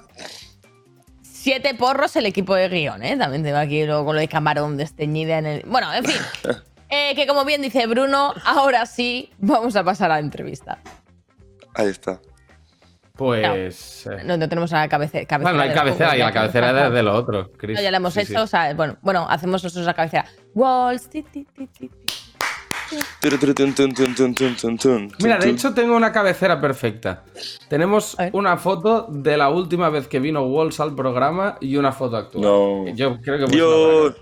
Siete 1.21 1.75
porros 1.75 2.15
el 2.15 2.25
equipo 2.25 2.55
de 2.55 2.67
guion, 2.69 3.03
¿eh? 3.03 3.15
También 3.17 3.43
tengo 3.43 3.57
aquí 3.57 3.85
luego 3.85 4.05
con 4.05 4.15
lo 4.15 4.21
de 4.21 4.27
camarón 4.27 4.77
desteñida 4.77 5.37
en 5.37 5.45
el. 5.45 5.63
Bueno, 5.65 5.93
en 5.93 6.05
fin. 6.05 6.21
Eh, 6.87 7.15
que 7.15 7.25
como 7.25 7.43
bien 7.45 7.63
dice 7.63 7.87
Bruno, 7.87 8.31
ahora 8.45 8.85
sí 8.85 9.31
vamos 9.39 9.75
a 9.75 9.83
pasar 9.83 10.11
a 10.11 10.15
la 10.15 10.19
entrevista. 10.19 10.77
ahí 11.73 11.87
está. 11.87 12.21
Pues. 13.15 14.07
Eh. 14.07 14.23
No, 14.25 14.37
no, 14.37 14.49
tenemos 14.49 14.71
la 14.71 14.89
cabece, 14.89 15.25
cabecera. 15.25 15.51
Bueno, 15.51 15.69
hay 15.69 15.73
cabecera 15.73 16.15
y 16.15 16.19
la 16.19 16.31
cabecera 16.31 16.87
es 16.87 16.93
de, 16.93 17.03
lo 17.03 17.13
otro, 17.13 17.51
Chris. 17.57 17.77
No, 17.77 17.83
ya 17.83 17.91
la 17.91 17.97
hemos 17.97 18.15
hecho, 18.17 18.43
o 18.43 18.47
sea, 18.47 18.73
bueno, 18.73 18.97
bueno, 19.01 19.27
hacemos 19.29 19.63
nosotros 19.63 19.85
la 19.85 19.93
cabecera. 19.93 20.25
Walls. 20.53 21.09
Mira, 25.21 25.37
de 25.37 25.49
hecho 25.49 25.73
tengo 25.73 25.95
una 25.95 26.11
cabecera 26.11 26.61
perfecta. 26.61 27.23
Tenemos 27.67 28.15
una 28.33 28.57
foto 28.57 29.07
de 29.09 29.37
la 29.37 29.49
última 29.49 29.89
vez 29.89 30.07
que 30.07 30.19
vino 30.19 30.43
Walls 30.43 30.79
al 30.79 30.95
programa 30.95 31.57
y 31.61 31.77
una 31.77 31.91
foto 31.91 32.17
actual. 32.17 32.93
Yo 32.95 33.19
creo 33.21 33.47
que... 33.47 33.51
Dios. 33.51 34.15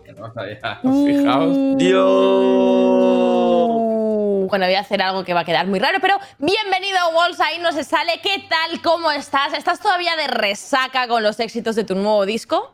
Fijaos. 1.05 1.77
Dios. 1.77 4.02
Bueno, 4.47 4.65
voy 4.65 4.75
a 4.75 4.81
hacer 4.81 5.01
algo 5.01 5.23
que 5.23 5.33
va 5.33 5.41
a 5.41 5.45
quedar 5.45 5.67
muy 5.67 5.79
raro, 5.79 5.99
pero 6.01 6.17
bienvenido 6.37 6.97
Walls, 7.15 7.39
ahí 7.39 7.59
no 7.59 7.71
se 7.71 7.83
sale. 7.83 8.19
¿Qué 8.21 8.45
tal? 8.49 8.81
¿Cómo 8.81 9.09
estás? 9.11 9.53
¿Estás 9.53 9.79
todavía 9.79 10.15
de 10.15 10.27
resaca 10.27 11.07
con 11.07 11.23
los 11.23 11.39
éxitos 11.39 11.75
de 11.75 11.83
tu 11.83 11.95
nuevo 11.95 12.25
disco? 12.25 12.73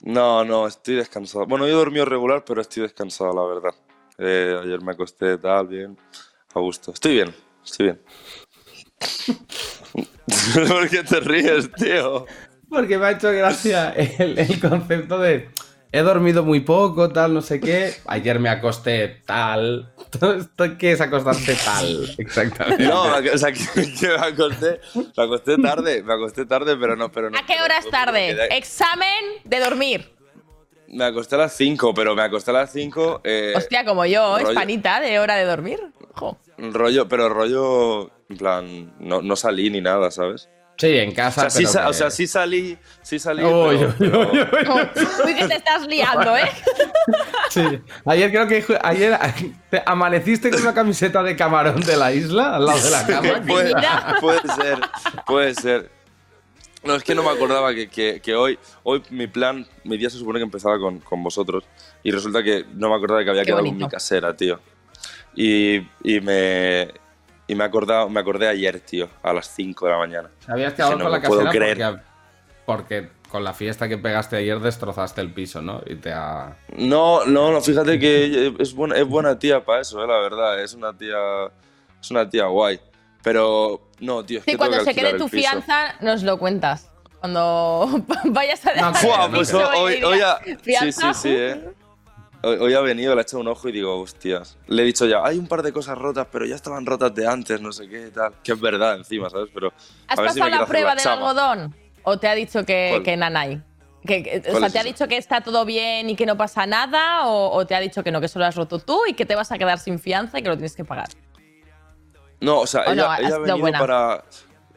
No, 0.00 0.44
no, 0.44 0.66
estoy 0.66 0.94
descansado. 0.96 1.46
Bueno, 1.46 1.66
yo 1.66 1.74
he 1.74 1.76
dormido 1.76 2.04
regular, 2.04 2.44
pero 2.44 2.62
estoy 2.62 2.84
descansado, 2.84 3.34
la 3.34 3.54
verdad. 3.54 3.74
Eh, 4.18 4.60
ayer 4.64 4.80
me 4.80 4.92
acosté 4.92 5.36
tal, 5.36 5.66
bien, 5.66 5.98
a 6.54 6.60
gusto. 6.60 6.92
Estoy 6.92 7.14
bien, 7.14 7.34
estoy 7.62 7.86
bien. 7.86 8.02
¿Por 10.68 10.88
qué 10.88 11.02
te 11.02 11.20
ríes, 11.20 11.70
tío? 11.72 12.24
Porque 12.68 12.98
me 12.98 13.06
ha 13.06 13.10
hecho 13.12 13.30
gracia 13.30 13.90
el, 13.90 14.38
el 14.38 14.60
concepto 14.60 15.18
de 15.18 15.50
he 15.92 16.00
dormido 16.00 16.42
muy 16.44 16.60
poco, 16.60 17.10
tal, 17.10 17.34
no 17.34 17.42
sé 17.42 17.60
qué. 17.60 17.94
Ayer 18.06 18.38
me 18.40 18.48
acosté 18.48 19.22
tal. 19.26 19.92
¿Esto 20.12 20.78
qué 20.78 20.92
es 20.92 21.00
acostarse 21.00 21.54
tal? 21.64 22.14
Exactamente. 22.18 22.84
No, 22.84 23.02
o 23.04 23.38
sea, 23.38 23.52
que, 23.74 23.94
que 23.94 24.08
me 24.08 24.14
acosté, 24.14 24.80
me 25.16 25.22
acosté 25.24 25.56
tarde, 25.58 26.02
me 26.02 26.12
acosté 26.14 26.46
tarde, 26.46 26.76
pero 26.76 26.96
no, 26.96 27.10
pero 27.10 27.30
no. 27.30 27.38
¿A 27.38 27.42
qué 27.46 27.60
hora 27.62 27.78
es 27.78 27.88
tarde? 27.90 28.48
Examen 28.56 29.24
de 29.44 29.60
dormir. 29.60 30.12
Me 30.88 31.04
acosté 31.04 31.34
a 31.34 31.38
las 31.38 31.52
5, 31.54 31.92
pero 31.92 32.14
me 32.14 32.22
acosté 32.22 32.50
a 32.50 32.54
las 32.54 32.72
5. 32.72 33.20
Eh, 33.24 33.52
Hostia, 33.56 33.84
como 33.84 34.06
yo, 34.06 34.38
rollo- 34.38 34.48
hispanita 34.50 35.00
de 35.00 35.18
hora 35.18 35.36
de 35.36 35.44
dormir. 35.44 35.80
Jo. 36.14 36.38
rollo, 36.56 37.06
pero 37.08 37.28
rollo, 37.28 38.10
en 38.28 38.36
plan, 38.38 38.94
no, 38.98 39.20
no 39.22 39.36
salí 39.36 39.68
ni 39.70 39.80
nada, 39.82 40.10
¿sabes? 40.10 40.48
Sí, 40.78 40.96
en 40.96 41.10
O 41.10 41.14
casa. 41.14 41.40
sea, 41.42 41.50
sí, 41.50 41.58
pero 41.58 41.72
sa- 41.72 41.82
que- 41.82 41.86
o 41.88 41.92
sea, 41.92 42.10
sí 42.10 42.26
salí, 42.28 42.78
sí 43.02 43.18
salí. 43.18 43.42
Pero- 43.42 43.64
uy. 43.68 43.76
Uy, 43.76 45.34
que 45.34 45.48
te 45.48 45.54
estás 45.56 45.86
liando, 45.86 46.36
¿eh? 46.36 46.48
Sí. 47.50 47.62
Ayer 48.04 48.30
creo 48.30 48.46
que 48.46 48.78
ayer 48.82 49.18
te 49.70 49.82
amaneciste 49.84 50.50
con 50.50 50.60
una 50.62 50.74
camiseta 50.74 51.22
de 51.22 51.34
camarón 51.34 51.80
de 51.80 51.96
la 51.96 52.12
isla 52.12 52.56
al 52.56 52.66
lado 52.66 52.78
de 52.80 52.90
la 52.90 53.06
cama. 53.06 53.42
Puede, 54.20 54.40
ser, 54.54 54.78
puede 55.26 55.54
ser. 55.54 55.90
No, 56.84 56.94
es 56.94 57.02
que 57.02 57.14
no 57.14 57.22
me 57.24 57.30
acordaba 57.30 57.74
que, 57.74 57.88
que- 57.88 58.20
que 58.20 58.34
hoy, 58.36 58.56
hoy 58.84 59.02
mi 59.10 59.26
plan, 59.26 59.66
mi 59.84 59.96
día 59.98 60.10
se 60.10 60.18
supone 60.18 60.38
que 60.38 60.44
empezaba 60.44 60.78
con, 60.78 61.00
con 61.00 61.24
vosotros 61.24 61.64
y 62.04 62.10
resulta 62.12 62.42
que 62.42 62.64
no 62.74 62.88
me 62.90 62.94
acordaba 62.96 63.24
que 63.24 63.30
había 63.30 63.42
Qué 63.42 63.46
quedado 63.46 63.62
bonito. 63.62 63.78
con 63.80 63.86
mi 63.86 63.90
casera, 63.90 64.36
tío. 64.36 64.60
Y, 65.34 65.76
y 66.04 66.20
me, 66.20 66.88
y 67.48 67.54
me, 67.56 67.64
he 67.64 67.66
acordado, 67.66 68.08
me 68.08 68.20
acordé 68.20 68.46
ayer, 68.46 68.78
tío, 68.80 69.08
a 69.22 69.32
las 69.32 69.52
5 69.54 69.86
de 69.86 69.92
la 69.92 69.98
mañana. 69.98 70.30
Habías 70.46 70.74
quedado 70.74 70.92
Que 70.92 70.98
no 70.98 71.04
con 71.04 71.12
la 71.12 71.20
casera 71.20 71.50
creer. 71.50 72.02
porque, 72.66 73.08
porque 73.08 73.18
con 73.28 73.42
la 73.44 73.52
fiesta 73.54 73.88
que 73.88 73.98
pegaste 73.98 74.36
ayer 74.36 74.60
destrozaste 74.60 75.20
el 75.20 75.32
piso, 75.32 75.60
¿no? 75.60 75.82
Y 75.86 75.96
te 75.96 76.12
ha... 76.12 76.56
No, 76.76 77.24
no, 77.26 77.50
no, 77.50 77.60
fíjate 77.60 77.98
que 77.98 78.54
es 78.58 78.74
buena, 78.74 78.96
es 78.96 79.06
buena 79.08 79.38
tía 79.38 79.64
para 79.64 79.80
eso, 79.82 80.02
eh, 80.02 80.06
la 80.06 80.18
verdad. 80.18 80.62
Es 80.62 80.72
una 80.74 80.96
tía, 80.96 81.16
es 82.00 82.10
una 82.10 82.28
tía 82.28 82.44
guay. 82.46 82.78
Pero, 83.22 83.88
no, 84.00 84.24
tío, 84.24 84.38
es 84.38 84.44
Sí, 84.44 84.52
que 84.52 84.56
cuando 84.58 84.76
tengo 84.78 84.88
que 84.88 84.94
se 84.94 85.00
quede 85.00 85.18
tu 85.18 85.28
fianza, 85.28 85.94
nos 86.00 86.22
lo 86.22 86.38
cuentas. 86.38 86.90
Cuando 87.20 88.04
vayas 88.26 88.64
a 88.66 88.74
No, 88.74 88.92
dejar 88.92 89.04
Buah, 89.04 89.24
el 89.26 89.30
pues 89.32 89.48
piso 89.50 89.70
hoy- 89.76 89.94
y 89.94 90.04
hoy 90.04 90.14
digas, 90.14 90.40
ha- 90.40 90.44
sí, 90.84 90.92
sí, 90.92 91.14
sí, 91.14 91.34
eh. 91.36 91.70
Hoy, 92.42 92.72
ha 92.72 92.80
venido, 92.80 93.14
le 93.14 93.20
ha 93.20 93.22
echado 93.22 93.40
un 93.40 93.48
ojo 93.48 93.68
y 93.68 93.72
digo, 93.72 94.00
hostias. 94.00 94.56
Le 94.68 94.82
he 94.82 94.84
dicho 94.86 95.06
ya, 95.06 95.24
hay 95.24 95.38
un 95.38 95.48
par 95.48 95.62
de 95.62 95.72
cosas 95.72 95.98
rotas, 95.98 96.26
pero 96.30 96.46
ya 96.46 96.54
estaban 96.54 96.86
rotas 96.86 97.12
de 97.14 97.26
antes, 97.26 97.60
no 97.60 97.72
sé 97.72 97.88
qué 97.88 98.06
y 98.08 98.10
tal. 98.12 98.32
Que 98.44 98.52
es 98.52 98.60
verdad 98.60 98.96
encima, 98.96 99.28
¿sabes? 99.28 99.50
Pero 99.52 99.72
¿Has 100.06 100.18
a 100.18 100.22
ver 100.22 100.30
si 100.30 100.38
pasado 100.38 100.44
me 100.44 100.50
quiero 100.50 100.60
la 100.60 100.66
prueba 100.66 100.90
del 100.94 101.02
chama. 101.04 101.16
algodón? 101.30 101.74
¿O 102.04 102.16
te 102.18 102.28
ha 102.28 102.34
dicho 102.36 102.64
que, 102.64 103.00
que 103.04 103.16
nanay? 103.16 103.60
Que, 104.06 104.22
que- 104.22 104.38
o 104.38 104.50
¿Cuál 104.52 104.58
sea, 104.58 104.66
es 104.68 104.72
¿te 104.72 104.78
ha 104.78 104.84
dicho 104.84 105.08
que 105.08 105.16
está 105.16 105.40
todo 105.40 105.64
bien 105.64 106.08
y 106.10 106.14
que 106.14 106.26
no 106.26 106.36
pasa 106.36 106.64
nada? 106.64 107.26
O, 107.26 107.50
o 107.50 107.66
te 107.66 107.74
ha 107.74 107.80
dicho 107.80 108.04
que 108.04 108.12
no, 108.12 108.20
que 108.20 108.28
solo 108.28 108.44
has 108.46 108.54
roto 108.54 108.78
tú 108.78 109.00
y 109.08 109.14
que 109.14 109.26
te 109.26 109.34
vas 109.34 109.50
a 109.50 109.58
quedar 109.58 109.80
sin 109.80 109.98
fianza 109.98 110.38
y 110.38 110.42
que 110.42 110.48
lo 110.48 110.54
tienes 110.56 110.76
que 110.76 110.84
pagar? 110.84 111.08
No, 112.40 112.60
o 112.60 112.66
sea, 112.68 112.82
¿O 112.82 112.92
ella, 112.92 113.02
no? 113.02 113.10
Ha 113.10 113.16
ella 113.18 113.26
ha 113.26 113.30
sido 113.30 113.40
venido 113.42 113.58
buena. 113.58 113.78
para. 113.80 114.24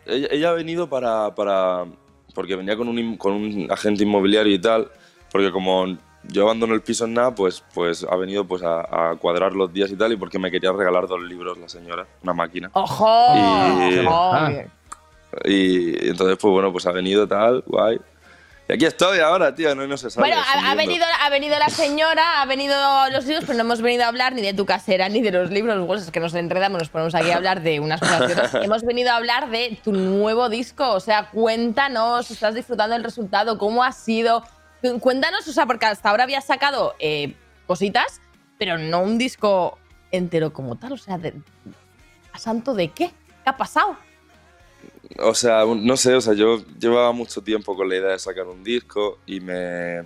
Ella, 0.08 0.28
ella 0.32 0.50
ha 0.50 0.54
venido 0.54 0.90
para, 0.90 1.34
para. 1.36 1.86
Porque 2.34 2.56
venía 2.56 2.76
con 2.76 2.88
un, 2.88 3.18
con 3.18 3.34
un 3.34 3.72
agente 3.72 4.02
inmobiliario 4.04 4.52
y 4.54 4.60
tal. 4.60 4.90
Porque 5.32 5.52
como 5.52 5.86
yo 6.24 6.44
abandono 6.44 6.74
el 6.74 6.82
piso 6.82 7.06
en 7.06 7.14
nada, 7.14 7.34
pues, 7.34 7.64
pues 7.74 8.06
ha 8.10 8.16
venido 8.16 8.46
pues 8.46 8.62
a, 8.64 9.12
a 9.12 9.16
cuadrar 9.16 9.54
los 9.54 9.72
días 9.74 9.90
y 9.92 9.96
tal. 9.96 10.14
Y 10.14 10.18
porque 10.18 10.40
me 10.40 10.52
quería 10.52 10.72
regalar 10.72 11.08
dos 11.08 11.22
libros 11.22 11.58
la 11.58 11.68
señora, 11.68 12.06
una 12.24 12.34
máquina. 12.34 12.70
¡Ojo! 12.74 13.36
Y- 13.36 14.06
¡Ojo! 14.06 14.32
Ah. 14.34 14.52
Y 15.46 16.10
entonces, 16.10 16.38
pues 16.40 16.52
bueno, 16.52 16.72
pues 16.72 16.86
ha 16.86 16.92
venido 16.92 17.28
tal, 17.28 17.64
guay. 17.66 18.00
Y 18.70 18.74
aquí 18.74 18.86
estoy 18.86 19.20
ahora, 19.20 19.54
tío, 19.56 19.74
no, 19.76 19.88
no 19.88 19.98
se 19.98 20.10
sabe. 20.10 20.28
Bueno, 20.28 20.42
ha, 20.46 20.76
venido, 20.76 21.06
ha 21.22 21.30
venido 21.30 21.58
la 21.58 21.70
señora, 21.70 22.42
ha 22.42 22.46
venido 22.46 22.76
los 23.12 23.26
libros, 23.26 23.44
pero 23.46 23.58
no 23.58 23.62
hemos 23.64 23.82
venido 23.82 24.04
a 24.04 24.08
hablar 24.08 24.34
ni 24.34 24.42
de 24.42 24.54
tu 24.54 24.66
casera 24.66 25.10
ni 25.10 25.22
de 25.22 25.32
los 25.32 25.50
libros. 25.50 25.86
Pues 25.88 26.04
es 26.04 26.12
que 26.12 26.20
nos 26.20 26.34
enredamos, 26.36 26.80
nos 26.80 26.90
ponemos 26.90 27.16
aquí 27.16 27.32
a 27.32 27.38
hablar 27.38 27.62
de 27.62 27.80
unas 27.80 28.00
cosas 28.00 28.30
y 28.30 28.32
otras. 28.34 28.54
Hemos 28.64 28.84
venido 28.84 29.12
a 29.12 29.16
hablar 29.18 29.50
de 29.50 29.80
tu 29.84 29.92
nuevo 29.94 30.48
disco. 30.48 30.90
O 30.92 31.00
sea, 31.00 31.30
cuéntanos, 31.32 32.30
estás 32.30 32.54
disfrutando 32.56 32.94
del 32.94 33.04
resultado, 33.04 33.58
cómo 33.58 33.84
ha 33.84 33.92
sido. 33.92 34.44
Cuéntanos, 35.00 35.48
o 35.48 35.54
sea, 35.54 35.66
porque 35.66 35.86
hasta 35.86 36.10
ahora 36.10 36.24
habías 36.24 36.46
sacado 36.46 36.96
eh, 37.00 37.36
cositas, 37.68 38.20
pero 38.58 38.78
no 38.78 39.02
un 39.02 39.18
disco 39.18 39.78
entero 40.12 40.54
como 40.54 40.78
tal. 40.78 40.94
O 40.94 40.98
sea, 40.98 41.20
¿a 42.34 42.40
santo 42.40 42.74
de 42.74 42.90
qué? 42.90 43.10
¿Qué 43.44 43.50
ha 43.50 43.58
pasado? 43.58 43.98
O 45.20 45.34
sea, 45.36 45.66
no 45.66 45.98
sé, 45.98 46.16
o 46.16 46.22
sea, 46.22 46.34
yo 46.34 46.64
llevaba 46.80 47.12
mucho 47.12 47.42
tiempo 47.42 47.76
con 47.76 47.90
la 47.90 47.98
idea 47.98 48.12
de 48.12 48.20
sacar 48.20 48.48
un 48.48 48.64
disco 48.64 49.20
y 49.26 49.40
me... 49.40 50.06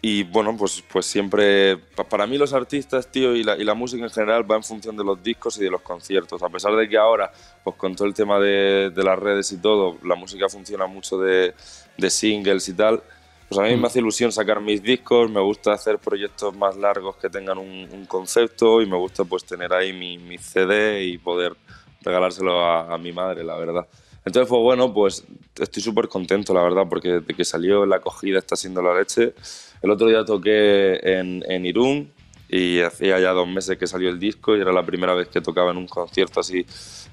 Y 0.00 0.22
bueno, 0.22 0.56
pues, 0.56 0.84
pues 0.88 1.06
siempre, 1.06 1.76
pa- 1.76 2.04
para 2.04 2.24
mí 2.24 2.38
los 2.38 2.52
artistas, 2.52 3.10
tío, 3.10 3.34
y 3.34 3.42
la, 3.42 3.56
y 3.56 3.64
la 3.64 3.74
música 3.74 4.04
en 4.04 4.10
general 4.10 4.48
va 4.48 4.54
en 4.54 4.62
función 4.62 4.96
de 4.96 5.02
los 5.02 5.20
discos 5.20 5.58
y 5.58 5.64
de 5.64 5.70
los 5.70 5.80
conciertos. 5.82 6.40
A 6.40 6.48
pesar 6.48 6.76
de 6.76 6.88
que 6.88 6.96
ahora, 6.96 7.32
pues 7.64 7.74
con 7.74 7.96
todo 7.96 8.06
el 8.06 8.14
tema 8.14 8.38
de, 8.38 8.90
de 8.94 9.02
las 9.02 9.18
redes 9.18 9.50
y 9.50 9.56
todo, 9.56 9.98
la 10.04 10.14
música 10.14 10.48
funciona 10.48 10.86
mucho 10.86 11.18
de, 11.18 11.52
de 11.96 12.10
singles 12.10 12.68
y 12.68 12.74
tal, 12.74 13.02
pues 13.48 13.58
a 13.58 13.62
mí 13.62 13.76
me 13.76 13.86
hace 13.86 14.00
ilusión 14.00 14.30
sacar 14.30 14.60
mis 14.60 14.82
discos, 14.82 15.30
me 15.30 15.40
gusta 15.40 15.72
hacer 15.72 15.98
proyectos 15.98 16.54
más 16.54 16.76
largos 16.76 17.16
que 17.16 17.30
tengan 17.30 17.58
un, 17.58 17.88
un 17.90 18.06
concepto 18.06 18.82
y 18.82 18.86
me 18.86 18.96
gusta 18.96 19.24
pues 19.24 19.44
tener 19.44 19.72
ahí 19.72 19.92
mi, 19.92 20.18
mi 20.18 20.36
CD 20.38 21.04
y 21.04 21.18
poder 21.18 21.56
regalárselo 22.02 22.60
a, 22.60 22.94
a 22.94 22.98
mi 22.98 23.12
madre, 23.12 23.44
la 23.44 23.56
verdad. 23.56 23.86
Entonces, 24.24 24.48
pues 24.48 24.60
bueno, 24.60 24.92
pues 24.92 25.24
estoy 25.58 25.82
súper 25.82 26.08
contento, 26.08 26.52
la 26.52 26.62
verdad, 26.62 26.84
porque 26.88 27.20
desde 27.20 27.34
que 27.34 27.44
salió 27.44 27.86
la 27.86 27.96
acogida 27.96 28.38
está 28.38 28.56
siendo 28.56 28.82
la 28.82 28.98
leche. 28.98 29.34
El 29.82 29.90
otro 29.90 30.08
día 30.08 30.24
toqué 30.24 31.00
en, 31.02 31.42
en 31.48 31.64
Irún 31.64 32.12
y 32.48 32.80
hacía 32.80 33.18
ya 33.18 33.32
dos 33.32 33.48
meses 33.48 33.78
que 33.78 33.86
salió 33.86 34.10
el 34.10 34.18
disco 34.18 34.56
y 34.56 34.60
era 34.60 34.72
la 34.72 34.84
primera 34.84 35.14
vez 35.14 35.28
que 35.28 35.40
tocaba 35.40 35.70
en 35.70 35.78
un 35.78 35.86
concierto 35.86 36.40
así 36.40 36.64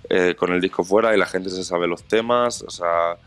eh, 0.10 0.36
con 0.38 0.52
el 0.52 0.62
disco 0.62 0.84
fuera 0.84 1.16
y 1.16 1.20
la 1.20 1.26
gente 1.26 1.50
se 1.50 1.64
sabe 1.64 1.88
los 1.88 2.04
temas, 2.04 2.62
o 2.64 2.70
sea, 2.70 3.18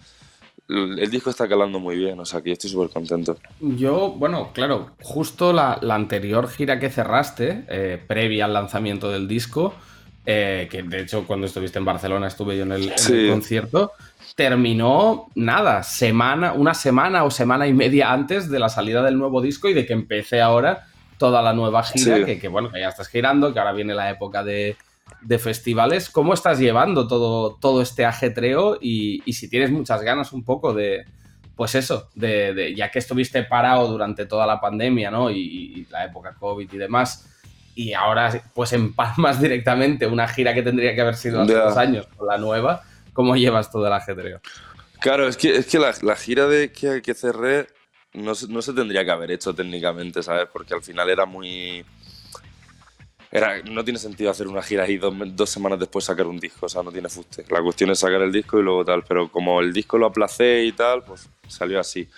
el, 0.68 1.10
disco 1.10 1.30
está 1.30 1.48
calando 1.48 1.78
muy 1.80 1.96
bien, 1.96 2.20
o 2.20 2.24
sea, 2.24 2.42
que 2.42 2.50
yo 2.50 2.52
estoy 2.52 2.70
súper 2.70 2.90
contento. 2.90 3.36
Yo, 3.60 4.10
bueno, 4.10 4.50
claro, 4.52 4.90
justo 5.02 5.52
la, 5.52 5.78
la 5.80 5.94
anterior 5.94 6.48
gira 6.48 6.78
que 6.78 6.90
cerraste, 6.90 7.64
eh, 7.68 8.02
previa 8.06 8.44
al 8.44 8.52
lanzamiento 8.52 9.10
del 9.10 9.26
disco, 9.26 9.74
eh, 10.26 10.68
que 10.70 10.82
de 10.82 11.00
hecho 11.00 11.26
cuando 11.26 11.46
estuviste 11.46 11.78
en 11.78 11.86
Barcelona 11.86 12.26
estuve 12.26 12.56
yo 12.56 12.64
en 12.64 12.72
el, 12.72 12.82
en 12.84 12.90
el 12.92 12.98
Sí. 12.98 13.28
concierto, 13.30 13.92
terminó 14.36 15.26
nada, 15.34 15.82
semana, 15.82 16.52
una 16.52 16.74
semana 16.74 17.24
o 17.24 17.30
semana 17.30 17.66
y 17.66 17.72
media 17.72 18.12
antes 18.12 18.48
de 18.50 18.58
la 18.58 18.68
salida 18.68 19.02
del 19.02 19.18
nuevo 19.18 19.40
disco 19.40 19.68
y 19.68 19.74
de 19.74 19.84
que 19.86 19.92
empecé 19.94 20.40
ahora 20.40 20.86
toda 21.18 21.42
la 21.42 21.52
nueva 21.52 21.82
gira, 21.82 22.18
Sí. 22.18 22.24
que, 22.24 22.38
que, 22.38 22.48
bueno, 22.48 22.70
que 22.70 22.78
ya 22.78 22.88
estás 22.90 23.08
girando, 23.08 23.52
que 23.52 23.58
ahora 23.58 23.72
viene 23.72 23.94
la 23.94 24.10
época 24.10 24.44
de, 24.44 24.76
de 25.22 25.38
festivales. 25.38 26.10
¿Cómo 26.10 26.34
estás 26.34 26.58
llevando 26.58 27.06
todo, 27.08 27.56
todo 27.60 27.82
este 27.82 28.04
ajetreo 28.04 28.78
y, 28.80 29.22
y 29.24 29.32
si 29.32 29.48
tienes 29.48 29.70
muchas 29.70 30.02
ganas 30.02 30.32
un 30.32 30.44
poco 30.44 30.72
de, 30.74 31.04
pues 31.56 31.74
eso, 31.74 32.08
de, 32.14 32.54
de- 32.54 32.74
ya 32.74 32.90
que 32.90 32.98
estuviste 33.00 33.42
parado 33.44 33.88
durante 33.88 34.26
toda 34.26 34.46
la 34.46 34.60
pandemia, 34.60 35.10
¿no? 35.10 35.30
Y, 35.30 35.38
y 35.38 35.86
la 35.90 36.04
época 36.04 36.34
COVID 36.38 36.72
y 36.72 36.76
demás, 36.78 37.28
y 37.74 37.92
ahora 37.92 38.42
pues 38.54 38.72
empalmas 38.72 39.40
directamente 39.42 40.06
una 40.06 40.26
gira 40.28 40.54
que 40.54 40.62
tendría 40.62 40.94
que 40.94 41.00
haber 41.00 41.16
sido 41.16 41.40
hace 41.42 41.54
dos 41.54 41.76
años 41.76 42.06
con 42.16 42.26
la 42.28 42.38
nueva, 42.38 42.82
¿cómo 43.12 43.36
llevas 43.36 43.70
todo 43.70 43.86
el 43.86 43.92
ajetreo? 43.92 44.40
Claro, 45.00 45.28
es 45.28 45.36
que, 45.36 45.56
es 45.56 45.66
que 45.66 45.78
la, 45.78 45.94
la 46.02 46.16
gira 46.16 46.46
de 46.46 46.72
que, 46.72 47.02
que 47.02 47.14
cerré 47.14 47.68
no 48.14 48.32
no 48.48 48.62
se 48.62 48.72
tendría 48.72 49.04
que 49.04 49.10
haber 49.12 49.30
hecho 49.30 49.54
técnicamente, 49.54 50.22
¿sabes? 50.22 50.48
Porque 50.52 50.74
al 50.74 50.82
final 50.82 51.08
era 51.10 51.24
muy... 51.26 51.84
Era, 53.30 53.62
no 53.62 53.84
tiene 53.84 53.98
sentido 53.98 54.30
hacer 54.30 54.48
una 54.48 54.62
gira 54.62 54.88
y 54.88 54.96
dos, 54.96 55.14
dos 55.36 55.50
semanas 55.50 55.78
después 55.78 56.04
sacar 56.06 56.26
un 56.26 56.38
disco, 56.38 56.64
o 56.66 56.68
sea, 56.68 56.82
no 56.82 56.90
tiene 56.90 57.08
fuste. 57.10 57.44
La 57.50 57.60
cuestión 57.62 57.90
es 57.90 57.98
sacar 57.98 58.22
el 58.22 58.32
disco 58.32 58.58
y 58.58 58.62
luego 58.62 58.84
tal, 58.84 59.04
pero 59.04 59.30
como 59.30 59.60
el 59.60 59.72
disco 59.72 59.98
lo 59.98 60.06
aplacé 60.06 60.64
y 60.64 60.72
tal, 60.72 61.04
pues 61.04 61.28
salió 61.46 61.78
así. 61.78 62.08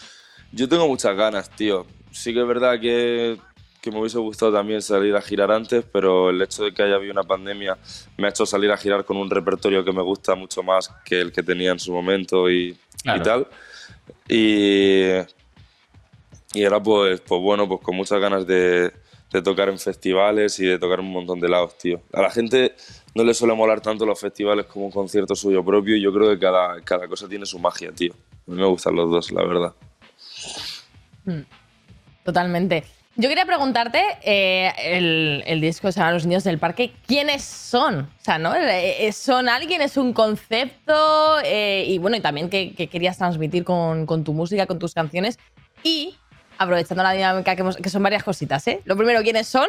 Yo 0.52 0.68
tengo 0.68 0.86
muchas 0.86 1.16
ganas, 1.16 1.50
tío. 1.50 1.84
Sí 2.12 2.32
que 2.32 2.40
es 2.40 2.46
verdad 2.46 2.80
que, 2.80 3.38
que 3.80 3.90
me 3.90 3.98
hubiese 3.98 4.18
gustado 4.18 4.52
también 4.52 4.82
salir 4.82 5.16
a 5.16 5.20
girar 5.22 5.50
antes, 5.50 5.84
pero 5.92 6.30
el 6.30 6.40
hecho 6.42 6.62
de 6.64 6.72
que 6.72 6.82
haya 6.84 6.94
habido 6.94 7.12
una 7.12 7.24
pandemia 7.24 7.76
me 8.16 8.26
ha 8.28 8.30
hecho 8.30 8.46
salir 8.46 8.70
a 8.70 8.76
girar 8.76 9.04
con 9.04 9.16
un 9.16 9.30
repertorio 9.30 9.84
que 9.84 9.92
me 9.92 10.02
gusta 10.02 10.36
mucho 10.36 10.62
más 10.62 10.90
que 11.04 11.20
el 11.20 11.32
que 11.32 11.42
tenía 11.42 11.72
en 11.72 11.80
su 11.80 11.92
momento 11.92 12.48
y, 12.48 12.76
Claro. 13.02 13.20
y 13.20 13.22
tal. 13.24 13.48
Y, 14.28 15.00
y 16.54 16.64
ahora 16.64 16.80
pues, 16.82 17.20
pues 17.20 17.40
bueno, 17.40 17.68
pues 17.68 17.80
con 17.80 17.96
muchas 17.96 18.20
ganas 18.20 18.46
de, 18.46 18.92
de 19.33 19.43
tocar 19.43 19.68
en 19.68 19.78
festivales 19.78 20.59
y 20.59 20.66
de 20.66 20.78
tocar 20.78 21.01
un 21.01 21.11
montón 21.11 21.41
de 21.41 21.49
lados, 21.49 21.78
tío. 21.78 22.03
A 22.12 22.22
la 22.22 22.31
gente 22.31 22.74
no 23.14 23.24
le 23.24 23.35
suele 23.35 23.55
molar 23.55 23.81
tanto 23.81 24.05
los 24.05 24.18
festivales 24.18 24.66
como 24.66 24.87
un 24.87 24.93
concierto 24.93 25.35
suyo 25.35 25.64
propio 25.64 25.97
y 25.97 26.01
yo 26.01 26.12
creo 26.12 26.31
que 26.31 26.39
cada, 26.39 26.81
cada 26.83 27.07
cosa 27.09 27.28
tiene 27.28 27.47
su 27.47 27.59
magia, 27.59 27.93
tío. 27.93 28.12
A 28.49 28.51
me 28.53 28.66
gustan 28.66 28.97
los 28.97 29.11
dos, 29.11 29.31
la 29.31 29.45
verdad. 29.45 29.74
Totalmente. 32.24 32.85
Yo 33.16 33.28
quería 33.28 33.45
preguntarte, 33.45 34.03
eh, 34.22 34.72
el, 34.78 35.43
el 35.47 35.61
disco 35.61 35.93
se 35.93 36.01
llama 36.01 36.12
Los 36.12 36.26
Niños 36.26 36.45
del 36.45 36.59
Parque, 36.59 36.93
¿quiénes 37.07 37.43
son? 37.43 38.01
O 38.01 38.24
sea, 38.24 38.39
¿no? 38.39 38.55
Eh, 38.55 39.07
eh, 39.07 39.12
¿Son 39.12 39.49
alguien? 39.49 39.83
¿Es 39.83 39.97
un 39.97 40.12
concepto? 40.12 41.37
Y 41.45 41.99
bueno, 41.99 42.16
y 42.16 42.20
también 42.20 42.49
qué 42.49 42.72
querías 42.72 43.18
transmitir 43.18 43.64
con, 43.64 44.07
con 44.07 44.24
tu 44.24 44.33
música, 44.33 44.66
con 44.66 44.78
tus 44.78 44.95
canciones. 44.95 45.39
Y, 45.83 46.16
aprovechando 46.61 47.02
la 47.02 47.12
dinámica, 47.12 47.54
que, 47.56 47.62
hemos- 47.62 47.76
que 47.76 47.88
son 47.88 48.02
varias 48.02 48.22
cositas, 48.22 48.66
¿eh? 48.68 48.82
Lo 48.84 48.94
primero, 48.96 49.22
¿quiénes 49.22 49.48
son? 49.48 49.66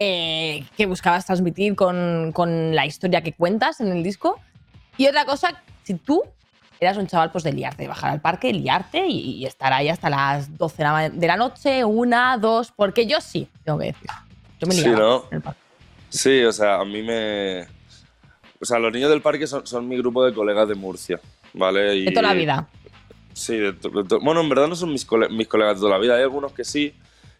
Eh, 0.00 0.64
¿Qué 0.76 0.86
buscabas 0.86 1.24
transmitir 1.26 1.74
con, 1.76 2.32
con 2.32 2.74
la 2.74 2.86
historia 2.86 3.22
que 3.22 3.32
cuentas 3.32 3.80
en 3.80 3.88
el 3.88 4.02
disco? 4.02 4.38
Y 4.96 5.06
otra 5.06 5.24
cosa, 5.24 5.62
si 5.84 5.94
tú 5.94 6.22
eras 6.80 6.96
un 6.96 7.06
chaval 7.06 7.30
pues 7.30 7.44
de 7.44 7.52
liarte, 7.52 7.82
de 7.82 7.88
bajar 7.88 8.10
al 8.10 8.20
parque, 8.20 8.52
liarte 8.52 9.06
y, 9.06 9.36
y 9.36 9.46
estar 9.46 9.72
ahí 9.72 9.88
hasta 9.88 10.10
las 10.10 10.56
12 10.58 10.82
de 11.12 11.26
la, 11.26 11.36
noche, 11.36 11.84
una, 11.84 12.36
dos, 12.36 12.72
porque 12.74 13.06
yo 13.06 13.20
sí, 13.20 13.48
tengo 13.64 13.78
que 13.78 13.86
decir. 13.86 14.10
Yo 14.60 14.66
me 14.66 14.74
Sí, 14.74 14.82
liaba 14.82 14.98
¿no? 14.98 15.24
en 15.30 15.36
el 15.36 15.40
parque. 15.42 15.60
Sí, 16.08 16.42
o 16.44 16.52
sea, 16.52 16.80
a 16.80 16.84
mí 16.84 17.00
me... 17.02 17.62
O 18.60 18.64
sea, 18.64 18.80
los 18.80 18.92
niños 18.92 19.10
del 19.10 19.22
parque 19.22 19.46
son, 19.46 19.64
son 19.68 19.86
mi 19.86 19.96
grupo 19.98 20.24
de 20.24 20.34
colegas 20.34 20.68
de 20.68 20.74
Murcia, 20.74 21.20
¿vale? 21.54 21.94
Y, 21.94 22.04
De 22.06 22.10
toda 22.10 22.22
la 22.28 22.34
vida. 22.34 22.68
Sí, 23.38 23.56
de 23.56 23.72
de 23.72 24.16
bueno, 24.20 24.40
en 24.40 24.48
verdad 24.48 24.66
no 24.66 24.74
son 24.74 24.90
mis, 24.92 25.04
cole- 25.06 25.28
mis 25.28 25.46
colegas 25.46 25.76
de 25.76 25.80
toda 25.80 25.92
la 25.92 25.98
vida. 25.98 26.16
Hay 26.16 26.22
algunos 26.22 26.52
que 26.52 26.64
sí 26.64 26.92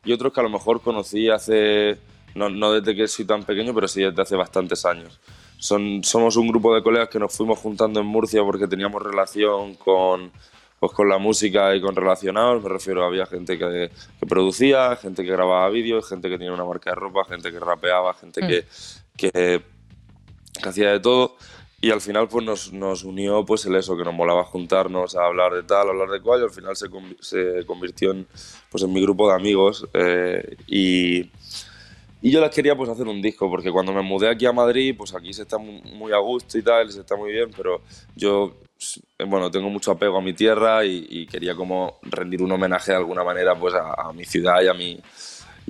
y 0.04 0.12
otros 0.12 0.32
que 0.32 0.40
a 0.40 0.44
lo 0.44 0.48
mejor 0.48 0.80
conocí 0.80 1.28
hace, 1.28 1.98
no, 2.36 2.48
no 2.48 2.72
desde 2.72 2.94
que 2.94 3.08
soy 3.08 3.24
tan 3.24 3.42
pequeño, 3.42 3.74
pero 3.74 3.88
sí 3.88 4.02
desde 4.02 4.22
hace 4.22 4.36
bastantes 4.36 4.84
años. 4.84 5.18
Son, 5.58 6.04
somos 6.04 6.36
un 6.36 6.46
grupo 6.46 6.72
de 6.72 6.82
colegas 6.84 7.08
que 7.08 7.18
nos 7.18 7.36
fuimos 7.36 7.58
juntando 7.58 7.98
en 7.98 8.06
Murcia 8.06 8.42
porque 8.44 8.68
teníamos 8.68 9.02
relación 9.02 9.74
con, 9.74 10.30
pues, 10.78 10.92
con 10.92 11.08
la 11.08 11.18
música 11.18 11.74
y 11.74 11.80
con 11.80 11.96
relacionados. 11.96 12.62
Me 12.62 12.68
refiero, 12.68 13.04
había 13.04 13.26
gente 13.26 13.58
que, 13.58 13.90
que 14.20 14.26
producía, 14.26 14.94
gente 14.94 15.24
que 15.24 15.32
grababa 15.32 15.68
vídeos, 15.68 16.08
gente 16.08 16.28
que 16.30 16.38
tenía 16.38 16.52
una 16.52 16.64
marca 16.64 16.90
de 16.90 16.94
ropa, 16.96 17.24
gente 17.24 17.50
que 17.50 17.58
rapeaba, 17.58 18.14
gente 18.14 18.40
que, 18.46 18.64
que, 19.16 19.62
que 20.62 20.68
hacía 20.68 20.92
de 20.92 21.00
todo. 21.00 21.36
Y 21.80 21.90
al 21.92 22.00
final 22.00 22.26
pues 22.28 22.44
nos, 22.44 22.72
nos 22.72 23.04
unió 23.04 23.44
pues 23.44 23.64
el 23.66 23.76
eso, 23.76 23.96
que 23.96 24.02
nos 24.04 24.12
molaba 24.14 24.44
juntarnos 24.44 25.14
a 25.14 25.24
hablar 25.26 25.52
de 25.54 25.62
tal, 25.62 25.86
a 25.86 25.90
hablar 25.90 26.08
de 26.10 26.20
cual, 26.20 26.40
y 26.40 26.44
al 26.44 26.50
final 26.50 26.76
se, 26.76 26.86
convi- 26.88 27.16
se 27.20 27.64
convirtió 27.66 28.10
en, 28.10 28.26
pues, 28.70 28.82
en 28.82 28.92
mi 28.92 29.00
grupo 29.00 29.28
de 29.28 29.36
amigos. 29.36 29.86
eh, 29.94 30.56
y, 30.66 31.30
y 32.20 32.30
yo 32.32 32.40
les 32.40 32.50
quería 32.50 32.76
pues 32.76 32.90
hacer 32.90 33.06
un 33.06 33.22
disco, 33.22 33.48
porque 33.48 33.70
cuando 33.70 33.92
me 33.92 34.02
mudé 34.02 34.28
aquí 34.28 34.44
a 34.46 34.52
Madrid, 34.52 34.94
pues 34.98 35.14
aquí 35.14 35.32
se 35.32 35.42
está 35.42 35.56
mu- 35.58 35.80
muy 35.94 36.12
a 36.12 36.18
gusto 36.18 36.58
y 36.58 36.62
tal, 36.62 36.90
se 36.90 37.00
está 37.00 37.14
muy 37.16 37.30
bien, 37.32 37.50
pero 37.56 37.80
yo, 38.16 38.52
eh, 39.18 39.24
bueno, 39.24 39.48
tengo 39.50 39.70
mucho 39.70 39.92
apego 39.92 40.18
a 40.18 40.22
mi 40.22 40.32
tierra 40.32 40.84
y, 40.84 41.06
y 41.08 41.26
quería 41.26 41.54
como 41.54 41.98
rendir 42.02 42.42
un 42.42 42.50
homenaje 42.50 42.90
de 42.90 42.98
alguna 42.98 43.22
manera 43.22 43.54
pues 43.54 43.74
a, 43.74 44.08
a 44.08 44.12
mi 44.12 44.24
ciudad 44.24 44.60
y 44.62 44.66
a 44.68 44.74
mi, 44.74 45.00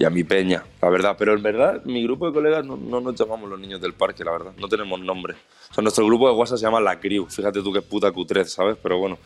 y 0.00 0.04
a 0.04 0.10
mi 0.10 0.22
peña, 0.24 0.62
la 0.80 0.88
verdad. 0.90 1.16
Pero 1.18 1.34
en 1.34 1.42
verdad, 1.42 1.82
mi 1.84 2.02
grupo 2.04 2.26
de 2.26 2.32
colegas 2.32 2.64
no, 2.64 2.76
no 2.76 3.00
nos 3.00 3.14
llamamos 3.16 3.50
los 3.50 3.58
niños 3.58 3.80
del 3.80 3.94
parque, 3.94 4.24
la 4.24 4.32
verdad. 4.32 4.52
No 4.58 4.68
tenemos 4.68 5.00
nombre. 5.00 5.34
O 5.70 5.74
sea, 5.74 5.82
nuestro 5.82 6.06
grupo 6.06 6.28
de 6.28 6.34
WhatsApp 6.34 6.58
se 6.58 6.64
llama 6.66 6.80
La 6.80 7.00
Crew. 7.00 7.26
Fíjate 7.28 7.62
tú 7.62 7.72
qué 7.72 7.82
puta 7.82 8.10
cutrez, 8.12 8.52
¿sabes? 8.52 8.76
Pero 8.82 8.98
bueno, 8.98 9.18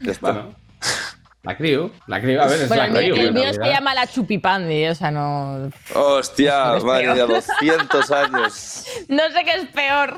ya 0.00 0.12
está. 0.12 0.32
Bueno, 0.32 0.54
la 1.44 1.56
crew, 1.56 1.90
la 2.08 2.20
crew, 2.20 2.40
a 2.40 2.46
ver, 2.46 2.60
es 2.62 2.68
Bueno, 2.68 2.82
la 2.92 3.00
el 3.00 3.04
mío, 3.06 3.14
crew. 3.14 3.26
el 3.28 3.32
mío 3.34 3.52
se 3.54 3.64
llama 3.64 3.94
la 3.94 4.06
chupipandi, 4.06 4.86
o 4.88 4.94
sea, 4.94 5.10
no. 5.10 5.70
Hostia, 5.94 6.76
Es 6.76 6.84
madre 6.84 7.04
mía, 7.06 7.14
peor. 7.26 7.28
200 7.60 8.10
años. 8.10 8.84
No 9.08 9.22
sé 9.30 9.44
qué 9.44 9.52
es 9.52 9.68
peor. 9.68 10.14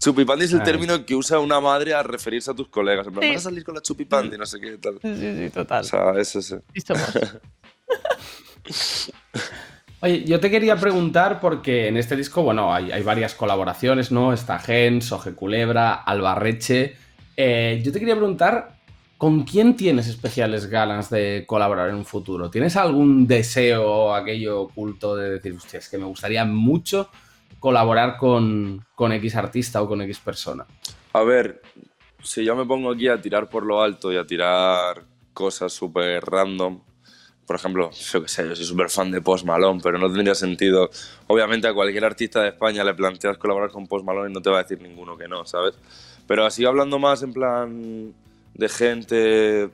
Chupipandi 0.00 0.44
es 0.44 0.52
el 0.52 0.60
Ay. 0.60 0.64
término 0.66 1.04
que 1.06 1.14
usa 1.14 1.38
una 1.38 1.60
madre 1.60 1.94
a 1.94 2.02
referirse 2.02 2.50
a 2.50 2.54
tus 2.54 2.68
colegas. 2.68 3.06
En 3.06 3.12
plan, 3.14 3.22
Sí. 3.24 3.30
vas 3.34 3.46
a 3.46 3.48
salir 3.48 3.64
con 3.64 3.74
la 3.74 3.80
chupipandi, 3.82 4.36
no 4.36 4.44
sé 4.46 4.60
qué 4.60 4.76
tal. 4.78 4.98
Sí, 5.02 5.14
sí, 5.16 5.50
total. 5.50 5.80
O 5.80 5.84
sea, 5.84 6.12
es 6.18 6.36
ese. 6.36 6.60
Sí 6.74 6.80
somos. 6.82 7.08
Oye, 10.00 10.24
yo 10.24 10.38
te 10.38 10.48
quería 10.48 10.76
preguntar 10.76 11.40
porque 11.40 11.88
en 11.88 11.96
este 11.96 12.14
disco, 12.14 12.42
bueno, 12.42 12.72
hay, 12.72 13.02
varias 13.02 13.34
colaboraciones, 13.34 14.12
¿no? 14.12 14.32
Está 14.32 14.60
Gen, 14.60 15.02
Soje 15.02 15.34
Culebra, 15.34 15.94
Albarreche. 15.94 16.94
Eh, 17.36 17.82
yo 17.84 17.90
te 17.90 17.98
quería 17.98 18.14
preguntar, 18.14 18.76
¿con 19.16 19.42
quién 19.42 19.74
tienes 19.74 20.06
especiales 20.06 20.66
ganas 20.66 21.10
de 21.10 21.42
colaborar 21.48 21.88
en 21.88 21.96
un 21.96 22.04
futuro? 22.04 22.48
¿Tienes 22.48 22.76
algún 22.76 23.26
deseo, 23.26 24.14
aquello 24.14 24.62
oculto 24.62 25.16
de 25.16 25.30
decir, 25.30 25.54
hostia, 25.54 25.80
es 25.80 25.88
que 25.88 25.98
me 25.98 26.04
gustaría 26.04 26.44
mucho 26.44 27.10
colaborar 27.58 28.18
con, 28.18 28.84
con 28.94 29.10
X 29.10 29.34
artista 29.34 29.82
o 29.82 29.88
con 29.88 30.00
X 30.02 30.20
persona? 30.20 30.64
A 31.12 31.22
ver, 31.24 31.60
si 32.22 32.44
yo 32.44 32.54
me 32.54 32.66
pongo 32.66 32.92
aquí 32.92 33.08
a 33.08 33.20
tirar 33.20 33.48
por 33.48 33.64
lo 33.64 33.82
alto 33.82 34.12
y 34.12 34.16
a 34.16 34.24
tirar 34.24 35.02
cosas 35.32 35.72
súper 35.72 36.24
random, 36.24 36.80
por 37.48 37.56
ejemplo, 37.56 37.90
yo 37.90 38.22
qué 38.22 38.28
sé, 38.28 38.46
yo 38.46 38.54
soy 38.54 38.64
súper 38.66 38.90
fan 38.90 39.10
de 39.10 39.22
Post 39.22 39.46
Malone, 39.46 39.80
pero 39.82 39.98
no 39.98 40.06
tendría 40.12 40.34
sentido. 40.34 40.90
Obviamente 41.28 41.66
a 41.66 41.72
cualquier 41.72 42.04
artista 42.04 42.42
de 42.42 42.50
España 42.50 42.84
le 42.84 42.92
planteas 42.92 43.38
colaborar 43.38 43.70
con 43.70 43.86
Post 43.86 44.04
Malone 44.04 44.30
y 44.30 44.34
no 44.34 44.42
te 44.42 44.50
va 44.50 44.58
a 44.60 44.62
decir 44.64 44.80
ninguno 44.82 45.16
que 45.16 45.26
no, 45.28 45.46
¿sabes? 45.46 45.74
Pero 46.26 46.44
así 46.44 46.66
hablando 46.66 46.98
más 46.98 47.22
en 47.22 47.32
plan 47.32 48.12
de 48.54 48.68
gente 48.68 49.70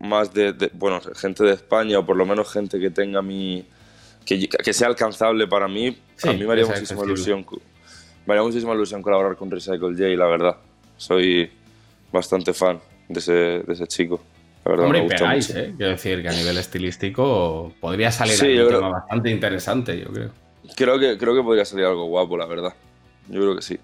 más 0.00 0.34
de, 0.34 0.52
de- 0.52 0.70
bueno, 0.74 1.00
gente 1.16 1.44
de 1.44 1.52
España 1.54 1.98
o 1.98 2.04
por 2.04 2.16
lo 2.16 2.26
menos 2.26 2.52
gente 2.52 2.78
que 2.78 2.90
tenga 2.90 3.22
mi... 3.22 3.64
que, 4.26 4.46
que 4.46 4.72
sea 4.74 4.88
alcanzable 4.88 5.46
para 5.46 5.66
mí, 5.66 5.96
Sí, 6.16 6.28
a 6.28 6.32
mí 6.32 6.44
me 6.44 6.52
haría 6.52 6.64
muchísima 6.66 7.00
ilusión. 7.06 7.46
Me 8.26 8.34
haría 8.34 8.42
muchísima 8.44 8.74
ilusión 8.74 9.00
colaborar 9.02 9.34
con 9.36 9.50
Recycle 9.50 9.92
J, 9.96 10.04
la 10.16 10.26
verdad. 10.26 10.56
Soy 10.98 11.50
bastante 12.12 12.52
fan 12.52 12.80
de 13.08 13.18
ese, 13.20 13.32
de 13.32 13.72
ese 13.72 13.86
chico. 13.86 14.20
La 14.64 14.70
verdad, 14.70 14.86
Hombre, 14.86 15.02
me 15.02 15.08
pegáis, 15.08 15.48
mucho. 15.48 15.60
¿eh? 15.60 15.74
Quiero 15.76 15.90
decir 15.92 16.22
que 16.22 16.28
a 16.28 16.32
nivel 16.32 16.56
estilístico 16.56 17.72
podría 17.80 18.10
salir 18.10 18.34
Sí, 18.34 18.46
creo- 18.46 18.68
tema 18.68 18.88
bastante 18.88 19.30
interesante, 19.30 19.98
yo 20.00 20.06
creo. 20.12 20.30
Creo 20.74 20.98
que, 20.98 21.18
creo 21.18 21.34
que 21.34 21.42
podría 21.42 21.64
salir 21.66 21.84
algo 21.84 22.06
guapo, 22.06 22.36
la 22.38 22.46
verdad. 22.46 22.72
Yo 23.28 23.40
creo 23.40 23.56
que 23.56 23.62
sí. 23.62 23.78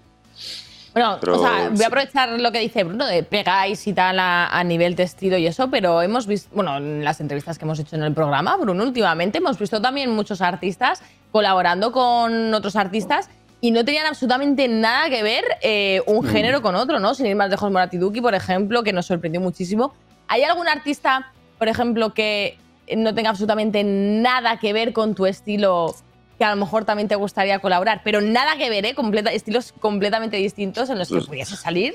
Bueno, 0.93 1.17
Pero 1.21 1.39
o 1.39 1.41
sea, 1.41 1.69
voy 1.69 1.83
a 1.83 1.87
aprovechar 1.87 2.29
lo 2.41 2.51
que 2.51 2.59
dice 2.59 2.83
Bruno 2.83 3.05
de 3.05 3.23
pegáis 3.23 3.87
y 3.87 3.93
tal 3.93 4.19
a, 4.19 4.47
a 4.47 4.63
nivel 4.63 4.95
testido 4.95 5.37
y 5.37 5.47
eso, 5.47 5.69
pero 5.69 6.01
hemos 6.01 6.27
visto, 6.27 6.49
bueno, 6.53 6.75
en 6.77 7.03
las 7.03 7.21
entrevistas 7.21 7.57
que 7.57 7.63
hemos 7.63 7.79
hecho 7.79 7.95
en 7.95 8.03
el 8.03 8.13
programa, 8.13 8.57
Bruno, 8.57 8.83
últimamente 8.83 9.37
hemos 9.37 9.57
visto 9.57 9.81
también 9.81 10.09
muchos 10.11 10.41
artistas 10.41 11.01
colaborando 11.31 11.93
con 11.93 12.53
otros 12.53 12.75
artistas 12.75 13.29
y 13.61 13.71
no 13.71 13.85
tenían 13.85 14.05
absolutamente 14.07 14.67
nada 14.67 15.09
que 15.09 15.23
ver 15.23 15.45
eh, 15.61 16.01
un 16.07 16.25
género 16.25 16.61
con 16.61 16.75
otro, 16.75 16.99
¿no? 16.99 17.13
Sin 17.13 17.27
ir 17.27 17.35
más 17.37 17.49
lejos, 17.49 17.71
Moratiduki, 17.71 18.19
por 18.19 18.33
ejemplo, 18.35 18.83
que 18.83 18.91
nos 18.91 19.05
sorprendió 19.05 19.39
muchísimo. 19.39 19.93
¿Hay 20.31 20.43
algún 20.43 20.67
artista, 20.69 21.31
por 21.59 21.67
ejemplo, 21.67 22.13
que 22.13 22.57
no 22.95 23.13
tenga 23.13 23.29
absolutamente 23.31 23.83
nada 23.83 24.57
que 24.59 24.71
ver 24.71 24.93
con 24.93 25.13
tu 25.13 25.25
estilo 25.25 25.93
que 26.37 26.45
a 26.45 26.49
lo 26.51 26.55
mejor 26.55 26.85
también 26.85 27.07
te 27.09 27.15
gustaría 27.15 27.59
colaborar, 27.59 28.01
pero 28.03 28.21
nada 28.21 28.55
que 28.55 28.69
ver, 28.69 28.85
¿eh? 28.85 28.95
Completa- 28.95 29.31
estilos 29.31 29.73
completamente 29.79 30.37
distintos 30.37 30.89
en 30.89 30.97
los 30.99 31.09
que 31.09 31.15
Pues- 31.15 31.27
pudiese 31.27 31.55
salir 31.57 31.93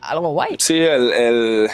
algo 0.00 0.30
guay. 0.32 0.56
Sí, 0.58 0.78
el, 0.78 1.12
el- 1.12 1.70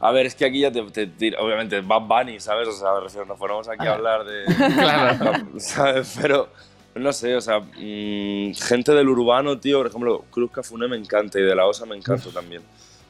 A 0.00 0.12
ver, 0.12 0.26
es 0.26 0.34
que 0.36 0.44
aquí 0.44 0.60
ya 0.60 0.70
te, 0.70 0.82
te 0.90 1.06
tira- 1.08 1.40
Obviamente, 1.40 1.80
Bad 1.80 2.02
Bunny, 2.02 2.38
¿sabes? 2.40 2.68
O 2.68 2.72
sea, 2.72 2.92
me 2.94 3.00
refiero, 3.00 3.24
nos 3.26 3.38
ponemos 3.38 3.68
aquí 3.68 3.86
a 3.86 3.90
Ah. 3.90 3.94
hablar 3.94 4.24
de. 4.24 4.44
Claro. 4.74 5.32
¿Sabes? 5.58 6.16
Pero. 6.22 6.48
No 6.94 7.12
sé, 7.12 7.34
o 7.36 7.40
sea, 7.40 7.60
mm, 7.60 8.54
gente 8.54 8.92
del 8.92 9.08
urbano, 9.08 9.58
tío, 9.58 9.78
por 9.78 9.86
ejemplo, 9.88 10.24
Cruz 10.30 10.50
Cafuné 10.50 10.88
me 10.88 10.96
encanta 10.96 11.38
y 11.38 11.42
de 11.42 11.54
la 11.54 11.64
Osa 11.66 11.86
me 11.86 11.96
encanta 11.96 12.28
también. 12.30 12.60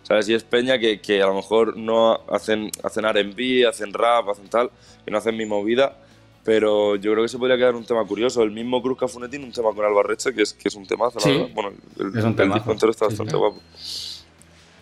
¿Sabes? 0.09 0.27
Y 0.31 0.35
es 0.35 0.43
peña 0.43 0.79
que, 0.79 1.01
que 1.03 1.23
a 1.23 1.27
lo 1.27 1.35
mejor 1.35 1.77
no 1.77 2.21
hacen, 2.31 2.71
hacen 2.83 3.05
RB, 3.07 3.69
hacen 3.69 3.93
rap, 3.93 4.29
hacen 4.31 4.49
tal, 4.49 4.71
que 5.05 5.11
no 5.11 5.19
hacen 5.19 5.37
mi 5.37 5.45
movida. 5.45 5.99
Pero 6.45 6.97
yo 6.97 7.13
creo 7.13 7.23
que 7.25 7.29
se 7.29 7.37
podría 7.37 7.59
quedar 7.59 7.75
un 7.75 7.85
tema 7.85 8.07
curioso. 8.07 8.43
El 8.43 8.51
mismo 8.51 8.81
Cruz 8.83 8.97
Cafuné 8.99 9.29
tiene 9.29 9.45
un 9.45 9.53
tema 9.53 9.75
con 9.75 9.85
Albarreche, 9.85 10.33
que 10.33 10.43
es, 10.43 10.55
que 10.55 10.69
es 10.69 10.75
un 10.77 10.87
temazo, 10.87 11.21
la 11.21 11.29
Sí, 11.29 11.31
verdad. 11.31 11.51
Bueno, 11.53 11.73
el, 11.99 12.17
es 12.17 12.25
un 12.25 12.35
el 12.35 12.37
temazo. 12.37 12.73
entero 12.73 12.91
está 12.91 13.07
Sí, 13.11 13.11
bastante 13.11 13.33
sí. 13.33 13.37
guapo. 13.37 13.63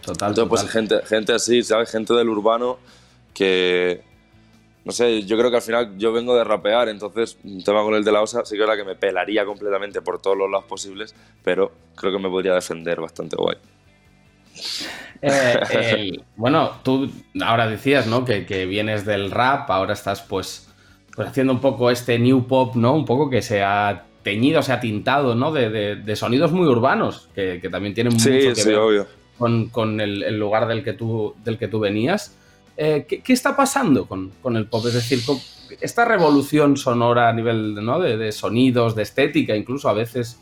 Total, 0.05 0.37
Entonces, 0.37 0.49
pues 0.49 0.61
total. 0.62 0.72
gente, 0.72 1.01
gente 1.07 1.33
así, 1.33 1.62
¿sabes? 1.64 1.91
Gente 1.91 2.14
del 2.14 2.29
urbano 2.29 2.79
que, 3.35 4.03
no 4.85 4.93
sé, 4.93 5.24
yo 5.24 5.37
creo 5.37 5.51
que 5.51 5.57
al 5.57 5.62
final 5.62 5.99
yo 5.99 6.12
vengo 6.12 6.37
de 6.37 6.45
rapear, 6.45 6.89
entonces 6.89 7.37
un 7.43 7.64
tema 7.64 7.83
con 7.83 7.95
el 7.95 8.05
de 8.05 8.12
la 8.12 8.22
OSA 8.22 8.45
sí 8.45 8.57
que 8.57 8.62
era 8.62 8.77
que 8.77 8.85
me 8.85 8.95
pelaría 8.95 9.45
completamente 9.45 10.01
por 10.03 10.20
todos 10.22 10.37
los 10.39 10.49
lados 10.51 10.66
posibles, 10.66 11.14
pero 11.43 11.72
creo 11.97 12.12
que 12.12 12.18
me 12.20 12.29
podría 12.31 12.55
defender 12.55 13.01
bastante 13.01 13.35
guay. 13.37 13.57
Eh, 15.22 15.61
el- 15.70 16.22
bueno, 16.36 16.72
tú 16.82 17.11
ahora 17.42 17.66
decías, 17.68 18.07
¿no? 18.07 18.24
Que, 18.24 18.46
que 18.46 18.66
vienes 18.66 19.04
del 19.04 19.30
rap, 19.30 19.70
ahora 19.70 19.92
estás 19.94 20.22
pues, 20.22 20.68
pues 21.14 21.28
haciendo 21.28 21.52
un 21.52 21.61
poco 21.61 21.90
este 21.90 22.18
new 22.18 22.46
pop, 22.46 22.74
¿no? 22.76 22.94
Un 22.94 23.04
poco 23.04 23.30
que 23.30 23.42
se 23.42 23.62
ha 23.62 24.04
teñido, 24.22 24.62
se 24.62 24.72
ha 24.72 24.80
tintado, 24.80 25.34
¿no? 25.34 25.52
De, 25.52 25.70
de- 25.70 25.96
de 25.96 26.16
sonidos 26.16 26.52
muy 26.52 26.66
urbanos, 26.68 27.28
que, 27.34 27.61
que 27.61 27.68
también 27.70 27.94
tienen 27.94 28.12
mucho 28.12 28.24
Sí, 28.24 28.38
que 28.40 28.54
sí, 28.54 28.68
ver 28.68 28.78
obvio. 28.78 29.07
con, 29.38 29.68
con 29.70 30.00
el, 30.00 30.22
el 30.22 30.38
lugar 30.38 30.66
del 30.68 30.82
que 30.84 30.92
tú, 30.92 31.34
del 31.44 31.59
que 31.59 31.68
tú 31.68 31.80
venías. 31.80 32.36
Eh, 32.76 33.07
¿qué, 33.09 33.22
qué 33.22 33.32
está 33.32 33.57
pasando 33.57 34.07
con, 34.07 34.32
con 34.42 34.57
el 34.57 34.66
pop? 34.66 34.84
Es 34.86 34.94
decir, 34.94 35.20
esta 35.80 36.04
revolución 36.04 36.76
sonora 36.76 37.28
a 37.28 37.32
nivel 37.32 37.74
¿no? 37.84 37.98
de, 38.00 38.16
de 38.18 38.32
sonidos, 38.32 38.94
de 38.94 39.02
estética, 39.04 39.57
incluso 39.57 39.88
a 39.88 39.94
veces 39.94 40.38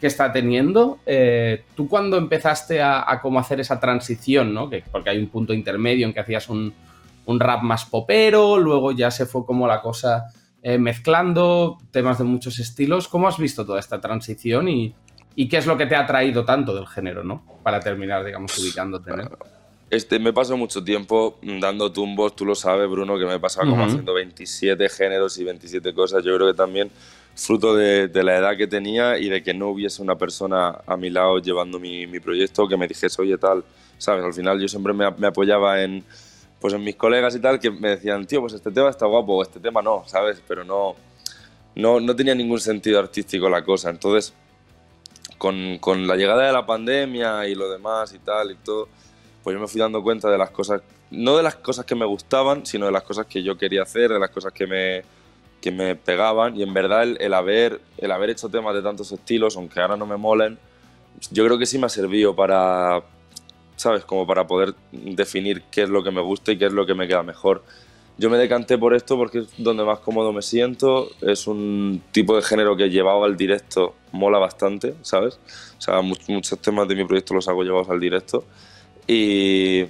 que 0.00 0.06
está 0.08 0.32
teniendo. 0.32 0.98
eh, 1.06 1.64
¿Tú 1.74 1.88
cuando 1.88 2.16
empezaste 2.18 2.82
a, 2.82 3.10
a 3.10 3.20
cómo 3.20 3.38
hacer 3.38 3.60
esa 3.60 3.80
transición, 3.80 4.52
¿no? 4.52 4.68
Que, 4.68 4.82
porque 4.92 5.10
hay 5.10 5.18
un 5.18 5.28
punto 5.28 5.54
intermedio 5.54 6.06
en 6.06 6.12
que 6.12 6.20
hacías 6.20 6.48
un, 6.48 6.72
un 7.26 7.40
rap 7.40 7.62
más 7.62 7.84
popero, 7.86 8.58
luego 8.58 8.92
ya 8.92 9.10
se 9.10 9.26
fue 9.26 9.44
como 9.46 9.66
la 9.66 9.80
cosa 9.80 10.26
eh, 10.62 10.78
mezclando 10.78 11.78
temas 11.90 12.18
de 12.18 12.24
muchos 12.24 12.58
estilos. 12.58 13.08
¿Cómo 13.08 13.26
has 13.28 13.38
visto 13.38 13.64
toda 13.64 13.80
esta 13.80 14.00
transición 14.00 14.68
y, 14.68 14.94
y 15.34 15.48
qué 15.48 15.56
es 15.58 15.66
lo 15.66 15.76
que 15.76 15.86
te 15.86 15.96
ha 15.96 16.04
traído 16.06 16.44
tanto 16.44 16.74
del 16.74 16.86
género, 16.86 17.24
¿no? 17.24 17.42
Para 17.62 17.80
terminar, 17.80 18.24
digamos, 18.24 18.56
ubicándote 18.58 19.12
en 19.12 19.20
él. 19.20 19.28
Este, 19.88 20.18
me 20.18 20.32
paso 20.32 20.56
mucho 20.56 20.82
tiempo 20.82 21.38
dando 21.60 21.92
tumbos, 21.92 22.34
tú 22.34 22.44
lo 22.44 22.56
sabes, 22.56 22.90
Bruno, 22.90 23.16
que 23.18 23.24
me 23.24 23.38
pasaba 23.38 23.66
como 23.70 23.82
Ujú. 23.82 23.90
haciendo 23.92 24.12
27 24.14 24.88
géneros 24.88 25.38
y 25.38 25.44
27 25.44 25.94
cosas. 25.94 26.24
Yo 26.24 26.34
creo 26.34 26.48
que 26.48 26.56
también 26.56 26.90
fruto 27.36 27.76
de, 27.76 28.08
de 28.08 28.24
la 28.24 28.36
edad 28.36 28.56
que 28.56 28.66
tenía 28.66 29.18
y 29.18 29.28
de 29.28 29.42
que 29.42 29.52
no 29.52 29.68
hubiese 29.68 30.00
una 30.00 30.16
persona 30.16 30.78
a 30.86 30.96
mi 30.96 31.10
lado 31.10 31.38
llevando 31.38 31.78
mi, 31.78 32.06
mi 32.06 32.18
proyecto 32.18 32.66
que 32.66 32.78
me 32.78 32.88
dijese, 32.88 33.20
oye, 33.20 33.36
tal, 33.36 33.62
¿sabes? 33.98 34.24
Al 34.24 34.32
final 34.32 34.58
yo 34.58 34.66
siempre 34.66 34.94
me, 34.94 35.10
me 35.12 35.26
apoyaba 35.26 35.82
en, 35.82 36.02
pues 36.58 36.72
en 36.72 36.82
mis 36.82 36.96
colegas 36.96 37.36
y 37.36 37.40
tal, 37.40 37.60
que 37.60 37.70
me 37.70 37.90
decían, 37.90 38.26
tío, 38.26 38.40
pues 38.40 38.54
este 38.54 38.70
tema 38.70 38.88
está 38.88 39.04
guapo, 39.04 39.42
este 39.42 39.60
tema 39.60 39.82
no, 39.82 40.02
¿sabes? 40.06 40.42
Pero 40.48 40.64
no, 40.64 40.96
no, 41.74 42.00
no 42.00 42.16
tenía 42.16 42.34
ningún 42.34 42.58
sentido 42.58 42.98
artístico 42.98 43.50
la 43.50 43.62
cosa. 43.62 43.90
Entonces, 43.90 44.32
con, 45.36 45.76
con 45.78 46.06
la 46.06 46.16
llegada 46.16 46.46
de 46.46 46.52
la 46.54 46.64
pandemia 46.64 47.46
y 47.46 47.54
lo 47.54 47.70
demás 47.70 48.14
y 48.14 48.18
tal 48.18 48.52
y 48.52 48.54
todo, 48.56 48.88
pues 49.44 49.52
yo 49.52 49.60
me 49.60 49.68
fui 49.68 49.78
dando 49.78 50.02
cuenta 50.02 50.30
de 50.30 50.38
las 50.38 50.50
cosas, 50.50 50.80
no 51.10 51.36
de 51.36 51.42
las 51.42 51.56
cosas 51.56 51.84
que 51.84 51.94
me 51.94 52.06
gustaban, 52.06 52.64
sino 52.64 52.86
de 52.86 52.92
las 52.92 53.02
cosas 53.02 53.26
que 53.26 53.42
yo 53.42 53.58
quería 53.58 53.82
hacer, 53.82 54.10
de 54.10 54.18
las 54.18 54.30
cosas 54.30 54.54
que 54.54 54.66
me, 54.66 55.04
que 55.60 55.70
me 55.70 55.96
pegaban. 55.96 56.56
Y 56.56 56.62
en 56.62 56.72
verdad 56.74 57.02
el, 57.02 57.16
el 57.20 57.34
haber, 57.34 57.80
el 57.98 58.10
haber 58.12 58.30
hecho 58.30 58.48
temas 58.48 58.74
de 58.74 58.82
tantos 58.82 59.12
estilos, 59.12 59.56
aunque 59.56 59.80
ahora 59.80 59.96
no 59.96 60.06
me 60.06 60.16
molen, 60.16 60.58
yo 61.30 61.44
creo 61.44 61.58
que 61.58 61.66
sí 61.66 61.78
me 61.78 61.86
ha 61.86 61.90
servido 61.90 62.34
para, 62.36 63.02
¿sabes? 63.76 64.04
Como 64.04 64.26
para 64.26 64.46
poder 64.46 64.74
definir 64.92 65.62
qué 65.70 65.82
es 65.82 65.88
lo 65.88 66.02
que 66.02 66.10
me 66.10 66.20
gusta 66.20 66.52
y 66.52 66.58
qué 66.58 66.66
es 66.66 66.72
lo 66.72 66.86
que 66.86 66.94
me 66.94 67.08
queda 67.08 67.22
mejor. 67.22 67.62
Yo 68.18 68.30
me 68.30 68.38
decanté 68.38 68.78
por 68.78 68.94
esto 68.94 69.16
porque 69.18 69.40
es 69.40 69.48
donde 69.58 69.84
más 69.84 69.98
cómodo 69.98 70.32
me 70.32 70.40
siento. 70.40 71.10
Es 71.20 71.46
un 71.46 72.02
tipo 72.12 72.34
de 72.34 72.42
género 72.42 72.74
que 72.74 72.88
llevado 72.88 73.24
al 73.24 73.36
directo 73.36 73.94
mola 74.12 74.38
bastante, 74.38 74.94
¿sabes? 75.02 75.38
O 75.78 75.80
sea, 75.80 76.00
mu- 76.00 76.16
muchos 76.28 76.58
temas 76.60 76.88
de 76.88 76.94
mi 76.94 77.04
proyecto 77.04 77.34
los 77.34 77.46
hago 77.48 77.62
llevados 77.62 77.90
al 77.90 78.00
directo. 78.00 78.44
Y, 79.06 79.84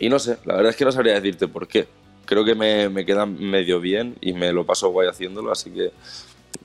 y 0.00 0.08
no 0.08 0.18
sé, 0.18 0.38
la 0.44 0.54
verdad 0.56 0.70
es 0.70 0.76
que 0.76 0.84
no 0.84 0.90
sabría 0.90 1.14
decirte 1.14 1.46
por 1.46 1.68
qué. 1.68 1.86
Creo 2.24 2.44
que 2.44 2.54
me, 2.54 2.88
me 2.88 3.04
queda 3.04 3.26
medio 3.26 3.80
bien 3.80 4.16
y 4.20 4.32
me 4.32 4.52
lo 4.52 4.64
paso 4.64 4.90
guay 4.90 5.08
haciéndolo, 5.08 5.52
así 5.52 5.70
que 5.70 5.92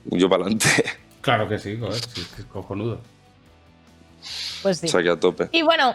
yo 0.06 0.28
para 0.28 0.42
adelante. 0.42 0.68
Claro 1.20 1.48
que 1.48 1.58
sí, 1.58 1.76
joder, 1.76 1.94
sí, 1.94 2.26
es 2.38 2.44
cojonudo. 2.46 3.00
Pues 4.62 4.78
sí. 4.78 4.86
o 4.86 4.88
sea, 4.88 5.02
que 5.02 5.10
a 5.10 5.20
tope. 5.20 5.48
Y 5.52 5.62
bueno, 5.62 5.94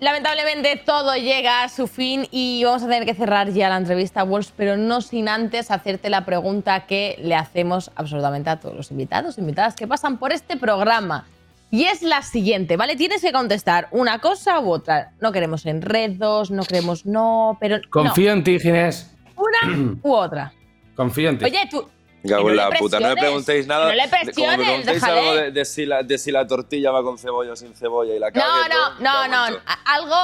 lamentablemente 0.00 0.76
todo 0.84 1.14
llega 1.14 1.62
a 1.62 1.68
su 1.68 1.86
fin 1.86 2.26
y 2.30 2.62
vamos 2.64 2.82
a 2.82 2.86
tener 2.86 3.06
que 3.06 3.14
cerrar 3.14 3.50
ya 3.52 3.68
la 3.68 3.76
entrevista, 3.76 4.22
Wolves, 4.22 4.52
pero 4.54 4.76
no 4.76 5.00
sin 5.00 5.28
antes 5.28 5.70
hacerte 5.70 6.10
la 6.10 6.24
pregunta 6.24 6.84
que 6.86 7.16
le 7.22 7.36
hacemos 7.36 7.90
absolutamente 7.94 8.50
a 8.50 8.60
todos 8.60 8.76
los 8.76 8.90
invitados, 8.90 9.38
invitadas 9.38 9.76
que 9.76 9.86
pasan 9.86 10.18
por 10.18 10.32
este 10.32 10.56
programa. 10.56 11.26
Y 11.74 11.86
es 11.86 12.02
la 12.02 12.22
siguiente, 12.22 12.76
¿vale? 12.76 12.94
Tienes 12.94 13.20
que 13.20 13.32
contestar 13.32 13.88
una 13.90 14.20
cosa 14.20 14.60
u 14.60 14.70
otra. 14.70 15.10
No 15.20 15.32
queremos 15.32 15.66
enredos, 15.66 16.52
no 16.52 16.62
queremos 16.62 17.04
no, 17.04 17.56
pero. 17.60 17.78
Confío 17.90 18.30
en 18.30 18.44
ti, 18.44 18.60
Ginés. 18.60 19.10
no, 19.36 19.42
una 19.42 19.96
u 20.02 20.12
otra. 20.12 20.52
Confío 20.94 21.30
en 21.30 21.38
ti. 21.38 21.46
Oye, 21.46 21.58
tú. 21.68 21.88
Cago 22.28 22.48
en 22.50 22.56
no 22.56 22.62
la 22.62 22.70
le 22.70 22.78
puta, 22.78 23.00
no 23.00 23.08
me 23.08 23.14
presiones, 23.14 23.44
preguntéis 23.44 23.66
nada. 23.66 23.88
no 23.88 23.92
le 23.92 24.02
como 24.02 24.12
me 24.16 24.24
presiones, 24.24 24.66
preguntéis 24.66 25.02
algo 25.02 25.34
de, 25.34 25.50
de 25.50 25.64
si 25.64 25.84
la, 25.84 26.02
de 26.04 26.16
si 26.18 26.30
la 26.30 26.46
tortilla 26.46 26.90
va 26.92 27.02
con 27.02 27.18
cebolla 27.18 27.52
o 27.52 27.56
sin 27.56 27.74
cebolla 27.74 28.14
y 28.14 28.18
la 28.20 28.28
No, 28.28 28.32
cague, 28.32 28.74
no, 29.00 29.28
no, 29.28 29.28
no. 29.50 29.56
a- 29.66 29.94
Algo, 29.94 30.14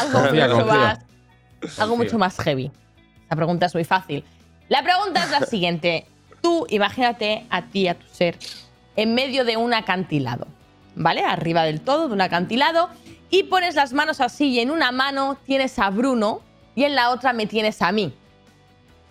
algo 0.00 0.20
Confía, 0.20 0.48
mucho 0.48 0.58
confía. 0.64 0.80
más. 0.80 0.98
Algo 1.78 1.90
Confía. 1.90 1.96
mucho 2.06 2.18
más 2.18 2.36
heavy. 2.40 2.72
La 3.30 3.36
pregunta 3.36 3.66
es 3.66 3.74
muy 3.74 3.84
fácil. 3.84 4.24
La 4.68 4.82
pregunta 4.82 5.22
es 5.22 5.30
la 5.30 5.40
siguiente. 5.42 6.06
Tú 6.40 6.66
imagínate 6.70 7.44
a 7.50 7.62
ti, 7.62 7.88
a 7.88 7.94
tu 7.94 8.06
ser, 8.10 8.36
en 8.96 9.14
medio 9.14 9.44
de 9.44 9.56
un 9.58 9.74
acantilado, 9.74 10.46
¿vale? 10.96 11.22
Arriba 11.22 11.62
del 11.62 11.80
todo 11.80 12.08
de 12.08 12.14
un 12.14 12.20
acantilado 12.20 12.88
y 13.30 13.44
pones 13.44 13.74
las 13.74 13.92
manos 13.92 14.20
así 14.20 14.50
y 14.50 14.60
en 14.60 14.70
una 14.70 14.92
mano 14.92 15.36
tienes 15.44 15.78
a 15.78 15.90
Bruno 15.90 16.42
y 16.74 16.84
en 16.84 16.94
la 16.94 17.10
otra 17.10 17.32
me 17.32 17.46
tienes 17.46 17.82
a 17.82 17.92
mí. 17.92 18.14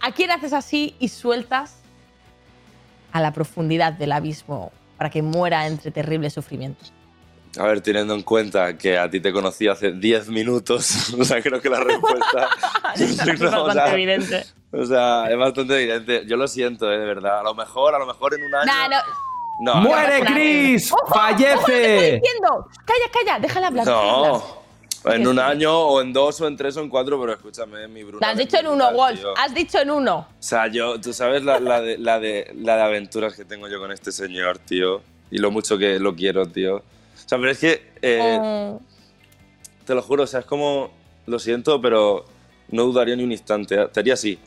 ¿A 0.01 0.11
quién 0.11 0.31
haces 0.31 0.53
así 0.53 0.95
y 0.99 1.07
sueltas 1.09 1.77
a 3.11 3.21
la 3.21 3.31
profundidad 3.31 3.93
del 3.93 4.11
abismo 4.11 4.71
para 4.97 5.09
que 5.09 5.21
muera 5.21 5.67
entre 5.67 5.91
terribles 5.91 6.33
sufrimientos? 6.33 6.91
A 7.59 7.65
ver, 7.65 7.81
teniendo 7.81 8.15
en 8.15 8.23
cuenta 8.23 8.77
que 8.77 8.97
a 8.97 9.09
ti 9.09 9.19
te 9.19 9.31
conocí 9.31 9.67
hace 9.67 9.91
10 9.91 10.29
minutos, 10.29 11.13
o 11.19 11.23
sea, 11.23 11.41
creo 11.41 11.61
que 11.61 11.69
la 11.69 11.79
respuesta. 11.79 12.49
Es 12.95 13.17
No, 13.39 13.63
o 13.63 13.65
bastante 13.65 13.73
sea, 13.73 13.93
evidente. 13.93 14.45
O 14.71 14.85
sea, 14.85 15.25
es 15.29 15.37
bastante 15.37 15.75
evidente. 15.75 16.25
Yo 16.25 16.37
lo 16.37 16.47
siento, 16.47 16.91
eh, 16.91 16.97
de 16.97 17.05
verdad. 17.05 17.39
A 17.39 17.43
lo 17.43 17.53
mejor, 17.55 17.93
a 17.95 17.99
lo 17.99 18.05
mejor 18.05 18.33
en 18.33 18.43
un 18.43 18.55
año. 18.55 18.65
Nah, 18.65 18.87
no. 18.87 18.97
No, 19.59 19.75
¡Muere 19.75 20.19
no. 20.21 20.25
Chris! 20.33 20.91
¡Ojo! 20.91 21.03
¡Ojo 21.03 21.19
lo 21.31 21.37
que 21.37 21.43
estoy 21.43 21.59
¡Fallece! 21.73 22.11
diciendo! 22.21 22.67
Calla, 22.85 23.11
calla, 23.13 23.39
déjala 23.39 23.67
hablar. 23.67 23.85
No. 23.87 24.63
En 25.05 25.27
un 25.27 25.37
año, 25.37 25.77
o 25.77 26.01
en 26.01 26.13
dos, 26.13 26.39
o 26.39 26.47
en 26.47 26.55
tres, 26.55 26.77
o 26.77 26.81
en 26.81 26.87
cuatro, 26.87 27.19
pero 27.19 27.33
escúchame, 27.33 27.87
mi 27.89 28.03
Bruno. 28.03 28.25
Has 28.25 28.37
dicho 28.37 28.57
en 28.57 28.67
uno, 28.67 28.93
Wolf. 28.93 29.21
Has 29.37 29.53
dicho 29.53 29.79
en 29.79 29.91
uno. 29.91 30.15
O 30.15 30.25
sea, 30.41 30.67
yo, 30.67 30.99
tú 31.01 31.11
sabes 31.11 31.43
la, 31.43 31.59
la 31.59 31.81
de, 31.81 31.97
la, 31.97 32.19
de, 32.21 32.49
la 32.55 32.77
de 32.77 32.81
aventuras 32.83 33.33
que 33.35 33.43
tengo 33.43 33.67
yo 33.67 33.79
con 33.79 33.91
este 33.91 34.13
señor, 34.13 34.59
tío. 34.59 35.01
Y 35.29 35.39
lo 35.39 35.51
mucho 35.51 35.77
que 35.77 35.99
lo 35.99 36.15
quiero, 36.15 36.45
tío. 36.47 36.77
O 36.77 36.83
sea, 37.27 37.37
pero 37.37 37.51
es 37.51 37.59
que, 37.59 37.91
eh, 38.01 38.37
Oh. 38.41 38.79
te 39.85 39.93
lo 39.93 40.01
juro, 40.01 40.23
o 40.23 40.27
sea, 40.27 40.39
es 40.39 40.45
como, 40.45 40.91
lo 41.25 41.37
siento, 41.37 41.81
pero 41.81 42.23
no 42.69 42.83
dudaría 42.83 43.15
ni 43.17 43.23
un 43.25 43.31
instante. 43.33 43.85
Te 43.87 43.99
haría 43.99 44.13
así. 44.13 44.39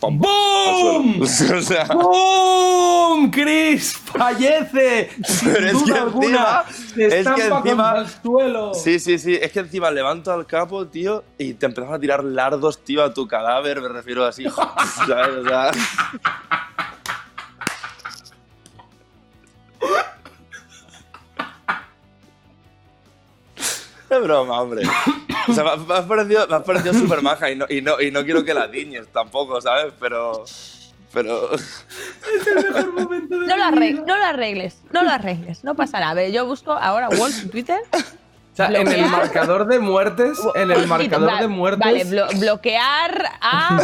Pum, 0.00 0.18
¡Boom! 0.18 1.22
o 1.22 1.26
sea, 1.26 1.84
¡Boom! 1.86 3.30
¡Chris 3.30 3.96
fallece! 3.96 5.08
Sin 5.24 5.52
Pero 5.52 5.66
es 5.66 5.72
duda 5.72 5.84
que 5.94 6.00
alguna, 6.00 6.26
encima- 6.28 6.64
se 6.94 7.06
es 7.06 7.28
que 7.28 7.46
encima- 7.48 7.98
el 7.98 8.06
suelo. 8.22 8.74
sí, 8.74 8.98
sí, 9.00 9.18
sí. 9.18 9.38
Es 9.40 9.52
que 9.52 9.60
encima 9.60 9.90
levanto 9.90 10.32
al 10.32 10.46
capo, 10.46 10.86
tío, 10.88 11.24
y 11.38 11.54
te 11.54 11.66
empezás 11.66 11.92
a 11.92 11.98
tirar 11.98 12.22
lardos, 12.24 12.84
tío, 12.84 13.02
a 13.02 13.14
tu 13.14 13.26
cadáver, 13.26 13.80
me 13.80 13.88
refiero 13.88 14.24
así. 14.26 14.44
¿Sabes? 15.06 15.36
O 15.36 15.48
sea, 15.48 15.70
Es 24.16 24.22
broma, 24.22 24.60
hombre. 24.60 24.82
O 25.48 25.52
sea, 25.52 25.64
me, 25.64 25.94
has 25.94 26.04
parecido, 26.06 26.46
me 26.48 26.56
has 26.56 26.62
parecido 26.62 26.94
súper 26.94 27.20
maja 27.22 27.50
y 27.50 27.56
no, 27.56 27.66
y, 27.68 27.82
no, 27.82 28.00
y 28.00 28.10
no 28.10 28.24
quiero 28.24 28.44
que 28.44 28.54
la 28.54 28.66
diñes 28.68 29.08
tampoco, 29.08 29.60
¿sabes? 29.60 29.92
Pero. 30.00 30.44
Pero. 31.12 31.50
No 33.30 33.56
lo, 33.56 33.64
arregles, 33.64 34.06
no 34.06 34.16
lo 34.18 34.24
arregles, 34.24 34.78
no 34.92 35.02
lo 35.02 35.10
arregles, 35.10 35.64
no 35.64 35.74
pasa 35.74 36.00
nada. 36.00 36.12
A 36.12 36.14
ver, 36.14 36.32
yo 36.32 36.46
busco 36.46 36.72
ahora 36.72 37.08
Wolf 37.08 37.42
en 37.42 37.50
Twitter. 37.50 37.80
O 37.92 38.56
sea, 38.56 38.68
en 38.68 38.86
el 38.86 39.06
marcador 39.06 39.66
de 39.66 39.80
muertes, 39.80 40.38
en 40.54 40.70
el 40.70 40.86
marcador 40.86 41.40
de 41.40 41.48
muertes, 41.48 41.80
Vale, 41.84 42.04
blo- 42.06 42.38
bloquear 42.38 43.24
a 43.40 43.80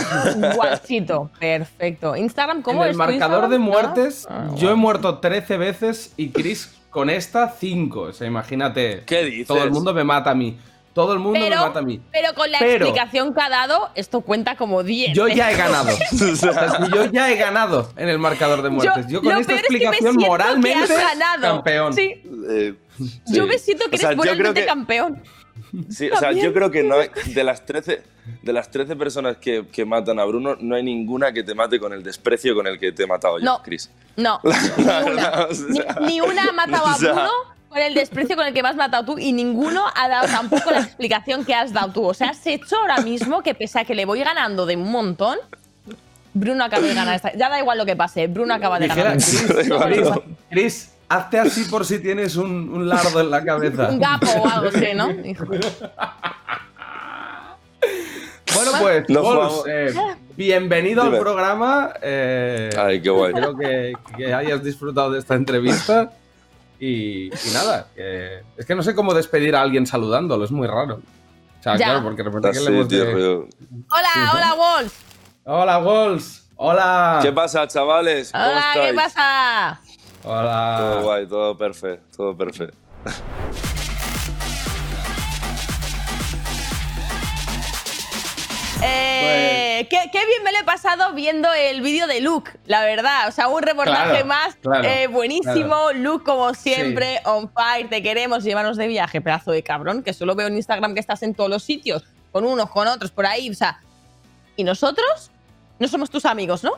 Guachito. 0.54 1.28
Perfecto. 1.40 2.14
Instagram, 2.14 2.58
en 2.58 2.62
¿cómo 2.62 2.84
el 2.84 2.90
es 2.90 2.96
tu 2.96 2.98
marcador 2.98 3.48
de 3.48 3.58
muertes, 3.58 4.28
Ah, 4.30 4.46
yo 4.54 4.70
he 4.70 4.74
muerto 4.76 5.18
13 5.18 5.56
veces 5.58 6.12
y 6.16 6.30
Chris 6.30 6.70
con 6.90 7.08
esta 7.10 7.48
5. 7.58 8.00
O 8.00 8.12
sea, 8.12 8.26
imagínate. 8.26 9.02
¿Qué 9.06 9.24
dices? 9.24 9.46
Todo 9.46 9.62
el 9.64 9.70
mundo 9.70 9.94
me 9.94 10.04
mata 10.04 10.30
a 10.30 10.34
mí. 10.34 10.58
Todo 10.92 11.12
el 11.12 11.20
mundo 11.20 11.38
me 11.38 11.50
mata 11.50 11.78
a 11.78 11.82
mí. 11.82 12.00
pero 12.10 12.34
con 12.34 12.50
la 12.50 12.58
Pero- 12.58 12.84
explicación 12.86 13.32
que 13.32 13.40
ha 13.40 13.48
dado, 13.48 13.90
esto 13.94 14.22
cuenta 14.22 14.56
como 14.56 14.82
10. 14.82 15.14
Yo 15.14 15.28
ya 15.28 15.52
he 15.52 15.56
ganado. 15.56 15.88
O 16.12 16.36
sea, 16.36 16.84
si 16.84 16.92
yo 16.92 17.04
ya 17.06 17.30
he 17.30 17.36
ganado 17.36 17.92
en 17.96 18.08
el 18.08 18.18
marcador 18.18 18.60
de 18.62 18.70
muertes. 18.70 19.06
Yo, 19.08 19.22
con 19.22 19.32
lo 19.32 19.38
esta 19.40 19.52
peor 19.54 19.60
es 19.62 19.66
que 19.68 19.72
me 19.72 19.78
explicación 19.84 20.16
que 20.18 20.26
moralmente 20.26 20.78
has 20.82 20.88
ganado. 20.88 21.42
campeón. 21.42 21.94
Sí, 21.94 22.22
Eh, 22.50 22.74
yo 23.28 23.46
me 23.46 23.56
siento 23.58 23.88
que 23.88 23.96
O 23.96 23.98
sea, 23.98 24.08
eres 24.08 24.16
moralmente 24.16 24.60
que- 24.62 24.66
campeón. 24.66 25.22
Sí, 25.88 26.10
o 26.10 26.16
sea, 26.16 26.32
yo 26.32 26.52
creo 26.52 26.70
que 26.72 26.82
no 26.82 26.96
hay- 26.96 27.10
de 27.32 27.44
las 27.44 27.64
13, 27.64 28.02
de 28.42 28.52
las 28.52 28.70
13 28.70 28.96
personas 28.96 29.36
que, 29.38 29.66
que 29.72 29.84
matan 29.84 30.18
a 30.18 30.24
Bruno, 30.24 30.56
no 30.60 30.74
hay 30.74 30.82
ninguna 30.82 31.32
que 31.32 31.42
te 31.42 31.54
mate 31.54 31.78
con 31.80 31.92
el 31.92 32.02
desprecio 32.02 32.54
con 32.54 32.66
el 32.66 32.78
que 32.78 32.92
te 32.92 33.04
he 33.04 33.06
matado 33.06 33.38
yo, 33.38 33.44
No. 33.44 33.62
Chris. 33.62 33.90
No, 34.16 34.40
ni 34.44 34.82
una. 34.84 35.00
verdad, 35.04 35.50
o 35.50 35.54
sea, 35.54 35.96
ni, 36.00 36.06
ni 36.06 36.20
una 36.20 36.42
ha 36.48 36.52
matado 36.52 36.86
a 36.86 36.94
o 36.94 36.98
sea- 36.98 37.12
Bruno 37.12 37.30
con 37.68 37.78
el 37.78 37.94
desprecio 37.94 38.34
con 38.36 38.46
el 38.46 38.52
que 38.52 38.62
me 38.64 38.68
has 38.68 38.74
matado 38.76 39.04
tú 39.04 39.18
y 39.18 39.32
ninguno 39.32 39.84
ha 39.94 40.08
dado 40.08 40.26
tampoco 40.26 40.72
la 40.72 40.80
explicación 40.80 41.44
que 41.44 41.54
has 41.54 41.72
dado 41.72 41.92
tú. 41.92 42.04
O 42.04 42.14
sea, 42.14 42.30
has 42.30 42.44
hecho 42.46 42.76
ahora 42.76 42.98
mismo 42.98 43.42
que 43.44 43.54
pese 43.54 43.78
a 43.78 43.84
que 43.84 43.94
le 43.94 44.04
voy 44.06 44.18
ganando 44.20 44.66
de 44.66 44.74
un 44.76 44.90
montón, 44.90 45.38
Bruno 46.34 46.64
acaba 46.64 46.82
de 46.84 46.94
ganar 46.94 47.14
esta. 47.14 47.32
Ya 47.36 47.48
da 47.48 47.60
igual 47.60 47.78
lo 47.78 47.86
que 47.86 47.94
pase, 47.94 48.26
Bruno 48.26 48.54
acaba 48.54 48.78
de 48.80 48.88
Dijera, 48.88 49.14
ganar. 49.14 49.88
Chris, 49.88 50.08
Chris, 50.50 50.90
hazte 51.08 51.38
así 51.38 51.62
por 51.70 51.86
si 51.86 52.00
tienes 52.00 52.34
un, 52.34 52.50
un 52.70 52.88
lardo 52.88 53.20
en 53.20 53.30
la 53.30 53.44
cabeza. 53.44 53.88
Un 53.88 54.00
gapo 54.00 54.26
o 54.26 54.48
algo 54.48 54.68
así, 54.68 54.86
¿no? 54.94 55.08
Bueno, 58.54 58.72
pues, 58.80 59.08
Nos 59.08 59.22
Wolves, 59.22 59.62
eh, 59.68 59.94
bienvenido 60.36 61.04
Dime. 61.04 61.16
al 61.16 61.22
programa. 61.22 61.92
eh, 62.02 62.70
Ay, 62.76 63.00
qué 63.00 63.10
guay. 63.10 63.32
Espero 63.34 63.56
que, 63.56 63.92
que 64.16 64.34
hayas 64.34 64.62
disfrutado 64.62 65.10
de 65.10 65.18
esta 65.18 65.34
entrevista. 65.34 66.10
Y, 66.78 67.26
y 67.28 67.52
nada, 67.52 67.88
que- 67.94 68.42
es 68.56 68.64
que 68.66 68.74
no 68.74 68.82
sé 68.82 68.94
cómo 68.94 69.12
despedir 69.14 69.54
a 69.54 69.60
alguien 69.60 69.86
saludándolo, 69.86 70.44
es 70.44 70.50
muy 70.50 70.66
raro. 70.66 71.00
O 71.60 71.62
sea, 71.62 71.76
Ya. 71.76 71.86
claro, 71.86 72.02
porque 72.02 72.22
de 72.22 72.28
repente 72.30 72.50
que 72.52 72.58
Así, 72.58 72.68
le 72.68 72.74
hemos 72.74 72.88
tío, 72.88 73.04
de-. 73.04 73.14
Hola, 73.90 74.32
hola, 74.34 74.54
Wolf. 74.54 74.94
Hola, 75.44 75.78
Wolves. 75.78 76.48
Hola. 76.56 77.20
¿Qué 77.22 77.32
pasa, 77.32 77.66
chavales? 77.68 78.32
¿Cómo 78.32 78.44
Hola, 78.44 78.72
¿qué 78.74 78.94
pasa? 78.94 79.80
Hola. 80.24 80.76
Todo 80.78 81.02
guay, 81.02 81.26
todo 81.26 81.56
perfecto, 81.56 82.06
todo 82.16 82.36
perfecto. 82.36 82.76
Eh, 88.82 89.86
qué, 89.90 89.98
qué 90.10 90.26
bien 90.26 90.42
me 90.44 90.52
lo 90.52 90.58
he 90.58 90.64
pasado 90.64 91.12
viendo 91.12 91.52
el 91.52 91.80
vídeo 91.80 92.06
de 92.06 92.20
Luke, 92.20 92.52
la 92.66 92.82
verdad. 92.82 93.28
O 93.28 93.32
sea, 93.32 93.48
un 93.48 93.62
reportaje 93.62 94.10
Claro, 94.10 94.26
más 94.26 94.56
claro, 94.56 94.84
eh, 94.88 95.06
buenísimo. 95.06 95.52
claro. 95.52 95.92
Luke, 95.94 96.24
como 96.24 96.54
siempre, 96.54 97.20
on 97.24 97.50
fire. 97.52 97.88
Te 97.88 98.02
queremos, 98.02 98.44
llévanos 98.44 98.76
de 98.76 98.86
viaje, 98.88 99.20
pedazo 99.20 99.50
de 99.52 99.62
cabrón. 99.62 100.02
Que 100.02 100.12
solo 100.12 100.34
veo 100.34 100.46
en 100.48 100.56
Instagram 100.56 100.94
que 100.94 101.00
estás 101.00 101.22
en 101.22 101.34
todos 101.34 101.50
los 101.50 101.62
sitios, 101.62 102.04
con 102.32 102.44
unos, 102.44 102.70
con 102.70 102.86
otros, 102.88 103.10
por 103.10 103.26
ahí. 103.26 103.50
O 103.50 103.54
sea, 103.54 103.80
¿y 104.56 104.64
nosotros? 104.64 105.30
No 105.78 105.88
somos 105.88 106.10
tus 106.10 106.24
amigos, 106.24 106.62
¿no? 106.64 106.72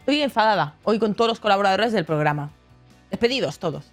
Estoy 0.00 0.20
enfadada 0.22 0.74
hoy 0.84 0.98
con 0.98 1.14
todos 1.14 1.28
los 1.28 1.40
colaboradores 1.40 1.92
del 1.92 2.04
programa. 2.04 2.50
Despedidos 3.10 3.58
todos. 3.58 3.84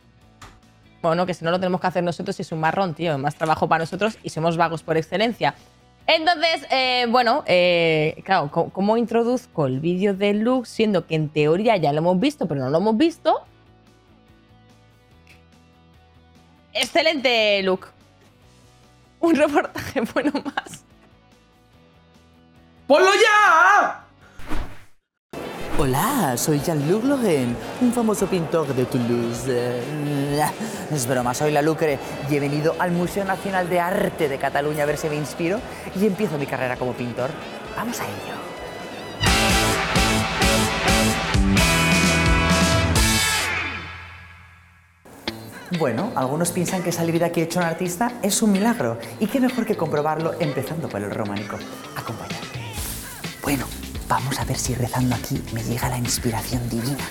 Bueno, 1.02 1.26
que 1.26 1.34
si 1.34 1.44
no 1.44 1.52
lo 1.52 1.60
tenemos 1.60 1.82
que 1.82 1.88
hacer 1.88 2.04
nosotros 2.04 2.40
es 2.40 2.52
un 2.52 2.60
marrón, 2.60 2.94
tío. 2.94 3.18
Más 3.18 3.36
trabajo 3.36 3.68
para 3.68 3.84
nosotros 3.84 4.18
y 4.22 4.30
somos 4.30 4.56
vagos 4.58 4.84
por 4.84 4.98
excelencia. 4.98 5.56
Entonces, 6.08 6.68
eh, 6.72 7.06
bueno, 7.10 7.44
eh, 7.46 8.22
claro, 8.26 8.50
¿cómo, 8.52 8.70
cómo 8.72 8.98
introduzco 8.98 9.68
el 9.68 9.80
vídeo 9.80 10.14
de 10.14 10.34
Luke 10.34 10.68
siendo 10.68 11.08
que 11.08 11.16
en 11.16 11.30
teoría 11.30 11.78
ya 11.78 11.94
lo 11.94 12.00
hemos 12.00 12.20
visto, 12.20 12.48
pero 12.48 12.62
no 12.62 12.70
lo 12.70 12.78
hemos 12.80 12.98
visto? 12.98 13.46
Excelente, 16.74 17.62
Luke. 17.64 17.88
Un 19.20 19.36
reportaje 19.36 20.02
bueno 20.14 20.32
más. 20.44 20.84
¡Ponlo 22.88 23.12
ya! 23.14 24.01
Hola, 25.84 26.38
soy 26.38 26.60
Jean-Luc 26.60 27.04
un 27.82 27.92
famoso 27.92 28.28
pintor 28.28 28.68
de 28.76 28.86
Toulouse. 28.86 29.46
Eh, 29.48 30.44
Es 30.92 31.08
broma, 31.08 31.34
soy 31.34 31.52
la 31.52 31.64
Lucre 31.64 31.98
y 32.30 32.36
he 32.36 32.40
venido 32.40 32.76
al 32.78 32.92
Museo 32.92 33.26
Nacional 33.26 33.68
de 33.68 33.80
Arte 33.80 34.30
de 34.30 34.38
Cataluña 34.38 34.84
a 34.84 34.86
ver 34.86 34.98
si 34.98 35.10
me 35.10 35.16
inspiro 35.16 35.60
y 36.00 36.06
empiezo 36.06 36.38
mi 36.38 36.46
carrera 36.46 36.78
como 36.78 36.94
pintor. 36.94 37.32
Vamos 37.76 38.00
a 38.00 38.04
ello. 38.04 38.36
Bueno, 45.80 46.12
algunos 46.14 46.52
piensan 46.52 46.84
que 46.84 46.92
esa 46.92 47.04
vida 47.06 47.32
que 47.32 47.42
ha 47.42 47.44
hecho 47.46 47.58
un 47.58 47.66
artista 47.66 48.20
es 48.22 48.40
un 48.44 48.52
milagro. 48.52 49.00
Y 49.20 49.26
qué 49.26 49.40
mejor 49.40 49.66
que 49.66 49.76
comprobarlo 49.76 50.34
empezando 50.40 50.88
por 50.88 51.02
el 51.02 51.10
románico. 51.10 51.58
Acompáñame. 51.96 52.46
Bueno, 53.42 53.66
vamos 54.12 54.38
a 54.40 54.44
ver 54.44 54.58
si 54.58 54.76
rezando 54.76 55.16
aquí 55.16 55.42
me 55.54 55.64
llega 55.64 55.88
la 55.88 55.98
inspiración 55.98 56.68
divina. 56.70 57.06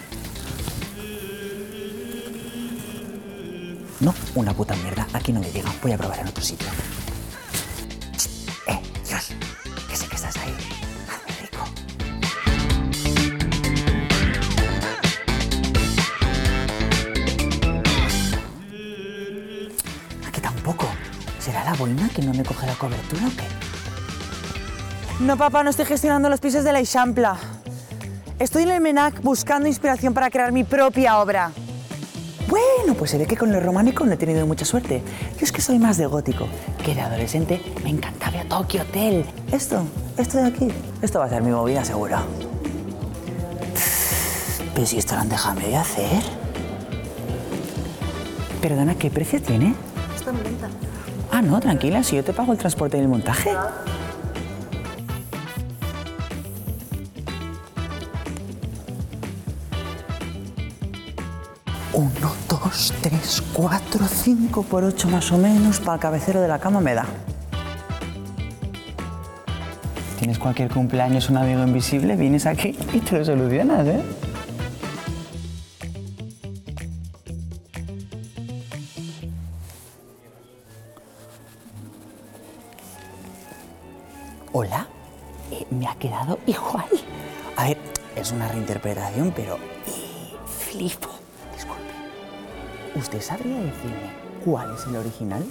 No, 4.00 4.14
una 4.34 4.52
puta 4.52 4.76
mierda. 4.76 5.06
Aquí 5.14 5.32
no 5.32 5.40
me 5.40 5.50
llega. 5.50 5.72
Voy 5.82 5.92
a 5.92 5.96
probar 5.96 6.18
en 6.18 6.28
otro 6.28 6.44
sitio. 6.44 6.68
Eh, 8.66 8.80
Dios, 9.08 9.28
que 9.88 9.96
sé 9.96 10.06
que 10.08 10.16
estás 10.16 10.36
ahí. 10.36 10.54
Hazme 11.08 11.32
rico. 11.40 11.64
Aquí 20.28 20.40
tampoco. 20.42 20.86
¿Será 21.38 21.64
la 21.64 21.72
boina 21.74 22.10
que 22.10 22.20
no 22.20 22.34
me 22.34 22.44
coge 22.44 22.66
la 22.66 22.74
cobertura 22.74 23.26
o 23.26 23.30
qué? 23.30 23.59
No, 25.20 25.36
papá, 25.36 25.62
no 25.62 25.68
estoy 25.68 25.84
gestionando 25.84 26.30
los 26.30 26.40
pisos 26.40 26.64
de 26.64 26.72
la 26.72 26.78
Eixampla. 26.78 27.36
Estoy 28.38 28.62
en 28.62 28.70
el 28.70 28.80
MENAC 28.80 29.20
buscando 29.20 29.68
inspiración 29.68 30.14
para 30.14 30.30
crear 30.30 30.50
mi 30.50 30.64
propia 30.64 31.18
obra. 31.18 31.52
Bueno, 32.48 32.94
pues 32.98 33.10
se 33.10 33.18
ve 33.18 33.26
que 33.26 33.36
con 33.36 33.52
lo 33.52 33.60
románico 33.60 34.06
no 34.06 34.12
he 34.12 34.16
tenido 34.16 34.46
mucha 34.46 34.64
suerte. 34.64 35.02
Yo 35.38 35.44
es 35.44 35.52
que 35.52 35.60
soy 35.60 35.78
más 35.78 35.98
de 35.98 36.06
gótico, 36.06 36.48
que 36.82 36.94
de 36.94 37.02
adolescente 37.02 37.60
me 37.84 37.90
encantaba 37.90 38.42
Tokyo 38.44 38.80
Hotel. 38.80 39.26
Esto, 39.52 39.84
esto 40.16 40.38
de 40.38 40.46
aquí, 40.46 40.68
esto 41.02 41.18
va 41.18 41.26
a 41.26 41.28
ser 41.28 41.42
mi 41.42 41.50
movida 41.50 41.84
seguro. 41.84 42.16
Pero 44.74 44.86
si 44.86 44.96
esto 44.96 45.16
lo 45.16 45.20
han 45.20 45.28
dejado 45.28 45.60
medio 45.60 45.80
hacer. 45.80 46.22
Perdona, 48.62 48.94
¿qué 48.94 49.10
precio 49.10 49.42
tiene? 49.42 49.74
Está 50.16 50.30
en 50.30 50.42
venta. 50.42 50.68
Ah, 51.30 51.42
no, 51.42 51.60
tranquila, 51.60 52.02
si 52.02 52.16
yo 52.16 52.24
te 52.24 52.32
pago 52.32 52.52
el 52.52 52.58
transporte 52.58 52.96
y 52.96 53.00
el 53.00 53.08
montaje. 53.08 53.50
Uno, 62.00 62.32
dos, 62.48 62.94
tres, 63.02 63.42
cuatro, 63.52 64.06
cinco 64.06 64.62
por 64.62 64.84
ocho 64.84 65.06
más 65.08 65.30
o 65.32 65.36
menos 65.36 65.80
para 65.80 65.96
el 65.96 66.00
cabecero 66.00 66.40
de 66.40 66.48
la 66.48 66.58
cama 66.58 66.80
me 66.80 66.94
da. 66.94 67.04
¿Tienes 70.18 70.38
cualquier 70.38 70.70
cumpleaños, 70.70 71.28
un 71.28 71.36
amigo 71.36 71.62
invisible? 71.62 72.16
Vienes 72.16 72.46
aquí 72.46 72.74
y 72.94 73.00
te 73.00 73.18
lo 73.18 73.24
solucionas, 73.26 73.86
¿eh? 73.86 74.02
Hola, 84.52 84.86
Eh, 85.52 85.66
me 85.70 85.86
ha 85.86 85.94
quedado 85.96 86.38
igual. 86.46 86.86
A 87.56 87.64
ver, 87.64 87.78
es 88.16 88.32
una 88.32 88.48
reinterpretación, 88.48 89.32
pero 89.36 89.56
eh, 89.56 90.36
flipo. 90.46 91.19
¿Usted 92.96 93.20
sabría 93.20 93.56
decirme 93.58 94.10
cuál 94.44 94.74
es 94.74 94.86
el 94.86 94.96
original? 94.96 95.44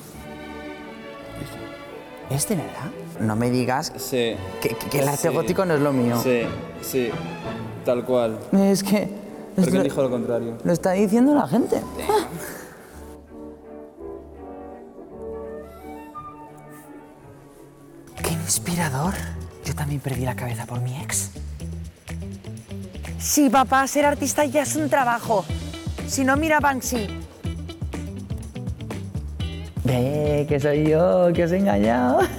¿Este, 2.29 2.55
verdad? 2.55 2.91
No 3.21 3.35
me 3.35 3.49
digas 3.49 3.91
Sí. 3.97 4.35
que, 4.61 4.69
que 4.91 4.99
el 4.99 5.07
arte 5.07 5.29
Sí. 5.29 5.33
gótico 5.33 5.65
no 5.65 5.73
es 5.73 5.79
lo 5.81 5.91
mío. 5.93 6.19
Sí, 6.21 6.41
sí, 6.81 7.09
tal 7.85 8.05
cual. 8.05 8.37
Es 8.53 8.83
que... 8.83 9.09
¿Por 9.55 9.63
es 9.65 9.71
qué 9.71 9.77
lo- 9.77 9.83
dijo 9.83 10.01
lo 10.03 10.09
contrario? 10.11 10.57
Lo 10.63 10.71
está 10.73 10.91
diciendo 10.91 11.33
la 11.33 11.47
gente. 11.47 11.81
Ah. 12.07 12.27
¡Qué 18.23 18.31
inspirador! 18.33 19.13
Yo 19.65 19.75
también 19.75 20.01
perdí 20.01 20.25
la 20.25 20.35
cabeza 20.35 20.65
por 20.65 20.81
mi 20.81 20.99
ex. 21.01 21.31
Sí, 23.19 23.49
papá, 23.49 23.85
ser 23.87 24.05
artista 24.05 24.45
ya 24.45 24.63
es 24.63 24.75
un 24.75 24.89
trabajo. 24.89 25.45
Si 26.07 26.23
no, 26.23 26.35
mira 26.37 26.57
a 26.57 26.59
Banksy. 26.59 27.07
Ve, 29.89 30.45
que 30.47 30.59
soy 30.59 30.87
yo, 30.87 31.33
que 31.33 31.43
os 31.45 31.51
he 31.51 31.57
engañado. 31.57 32.19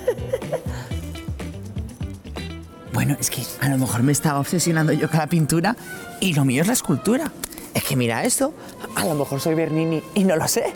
Bueno, 2.92 3.16
es 3.18 3.30
que 3.30 3.40
a 3.62 3.68
lo 3.70 3.78
mejor 3.78 4.02
me 4.02 4.12
estaba 4.12 4.40
obsesionando 4.40 4.92
yo 4.92 5.08
con 5.08 5.20
la 5.20 5.26
pintura 5.26 5.74
y 6.18 6.34
lo 6.34 6.44
mío 6.44 6.60
es 6.60 6.66
la 6.66 6.74
escultura. 6.74 7.32
Es 7.72 7.82
que 7.84 7.96
mira 7.96 8.24
esto, 8.24 8.52
a 8.94 9.06
lo 9.06 9.14
mejor 9.14 9.40
soy 9.40 9.54
Bernini 9.54 10.02
y 10.12 10.24
no 10.24 10.36
lo 10.36 10.46
sé. 10.46 10.74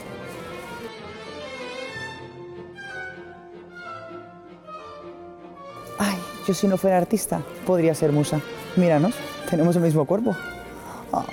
Ay, 5.99 6.17
yo 6.47 6.55
si 6.55 6.67
no 6.67 6.79
fuera 6.79 6.97
artista, 6.97 7.43
podría 7.67 7.95
ser 7.95 8.11
musa. 8.11 8.41
Míranos, 8.77 9.15
tenemos 9.51 9.77
el 9.77 9.83
mismo 9.83 10.07
cuerpo. 10.07 10.35
Ah. 11.13 11.27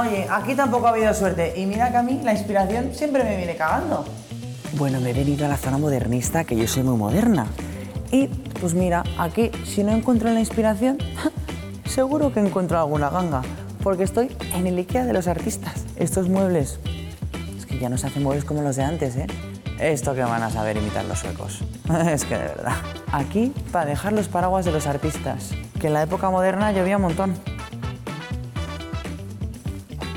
Oye, 0.00 0.26
aquí 0.30 0.54
tampoco 0.54 0.86
ha 0.86 0.90
habido 0.90 1.12
suerte. 1.12 1.54
Y 1.56 1.66
mira 1.66 1.90
que 1.90 1.96
a 1.96 2.02
mí 2.02 2.20
la 2.22 2.32
inspiración 2.32 2.94
siempre 2.94 3.24
me 3.24 3.36
viene 3.36 3.56
cagando. 3.56 4.04
Bueno, 4.74 5.00
me 5.00 5.10
he 5.10 5.12
venido 5.12 5.46
a 5.46 5.48
la 5.48 5.56
zona 5.56 5.78
modernista, 5.78 6.44
que 6.44 6.56
yo 6.56 6.66
soy 6.66 6.82
muy 6.82 6.96
moderna. 6.96 7.46
Y 8.10 8.28
pues 8.60 8.74
mira, 8.74 9.04
aquí 9.18 9.50
si 9.64 9.82
no 9.82 9.92
encuentro 9.92 10.30
la 10.30 10.40
inspiración, 10.40 10.98
seguro 11.84 12.32
que 12.32 12.40
encuentro 12.40 12.78
alguna 12.78 13.10
ganga. 13.10 13.42
Porque 13.82 14.04
estoy 14.04 14.34
en 14.54 14.66
el 14.66 14.78
IKEA 14.78 15.04
de 15.04 15.12
los 15.12 15.28
artistas. 15.28 15.84
Estos 15.96 16.28
muebles, 16.28 16.78
es 17.56 17.66
que 17.66 17.78
ya 17.78 17.88
no 17.88 17.98
se 17.98 18.06
hacen 18.06 18.22
muebles 18.22 18.44
como 18.44 18.62
los 18.62 18.76
de 18.76 18.82
antes, 18.82 19.16
¿eh? 19.16 19.26
Esto 19.78 20.14
que 20.14 20.22
van 20.22 20.42
a 20.42 20.50
saber 20.50 20.76
imitar 20.78 21.04
los 21.04 21.18
suecos. 21.18 21.62
es 22.10 22.24
que 22.24 22.36
de 22.36 22.44
verdad. 22.44 22.76
Aquí 23.12 23.52
para 23.72 23.84
dejar 23.84 24.12
los 24.12 24.28
paraguas 24.28 24.64
de 24.64 24.72
los 24.72 24.86
artistas. 24.86 25.50
Que 25.80 25.88
en 25.88 25.92
la 25.92 26.02
época 26.02 26.30
moderna 26.30 26.72
llovía 26.72 26.96
un 26.96 27.02
montón. 27.02 27.34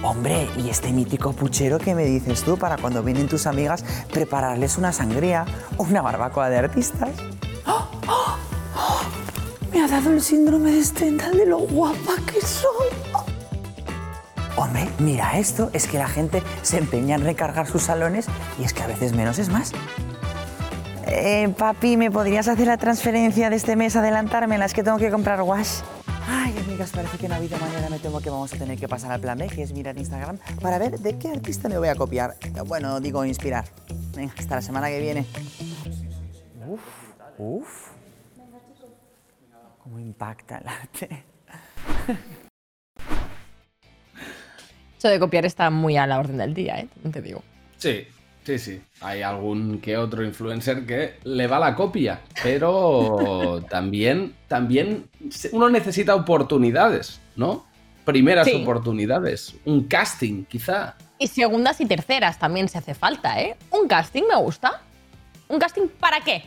Hombre, 0.02 0.48
¿y 0.58 0.70
este 0.70 0.94
mítico 0.94 1.34
puchero 1.34 1.78
que 1.78 1.94
me 1.94 2.06
dices 2.06 2.44
tú 2.44 2.58
para 2.58 2.78
cuando 2.78 3.04
vienen 3.04 3.28
tus 3.28 3.46
amigas 3.46 3.84
prepararles 4.14 4.78
una 4.78 4.94
sangría 4.94 5.46
o 5.76 5.84
una 5.84 6.02
barbacoa 6.02 6.50
de 6.50 6.58
artistas? 6.58 7.10
¡Oh! 7.66 7.86
¡Oh! 8.08 8.38
¡Oh! 8.78 9.02
Me 9.74 9.84
ha 9.84 9.88
dado 9.90 10.12
el 10.12 10.22
síndrome 10.22 10.72
de 10.72 10.84
Stendhal 10.86 11.38
de 11.38 11.46
lo 11.46 11.60
guapa 11.60 12.14
que 12.32 12.40
soy. 12.40 12.88
Hombre, 14.56 14.88
mira 15.00 15.38
esto, 15.38 15.70
es 15.74 15.86
que 15.86 15.98
la 15.98 16.08
gente 16.08 16.44
se 16.62 16.78
empeña 16.78 17.16
en 17.16 17.26
recargar 17.26 17.68
sus 17.68 17.84
salones 17.84 18.28
y 18.58 18.64
es 18.64 18.74
que 18.74 18.84
a 18.84 18.88
veces 18.88 19.12
menos 19.14 19.38
es 19.38 19.50
más. 19.50 19.74
Eh, 21.08 21.54
papi, 21.58 21.98
¿me 21.98 22.10
podrías 22.10 22.48
hacer 22.48 22.68
la 22.68 22.78
transferencia 22.78 23.50
de 23.50 23.58
este 23.58 23.76
mes, 23.76 23.98
adelantarme 23.98 24.56
en 24.56 24.62
las 24.62 24.74
que 24.74 24.82
tengo 24.82 24.98
que 24.98 25.12
comprar 25.12 25.42
wash? 25.42 25.82
Ay, 26.32 26.56
amigas, 26.60 26.92
parece 26.92 27.18
que 27.18 27.28
no 27.28 27.34
ha 27.34 27.38
habido 27.38 27.58
manera. 27.58 27.90
Me 27.90 27.98
temo 27.98 28.22
que 28.22 28.30
vamos 28.30 28.54
a 28.54 28.58
tener 28.58 28.78
que 28.78 28.88
pasar 28.88 29.12
al 29.12 29.20
plan 29.20 29.36
B, 29.36 29.48
que 29.48 29.64
es 29.64 29.74
mirar 29.74 29.98
Instagram, 29.98 30.38
para 30.62 30.78
ver 30.78 31.00
de 31.00 31.18
qué 31.18 31.30
artista 31.30 31.68
me 31.70 31.80
voy 31.80 31.88
a 31.88 31.96
copiar. 31.96 32.36
Bueno, 32.68 33.00
digo 33.00 33.26
inspirar. 33.26 33.66
Venga, 34.16 34.32
hasta 34.38 34.56
la 34.56 34.62
semana 34.62 34.90
que 34.90 35.00
viene. 35.00 35.26
Uf, 36.68 36.82
uf. 37.40 37.90
¿Cómo 39.84 39.98
impacta 40.00 40.60
el 40.60 40.68
arte? 40.68 41.24
Eso 45.00 45.08
de 45.08 45.20
copiar 45.20 45.48
está 45.48 45.72
muy 45.72 45.98
a 45.98 46.06
la 46.06 46.20
orden 46.20 46.38
del 46.38 46.54
día, 46.54 46.80
¿eh? 46.80 46.88
Te 47.12 47.24
digo. 47.24 47.42
Sí, 47.78 48.06
sí, 48.58 48.60
sí. 48.60 48.82
Hay 49.02 49.22
algún 49.22 49.80
que 49.80 49.98
otro 49.98 50.24
influencer 50.24 50.86
que 50.86 51.16
le 51.24 51.48
va 51.48 51.60
la 51.60 51.76
copia, 51.76 52.22
pero 52.44 53.64
también, 53.70 54.36
también 54.48 55.08
uno 55.52 55.70
necesita 55.70 56.16
oportunidades, 56.16 57.20
¿no? 57.36 57.66
Primeras 58.06 58.48
Sí. 58.48 58.62
oportunidades, 58.64 59.56
un 59.66 59.84
casting, 59.84 60.46
quizá. 60.46 60.96
Y 61.20 61.28
segundas 61.28 61.80
y 61.82 61.86
terceras 61.86 62.40
también 62.40 62.68
se 62.70 62.78
hace 62.78 62.96
falta, 62.96 63.40
¿eh? 63.42 63.56
Un 63.72 63.88
casting 63.88 64.24
me 64.28 64.36
gusta. 64.38 64.82
¿Un 65.48 65.60
casting 65.60 65.88
para 66.00 66.22
qué? 66.22 66.44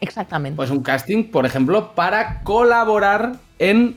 Exactamente. 0.00 0.56
Pues 0.56 0.70
un 0.70 0.82
casting, 0.82 1.24
por 1.30 1.46
ejemplo, 1.46 1.94
para 1.94 2.42
colaborar 2.42 3.36
en 3.58 3.96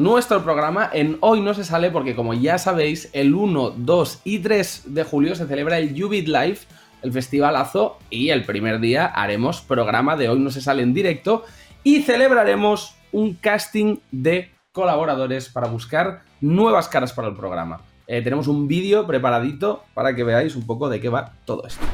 nuestro 0.00 0.42
programa 0.42 0.88
en 0.90 1.18
Hoy 1.20 1.42
No 1.42 1.52
Se 1.52 1.62
Sale, 1.62 1.90
porque 1.90 2.16
como 2.16 2.32
ya 2.32 2.56
sabéis, 2.56 3.10
el 3.12 3.34
1, 3.34 3.74
2 3.76 4.20
y 4.24 4.38
3 4.38 4.84
de 4.86 5.04
julio 5.04 5.34
se 5.34 5.46
celebra 5.46 5.76
el 5.78 5.90
Jubit 5.90 6.26
Live, 6.26 6.60
el 7.02 7.12
festivalazo, 7.12 7.98
y 8.08 8.30
el 8.30 8.46
primer 8.46 8.80
día 8.80 9.04
haremos 9.04 9.60
programa 9.60 10.16
de 10.16 10.30
Hoy 10.30 10.38
No 10.38 10.50
Se 10.50 10.62
Sale 10.62 10.82
en 10.82 10.94
directo 10.94 11.44
y 11.84 12.00
celebraremos 12.00 12.94
un 13.12 13.34
casting 13.34 13.98
de 14.10 14.50
colaboradores 14.72 15.50
para 15.50 15.68
buscar 15.68 16.22
nuevas 16.40 16.88
caras 16.88 17.12
para 17.12 17.28
el 17.28 17.36
programa. 17.36 17.82
Eh, 18.06 18.22
tenemos 18.22 18.48
un 18.48 18.68
vídeo 18.68 19.06
preparadito 19.06 19.84
para 19.92 20.16
que 20.16 20.24
veáis 20.24 20.56
un 20.56 20.66
poco 20.66 20.88
de 20.88 20.98
qué 20.98 21.10
va 21.10 21.34
todo 21.44 21.66
esto. 21.66 21.84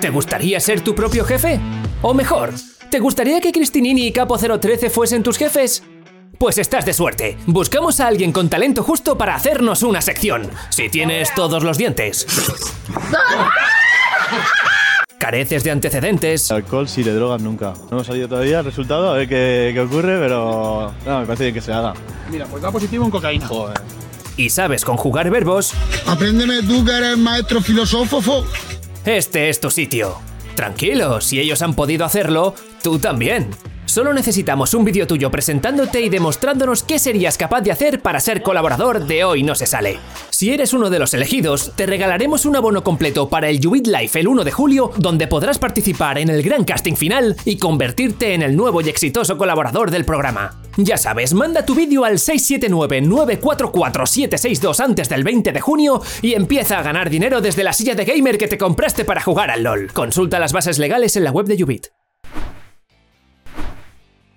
¿Te 0.00 0.10
gustaría 0.10 0.58
ser 0.58 0.80
tu 0.80 0.96
propio 0.96 1.24
jefe? 1.24 1.60
O 2.02 2.12
mejor, 2.12 2.50
¿te 2.90 2.98
gustaría 2.98 3.40
que 3.40 3.52
Cristinini 3.52 4.08
y 4.08 4.12
Capo 4.12 4.36
013 4.36 4.90
fuesen 4.90 5.22
tus 5.22 5.38
jefes? 5.38 5.84
Pues 6.40 6.56
estás 6.56 6.86
de 6.86 6.94
suerte. 6.94 7.36
Buscamos 7.44 8.00
a 8.00 8.06
alguien 8.06 8.32
con 8.32 8.48
talento 8.48 8.82
justo 8.82 9.18
para 9.18 9.34
hacernos 9.34 9.82
una 9.82 10.00
sección. 10.00 10.48
Si 10.70 10.88
tienes 10.88 11.34
todos 11.34 11.62
los 11.62 11.76
dientes. 11.76 12.26
Careces 15.18 15.62
de 15.64 15.70
antecedentes. 15.70 16.50
Alcohol 16.50 16.88
sí, 16.88 17.02
de 17.02 17.12
drogas 17.12 17.42
nunca. 17.42 17.74
No 17.82 17.88
hemos 17.90 18.06
salido 18.06 18.26
todavía 18.26 18.60
el 18.60 18.64
resultado, 18.64 19.10
a 19.10 19.16
ver 19.16 19.28
qué, 19.28 19.72
qué 19.74 19.80
ocurre, 19.82 20.18
pero 20.18 20.94
no, 21.04 21.20
me 21.20 21.26
parece 21.26 21.44
bien 21.44 21.54
que 21.56 21.60
se 21.60 21.74
haga. 21.74 21.92
Mira, 22.30 22.46
pues 22.46 22.62
da 22.62 22.72
positivo 22.72 23.04
en 23.04 23.10
cocaína. 23.10 23.46
Joder. 23.46 23.78
Y 24.38 24.48
sabes 24.48 24.82
conjugar 24.86 25.28
verbos. 25.28 25.74
Apréndeme 26.06 26.62
tú 26.62 26.82
que 26.86 26.96
eres 26.96 27.18
maestro 27.18 27.60
filosófo. 27.60 28.46
Este 29.04 29.50
es 29.50 29.60
tu 29.60 29.70
sitio. 29.70 30.16
Tranquilo, 30.54 31.20
si 31.20 31.38
ellos 31.38 31.60
han 31.60 31.74
podido 31.74 32.06
hacerlo, 32.06 32.54
tú 32.82 32.98
también. 32.98 33.50
Solo 33.90 34.14
necesitamos 34.14 34.72
un 34.74 34.84
vídeo 34.84 35.04
tuyo 35.04 35.32
presentándote 35.32 36.00
y 36.00 36.08
demostrándonos 36.08 36.84
qué 36.84 37.00
serías 37.00 37.36
capaz 37.36 37.62
de 37.62 37.72
hacer 37.72 38.00
para 38.00 38.20
ser 38.20 38.40
colaborador 38.40 39.04
de 39.04 39.24
Hoy 39.24 39.42
No 39.42 39.56
Se 39.56 39.66
Sale. 39.66 39.98
Si 40.30 40.52
eres 40.52 40.72
uno 40.72 40.90
de 40.90 41.00
los 41.00 41.12
elegidos, 41.12 41.72
te 41.74 41.86
regalaremos 41.86 42.46
un 42.46 42.54
abono 42.54 42.84
completo 42.84 43.28
para 43.28 43.48
el 43.48 43.58
Jubit 43.60 43.88
Life 43.88 44.20
el 44.20 44.28
1 44.28 44.44
de 44.44 44.52
julio, 44.52 44.92
donde 44.96 45.26
podrás 45.26 45.58
participar 45.58 46.18
en 46.18 46.28
el 46.28 46.44
gran 46.44 46.62
casting 46.62 46.94
final 46.94 47.34
y 47.44 47.58
convertirte 47.58 48.34
en 48.34 48.42
el 48.42 48.54
nuevo 48.54 48.80
y 48.80 48.88
exitoso 48.88 49.36
colaborador 49.36 49.90
del 49.90 50.04
programa. 50.04 50.54
Ya 50.76 50.96
sabes, 50.96 51.34
manda 51.34 51.66
tu 51.66 51.74
vídeo 51.74 52.04
al 52.04 52.18
679-944-762 52.18 54.78
antes 54.78 55.08
del 55.08 55.24
20 55.24 55.50
de 55.50 55.60
junio 55.60 56.00
y 56.22 56.34
empieza 56.34 56.78
a 56.78 56.84
ganar 56.84 57.10
dinero 57.10 57.40
desde 57.40 57.64
la 57.64 57.72
silla 57.72 57.96
de 57.96 58.04
gamer 58.04 58.38
que 58.38 58.46
te 58.46 58.56
compraste 58.56 59.04
para 59.04 59.20
jugar 59.20 59.50
al 59.50 59.64
LOL. 59.64 59.92
Consulta 59.92 60.38
las 60.38 60.52
bases 60.52 60.78
legales 60.78 61.16
en 61.16 61.24
la 61.24 61.32
web 61.32 61.46
de 61.46 61.60
Jubit. 61.60 61.88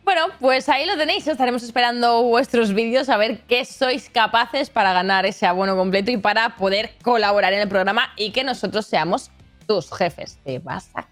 Bueno, 0.04 0.22
pues 0.40 0.68
ahí 0.70 0.86
lo 0.86 0.98
tenéis. 0.98 1.26
Estaremos 1.28 1.64
esperando 1.64 2.24
vuestros 2.24 2.74
vídeos 2.74 3.08
a 3.10 3.18
ver 3.18 3.40
qué 3.48 3.64
sois 3.64 4.10
capaces 4.10 4.70
para 4.70 4.92
ganar 4.92 5.26
ese 5.26 5.46
abono 5.46 5.78
completo 5.78 6.12
y 6.12 6.18
para 6.18 6.56
poder 6.58 6.92
colaborar 7.04 7.54
en 7.54 7.62
el 7.62 7.70
programa 7.70 8.10
y 8.18 8.32
que 8.32 8.44
nosotros 8.44 8.86
seamos 8.86 9.32
tus 9.66 9.92
jefes. 9.94 10.40
Te 10.44 10.60
vas 10.60 10.90
a 10.94 11.08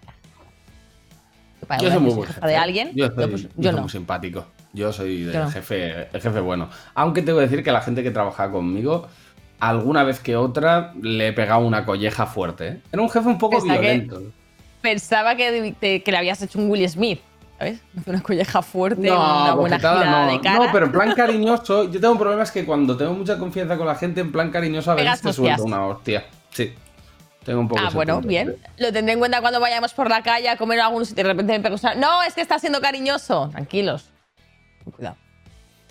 Yo 1.80 1.90
soy 1.90 2.00
muy 2.00 2.12
buen 2.14 2.28
jefe. 2.28 2.46
de 2.46 2.56
alguien. 2.56 2.90
Yo, 2.94 3.06
soy, 3.14 3.26
pues, 3.28 3.42
yo 3.42 3.48
yo 3.56 3.62
soy 3.70 3.76
no. 3.76 3.80
muy 3.82 3.90
simpático. 3.90 4.46
Yo 4.74 4.92
soy 4.92 5.22
el 5.22 5.32
no. 5.32 5.50
jefe, 5.50 6.08
el 6.12 6.20
jefe 6.20 6.40
bueno. 6.40 6.68
Aunque 6.94 7.22
tengo 7.22 7.38
que 7.38 7.44
decir 7.46 7.62
que 7.64 7.72
la 7.72 7.80
gente 7.80 8.02
que 8.02 8.10
trabaja 8.10 8.50
conmigo, 8.50 9.08
alguna 9.58 10.02
vez 10.04 10.20
que 10.20 10.36
otra, 10.36 10.92
le 11.00 11.28
he 11.28 11.32
pegado 11.32 11.60
una 11.66 11.86
colleja 11.86 12.26
fuerte. 12.26 12.68
¿eh? 12.68 12.80
Era 12.92 13.00
un 13.02 13.08
jefe 13.10 13.26
un 13.26 13.38
poco 13.38 13.56
Pensaba 13.58 13.74
que- 13.80 13.86
violento. 13.86 14.22
Pensaba 14.82 15.36
que, 15.36 16.02
que 16.04 16.10
le 16.12 16.16
habías 16.18 16.42
hecho 16.42 16.58
un 16.58 16.68
Will 16.68 16.86
Smith, 16.88 17.20
¿sabes? 17.62 17.80
Una 18.06 18.20
colleja 18.22 18.62
fuerte, 18.62 19.08
No, 19.08 19.14
una 19.14 19.54
buena 19.54 19.76
bofetada 19.76 19.98
girada 20.04 20.26
no. 20.26 20.32
de 20.32 20.40
cara. 20.40 20.58
No, 20.66 20.72
pero 20.72 20.86
en 20.86 20.92
plan 20.92 21.14
cariñoso. 21.14 21.84
Yo 21.90 22.00
tengo 22.00 22.12
un 22.12 22.18
problema 22.18 22.42
es 22.42 22.50
que 22.50 22.64
cuando 22.64 22.96
tengo 22.96 23.12
mucha 23.14 23.38
confianza 23.38 23.76
con 23.76 23.86
la 23.86 23.94
gente, 23.94 24.20
en 24.20 24.32
plan 24.32 24.50
cariñoso, 24.50 24.90
a 24.90 24.94
veces 24.94 25.20
te 25.22 25.32
suelto 25.32 25.64
una 25.64 25.86
hostia. 25.86 26.24
Sí. 26.50 26.74
Tengo 27.44 27.60
un 27.60 27.68
poco 27.68 27.80
Ah, 27.84 27.90
bueno, 27.92 28.14
punto. 28.14 28.28
bien. 28.28 28.56
Lo 28.78 28.92
tendré 28.92 29.14
en 29.14 29.18
cuenta 29.18 29.40
cuando 29.40 29.58
vayamos 29.60 29.92
por 29.94 30.08
la 30.08 30.22
calle 30.22 30.48
a 30.48 30.56
comer 30.56 30.80
a 30.80 30.86
algún 30.86 31.04
sitio 31.04 31.22
y 31.22 31.24
de 31.24 31.30
repente 31.32 31.52
me 31.52 31.60
pego 31.60 31.76
una- 31.82 31.94
No, 31.94 32.22
es 32.22 32.34
que 32.34 32.40
está 32.40 32.58
siendo 32.58 32.80
cariñoso. 32.80 33.48
Tranquilos. 33.50 34.10
Cuidado. 34.96 35.16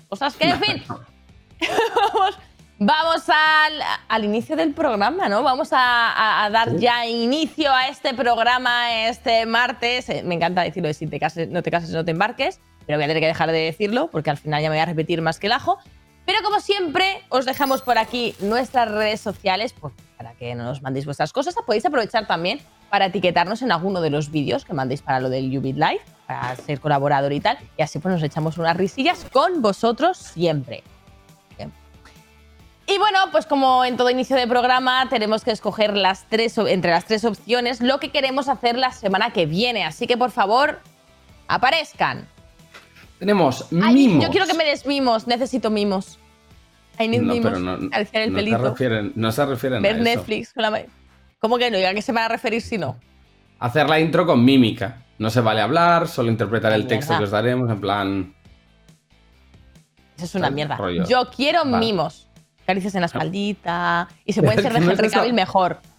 Cosas 0.10 0.36
que, 0.36 0.50
en 0.50 0.60
fin. 0.62 0.84
vamos 2.14 2.38
vamos 2.84 3.22
al, 3.30 3.80
al 4.10 4.26
inicio 4.26 4.56
del 4.56 4.74
programa, 4.74 5.30
¿no? 5.30 5.44
Vamos 5.44 5.72
a, 5.72 5.78
a- 6.12 6.46
a 6.46 6.50
dar 6.50 6.76
ya 6.78 7.06
inicio 7.06 7.72
a 7.72 7.88
este 7.88 8.14
programa 8.16 9.06
este 9.08 9.46
martes. 9.46 10.10
Eh, 10.10 10.24
Me 10.26 10.34
encanta 10.36 10.64
decirlo 10.64 10.88
de 10.88 10.96
si 10.96 11.06
te 11.06 11.20
cases, 11.20 11.48
no 11.50 11.62
te 11.62 11.70
cases, 11.70 11.92
no 11.92 12.04
te 12.04 12.12
embarques. 12.12 12.60
Pero 12.88 12.98
voy 12.98 13.06
a 13.06 13.08
tener 13.08 13.22
que 13.22 13.28
dejar 13.28 13.52
de 13.52 13.60
decirlo 13.60 14.10
porque 14.12 14.32
al 14.32 14.38
final 14.38 14.62
ya 14.64 14.70
me 14.70 14.76
voy 14.78 14.82
a 14.82 14.86
repetir 14.86 15.22
más 15.22 15.38
que 15.40 15.46
el 15.48 15.54
ajo. 15.54 15.78
Pero 16.26 16.40
como 16.44 16.60
siempre, 16.60 17.24
os 17.30 17.46
dejamos 17.46 17.82
por 17.84 17.98
aquí 18.00 18.36
nuestras 18.40 18.90
redes 18.90 19.22
sociales 19.22 19.74
pues, 19.80 19.94
para 20.18 20.34
que 20.34 20.56
nos 20.56 20.82
mandéis 20.82 21.06
vuestras 21.06 21.32
cosas. 21.34 21.54
Podéis 21.66 21.86
aprovechar 21.86 22.26
también 22.26 22.60
para 22.90 23.06
etiquetarnos 23.06 23.62
en 23.62 23.72
alguno 23.72 24.02
de 24.02 24.10
los 24.10 24.32
vídeos 24.32 24.66
que 24.66 24.74
mandéis 24.74 25.02
para 25.04 25.20
lo 25.20 25.30
del 25.30 25.56
Ubit 25.56 25.76
Live, 25.78 26.02
para 26.28 26.56
ser 26.56 26.80
colaborador 26.80 27.32
y 27.32 27.40
tal. 27.40 27.58
Y 27.78 27.84
así 27.84 28.00
pues 28.00 28.14
nos 28.16 28.24
echamos 28.24 28.58
unas 28.58 28.76
risillas 28.76 29.26
con 29.32 29.62
vosotros 29.62 30.18
siempre. 30.18 30.84
Y 32.94 32.98
bueno, 32.98 33.20
pues 33.32 33.46
como 33.46 33.86
en 33.86 33.96
todo 33.96 34.10
inicio 34.10 34.36
de 34.36 34.48
programa, 34.48 35.08
tenemos 35.10 35.44
que 35.46 35.52
escoger 35.52 35.96
las 35.96 36.28
tres, 36.28 36.58
entre 36.58 36.92
las 36.92 37.06
tres 37.06 37.24
opciones 37.24 37.80
lo 37.80 38.00
que 38.00 38.10
queremos 38.12 38.50
hacer 38.50 38.78
la 38.78 38.92
semana 38.92 39.32
que 39.32 39.46
viene. 39.46 39.86
Así 39.86 40.08
que 40.08 40.18
por 40.18 40.32
favor, 40.32 40.80
aparezcan. 41.48 42.28
Tenemos 43.20 43.68
Ay, 43.84 43.94
mimos. 43.94 44.26
yo 44.26 44.32
quiero 44.32 44.46
que 44.48 44.56
me 44.56 44.66
des 44.66 44.86
mimos, 44.86 45.28
necesito 45.28 45.70
mimos. 45.70 46.18
No, 47.00 47.08
mimos. 47.08 47.38
pero 47.42 47.60
no, 47.60 47.76
el 47.76 48.34
no 48.34 48.50
se 48.50 48.58
refieren, 48.58 49.12
no 49.16 49.32
se 49.32 49.46
refieren 49.46 49.82
ver 49.82 49.94
a 49.94 49.96
eso. 49.96 50.04
Netflix. 50.04 50.54
con 50.54 50.64
la 50.64 50.72
ma- 50.72 50.80
¿Cómo 51.40 51.58
que 51.58 51.72
no? 51.72 51.80
¿Y 51.80 51.84
a 51.86 51.94
qué 51.94 52.02
se 52.02 52.12
van 52.12 52.26
a 52.26 52.28
referir 52.28 52.62
si 52.62 52.78
no? 52.78 52.98
Hacer 53.60 53.90
la 53.90 54.00
intro 54.00 54.26
con 54.26 54.44
mímica. 54.44 54.98
No 55.18 55.30
se 55.30 55.40
vale 55.42 55.62
hablar, 55.62 56.08
solo 56.08 56.30
interpretar 56.30 56.74
el 56.74 56.88
texto 56.88 57.18
que 57.18 57.24
os 57.24 57.32
daremos, 57.32 57.70
en 57.72 57.80
plan. 57.80 58.36
Eso 60.18 60.26
es 60.26 60.36
una 60.36 60.50
mierda. 60.50 60.76
rollo. 60.76 61.06
Yo 61.08 61.30
quiero 61.36 61.64
Vale. 61.64 61.78
mimos. 61.78 62.28
Caricias 62.72 62.96
en 62.96 63.02
la 63.02 63.08
espaldita. 63.08 64.08
Y 64.26 64.32
se 64.34 64.42
pueden 64.44 64.62
ser 64.62 64.72
de 64.72 64.80
Henry. 64.80 65.10
Cavill 65.10 65.34
mejor. 65.34 65.80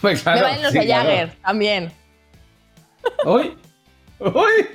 Pues 0.00 0.20
claro, 0.20 0.38
Me 0.38 0.42
valen 0.42 0.62
los 0.64 0.72
sí, 0.72 0.78
de 0.80 0.84
claro. 0.86 1.08
Jagger 1.08 1.36
también. 1.44 1.92
¡Uy! 3.24 3.56
¡Uy! 4.18 4.66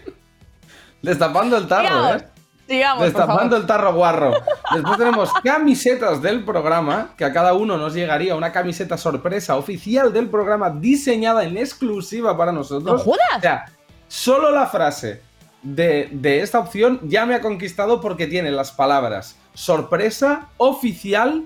Destapando 1.01 1.57
el 1.57 1.67
tarro. 1.67 2.15
¿eh? 2.15 2.25
Sigamos, 2.65 2.97
por 2.97 3.05
Destapando 3.07 3.57
el 3.57 3.65
tarro 3.65 3.93
guarro. 3.93 4.31
Después 4.73 4.97
tenemos 4.97 5.33
camisetas 5.43 6.21
del 6.21 6.45
programa, 6.45 7.13
que 7.17 7.25
a 7.25 7.33
cada 7.33 7.53
uno 7.53 7.77
nos 7.77 7.93
llegaría 7.93 8.33
una 8.35 8.53
camiseta 8.53 8.97
sorpresa 8.97 9.57
oficial 9.57 10.13
del 10.13 10.29
programa 10.29 10.69
diseñada 10.69 11.43
en 11.43 11.57
exclusiva 11.57 12.37
para 12.37 12.53
nosotros. 12.53 13.05
¡No 13.05 13.11
jodas! 13.11 13.37
O 13.37 13.41
sea, 13.41 13.65
solo 14.07 14.49
la 14.49 14.67
frase 14.67 15.21
de, 15.63 16.09
de 16.11 16.41
esta 16.41 16.59
opción 16.59 16.99
ya 17.03 17.25
me 17.25 17.35
ha 17.35 17.41
conquistado 17.41 18.01
porque 18.01 18.27
tiene 18.27 18.51
las 18.51 18.71
palabras 18.71 19.37
sorpresa, 19.53 20.49
oficial, 20.57 21.45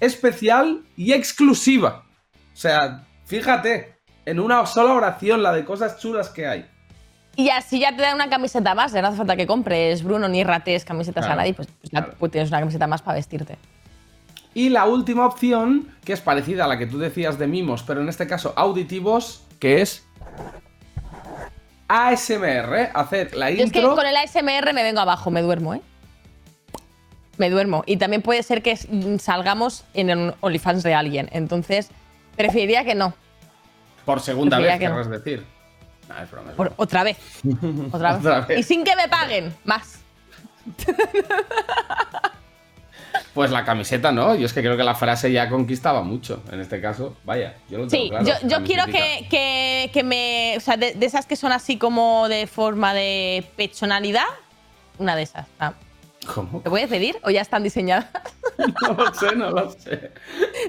especial 0.00 0.82
y 0.96 1.12
exclusiva. 1.12 2.04
O 2.52 2.56
sea, 2.56 3.04
fíjate, 3.26 3.96
en 4.26 4.40
una 4.40 4.64
sola 4.66 4.94
oración 4.94 5.42
la 5.42 5.52
de 5.52 5.64
cosas 5.64 5.98
chulas 5.98 6.28
que 6.28 6.46
hay. 6.46 6.66
Y 7.34 7.48
así 7.48 7.80
ya 7.80 7.96
te 7.96 8.02
dan 8.02 8.16
una 8.16 8.28
camiseta 8.28 8.74
más. 8.74 8.92
ya 8.92 9.00
No 9.00 9.08
hace 9.08 9.16
falta 9.16 9.36
que 9.36 9.46
compres, 9.46 10.02
Bruno, 10.02 10.28
ni 10.28 10.44
rates 10.44 10.84
camisetas 10.84 11.24
Claro, 11.24 11.40
a 11.40 11.42
nadie. 11.42 11.54
Pues, 11.54 11.68
pues 11.80 11.90
ya 11.90 12.06
pues 12.18 12.30
tienes 12.30 12.50
una 12.50 12.60
camiseta 12.60 12.86
más 12.86 13.00
para 13.00 13.16
vestirte. 13.16 13.56
Y 14.54 14.68
la 14.68 14.84
última 14.84 15.24
opción, 15.24 15.88
que 16.04 16.12
es 16.12 16.20
parecida 16.20 16.66
a 16.66 16.68
la 16.68 16.78
que 16.78 16.86
tú 16.86 16.98
decías 16.98 17.38
de 17.38 17.46
mimos, 17.46 17.82
pero 17.84 18.02
en 18.02 18.10
este 18.10 18.26
caso 18.26 18.52
auditivos, 18.54 19.46
que 19.58 19.80
es 19.80 20.06
ASMR, 21.94 22.90
hacer 22.94 23.34
la 23.36 23.50
Yo 23.50 23.64
es 23.64 23.70
que 23.72 23.80
intro. 23.80 23.94
con 23.94 24.06
el 24.06 24.16
ASMR 24.16 24.72
me 24.72 24.82
vengo 24.82 25.00
abajo, 25.00 25.30
me 25.30 25.42
duermo, 25.42 25.74
¿eh? 25.74 25.82
Me 27.36 27.50
duermo. 27.50 27.82
Y 27.86 27.96
también 27.98 28.22
puede 28.22 28.42
ser 28.42 28.62
que 28.62 28.76
salgamos 29.18 29.84
en 29.94 30.08
el 30.10 30.34
OnlyFans 30.40 30.82
de 30.82 30.94
alguien. 30.94 31.28
Entonces, 31.32 31.90
preferiría 32.36 32.84
que 32.84 32.94
no. 32.94 33.14
Por 34.06 34.20
segunda 34.20 34.56
Preferiría 34.56 34.88
vez, 34.88 34.96
no. 34.96 35.02
querrás 35.10 35.22
decir. 35.24 35.46
No, 36.08 36.18
es 36.22 36.30
broma, 36.30 36.50
es 36.50 36.56
Por- 36.56 36.66
broma. 36.68 36.82
otra 36.82 37.02
vez. 37.04 37.18
Otra 37.92 38.12
vez. 38.12 38.20
Otra 38.20 38.40
vez. 38.40 38.58
Y 38.58 38.62
sin 38.62 38.84
que 38.84 38.96
me 38.96 39.08
paguen 39.08 39.54
más. 39.64 40.00
Pues 43.34 43.50
la 43.50 43.64
camiseta 43.64 44.12
no, 44.12 44.34
yo 44.34 44.44
es 44.46 44.52
que 44.52 44.60
creo 44.60 44.76
que 44.76 44.84
la 44.84 44.94
frase 44.94 45.32
ya 45.32 45.48
conquistaba 45.48 46.02
mucho. 46.02 46.42
En 46.52 46.60
este 46.60 46.80
caso, 46.80 47.16
vaya, 47.24 47.54
yo 47.70 47.78
lo 47.78 47.86
tengo 47.88 48.04
Sí, 48.04 48.10
claro. 48.10 48.26
yo, 48.26 48.34
yo 48.48 48.64
quiero 48.64 48.84
que, 48.86 49.26
que- 49.30 49.90
que 49.92 50.02
me. 50.02 50.54
O 50.56 50.60
sea, 50.60 50.76
de, 50.76 50.92
de 50.94 51.06
esas 51.06 51.24
que 51.26 51.36
son 51.36 51.50
así 51.52 51.78
como 51.78 52.28
de 52.28 52.46
forma 52.46 52.92
de 52.92 53.44
pechonalidad, 53.56 54.26
una 54.98 55.16
de 55.16 55.22
esas. 55.22 55.46
Ah, 55.58 55.72
¿Cómo? 56.34 56.60
¿Te 56.60 56.68
puedes 56.70 56.88
pedir 56.88 57.16
o 57.24 57.30
ya 57.30 57.40
están 57.40 57.62
diseñadas? 57.62 58.06
No 58.82 58.92
lo 58.94 59.14
sé, 59.14 59.34
no 59.34 59.50
lo 59.50 59.70
sé. 59.70 60.12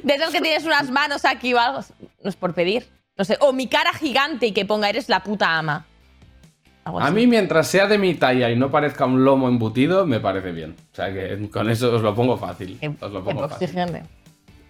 De 0.02 0.16
esas 0.16 0.32
que 0.32 0.42
tienes 0.42 0.64
unas 0.64 0.90
manos 0.90 1.26
aquí 1.26 1.54
o 1.54 1.60
algo. 1.60 1.82
No 2.24 2.30
es 2.30 2.36
por 2.36 2.54
pedir. 2.56 2.90
No 3.18 3.26
sé. 3.26 3.38
O 3.42 3.52
mi 3.54 3.68
cara 3.68 3.92
gigante 3.94 4.48
y 4.48 4.52
que 4.54 4.66
ponga 4.66 4.90
eres 4.90 5.10
la 5.10 5.22
puta 5.22 5.58
ama. 5.60 5.86
A 6.86 7.12
mí, 7.12 7.28
mientras 7.28 7.68
sea 7.68 7.88
de 7.88 7.98
mi 7.98 8.14
talla 8.16 8.50
y 8.50 8.56
no 8.58 8.70
parezca 8.70 9.06
un 9.06 9.24
lomo 9.24 9.48
embutido, 9.48 10.06
me 10.06 10.20
parece 10.20 10.52
bien. 10.52 10.76
O 10.92 10.96
sea 10.96 11.14
que 11.14 11.50
con 11.50 11.70
eso 11.70 11.94
os 11.96 12.02
lo 12.02 12.14
pongo 12.14 12.38
fácil. 12.38 12.78
Os 13.00 13.12
lo 13.12 13.24
pongo 13.24 13.48
fácil. 13.48 13.70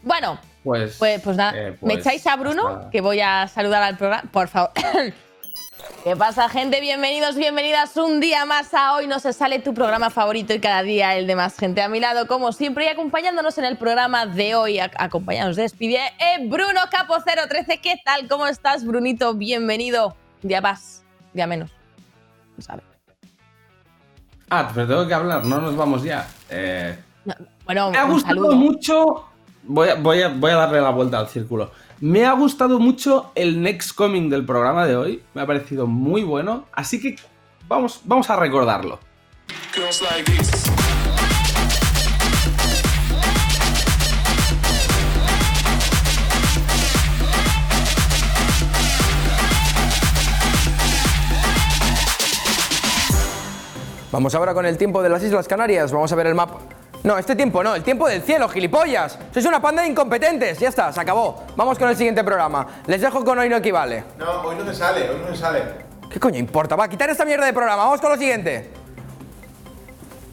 Bueno, 0.04 0.38
Pues, 0.64 0.98
pues, 1.00 1.22
pues 1.22 1.38
nada. 1.38 1.54
eh, 1.58 1.72
¿Me 1.82 1.96
pues, 1.96 1.98
echáis 2.00 2.28
a 2.28 2.36
Bruno? 2.36 2.68
hasta- 2.68 2.90
Que 2.92 3.02
voy 3.02 3.20
a 3.22 3.48
saludar 3.48 3.82
al 3.84 3.98
programa. 3.98 4.30
Por 4.32 4.48
favor. 4.48 4.72
¿Qué 6.04 6.16
pasa, 6.16 6.50
gente? 6.50 6.80
Bienvenidos, 6.82 7.36
bienvenidas 7.36 7.96
un 7.98 8.20
día 8.20 8.46
más 8.46 8.74
a 8.74 8.94
Hoy 8.94 9.08
No 9.08 9.20
Se 9.20 9.34
Sale, 9.34 9.60
tu 9.60 9.74
programa 9.74 10.10
favorito 10.10 10.54
y 10.54 10.60
cada 10.60 10.84
día 10.84 11.16
el 11.16 11.26
de 11.28 11.36
más 11.36 11.58
gente 11.58 11.82
a 11.82 11.88
mi 11.90 12.00
lado, 12.00 12.28
como 12.28 12.52
siempre, 12.52 12.86
y 12.86 12.88
acompañándonos 12.90 13.58
en 13.58 13.66
el 13.66 13.78
programa 13.78 14.26
de 14.26 14.56
hoy, 14.56 14.76
ac- 14.78 14.92
acompañándonos 14.98 15.56
de 15.56 15.64
despide, 15.64 15.98
eh, 16.20 16.46
Bruno 16.48 16.82
Capo 16.92 17.16
013. 17.24 17.80
¿Qué 17.82 17.96
tal? 18.04 18.28
¿Cómo 18.28 18.48
estás, 18.48 18.86
Brunito? 18.86 19.34
Bienvenido. 19.34 20.16
Día 20.42 20.62
más, 20.62 21.04
día 21.34 21.48
menos. 21.48 21.72
Ah, 24.50 24.70
pero 24.74 24.88
tengo 24.88 25.08
que 25.08 25.14
hablar, 25.14 25.46
no 25.46 25.60
nos 25.62 25.76
vamos 25.76 26.04
ya. 26.04 26.28
Eh, 26.50 26.98
Bueno, 27.66 27.92
me 27.92 27.98
ha 27.98 28.06
un 28.06 28.12
gustado 28.12 28.36
saludo. 28.36 28.56
mucho. 28.56 29.26
Voy 29.64 29.90
a, 29.90 29.96
voy, 29.96 30.22
a, 30.22 30.28
voy 30.28 30.52
a 30.52 30.56
darle 30.56 30.82
la 30.82 30.90
vuelta 30.90 31.20
al 31.20 31.28
círculo. 31.30 31.72
Me 32.02 32.26
ha 32.26 32.34
gustado 32.34 32.80
mucho 32.80 33.32
el 33.34 33.62
next 33.62 33.96
coming 33.96 34.30
del 34.30 34.46
programa 34.46 34.86
de 34.86 34.96
hoy. 34.98 35.24
Me 35.34 35.42
ha 35.42 35.48
parecido 35.48 35.88
muy 35.88 36.24
bueno. 36.24 36.66
Así 36.74 37.00
que 37.00 37.16
vamos, 37.68 38.02
vamos 38.04 38.30
a 38.30 38.36
recordarlo. 38.36 39.00
Vamos 54.14 54.36
ahora 54.36 54.54
con 54.54 54.64
el 54.68 54.78
tiempo 54.78 55.02
de 55.02 55.10
las 55.10 55.24
Islas 55.24 55.48
Canarias. 55.48 55.92
Vamos 55.92 56.12
a 56.12 56.16
ver 56.16 56.28
el 56.28 56.36
mapa. 56.36 56.60
No, 57.02 57.18
este 57.18 57.36
tiempo 57.36 57.64
no, 57.64 57.74
el 57.74 57.82
tiempo 57.82 58.08
del 58.08 58.22
cielo, 58.22 58.48
gilipollas. 58.48 59.18
Sois 59.34 59.44
una 59.48 59.60
panda 59.60 59.82
de 59.82 59.88
incompetentes. 59.88 60.60
Ya 60.60 60.70
está, 60.70 60.94
se 60.94 61.02
acabó. 61.02 61.42
Vamos 61.56 61.80
con 61.80 61.90
el 61.90 61.98
siguiente 61.98 62.24
programa. 62.24 62.84
Les 62.86 63.02
dejo 63.02 63.26
con 63.26 63.40
Hoy 63.40 63.50
no 63.50 63.56
equivale. 63.56 64.04
No, 64.20 64.42
hoy 64.42 64.56
no 64.56 64.66
me 64.66 64.76
sale, 64.76 65.10
hoy 65.10 65.20
no 65.20 65.32
me 65.32 65.36
sale. 65.36 65.64
¿Qué 66.12 66.20
coño 66.20 66.38
importa? 66.38 66.76
Va, 66.76 66.88
quitar 66.88 67.10
esta 67.10 67.26
mierda 67.26 67.48
de 67.48 67.54
programa. 67.54 67.86
Vamos 67.86 68.00
con 68.02 68.12
lo 68.12 68.18
siguiente. 68.20 68.83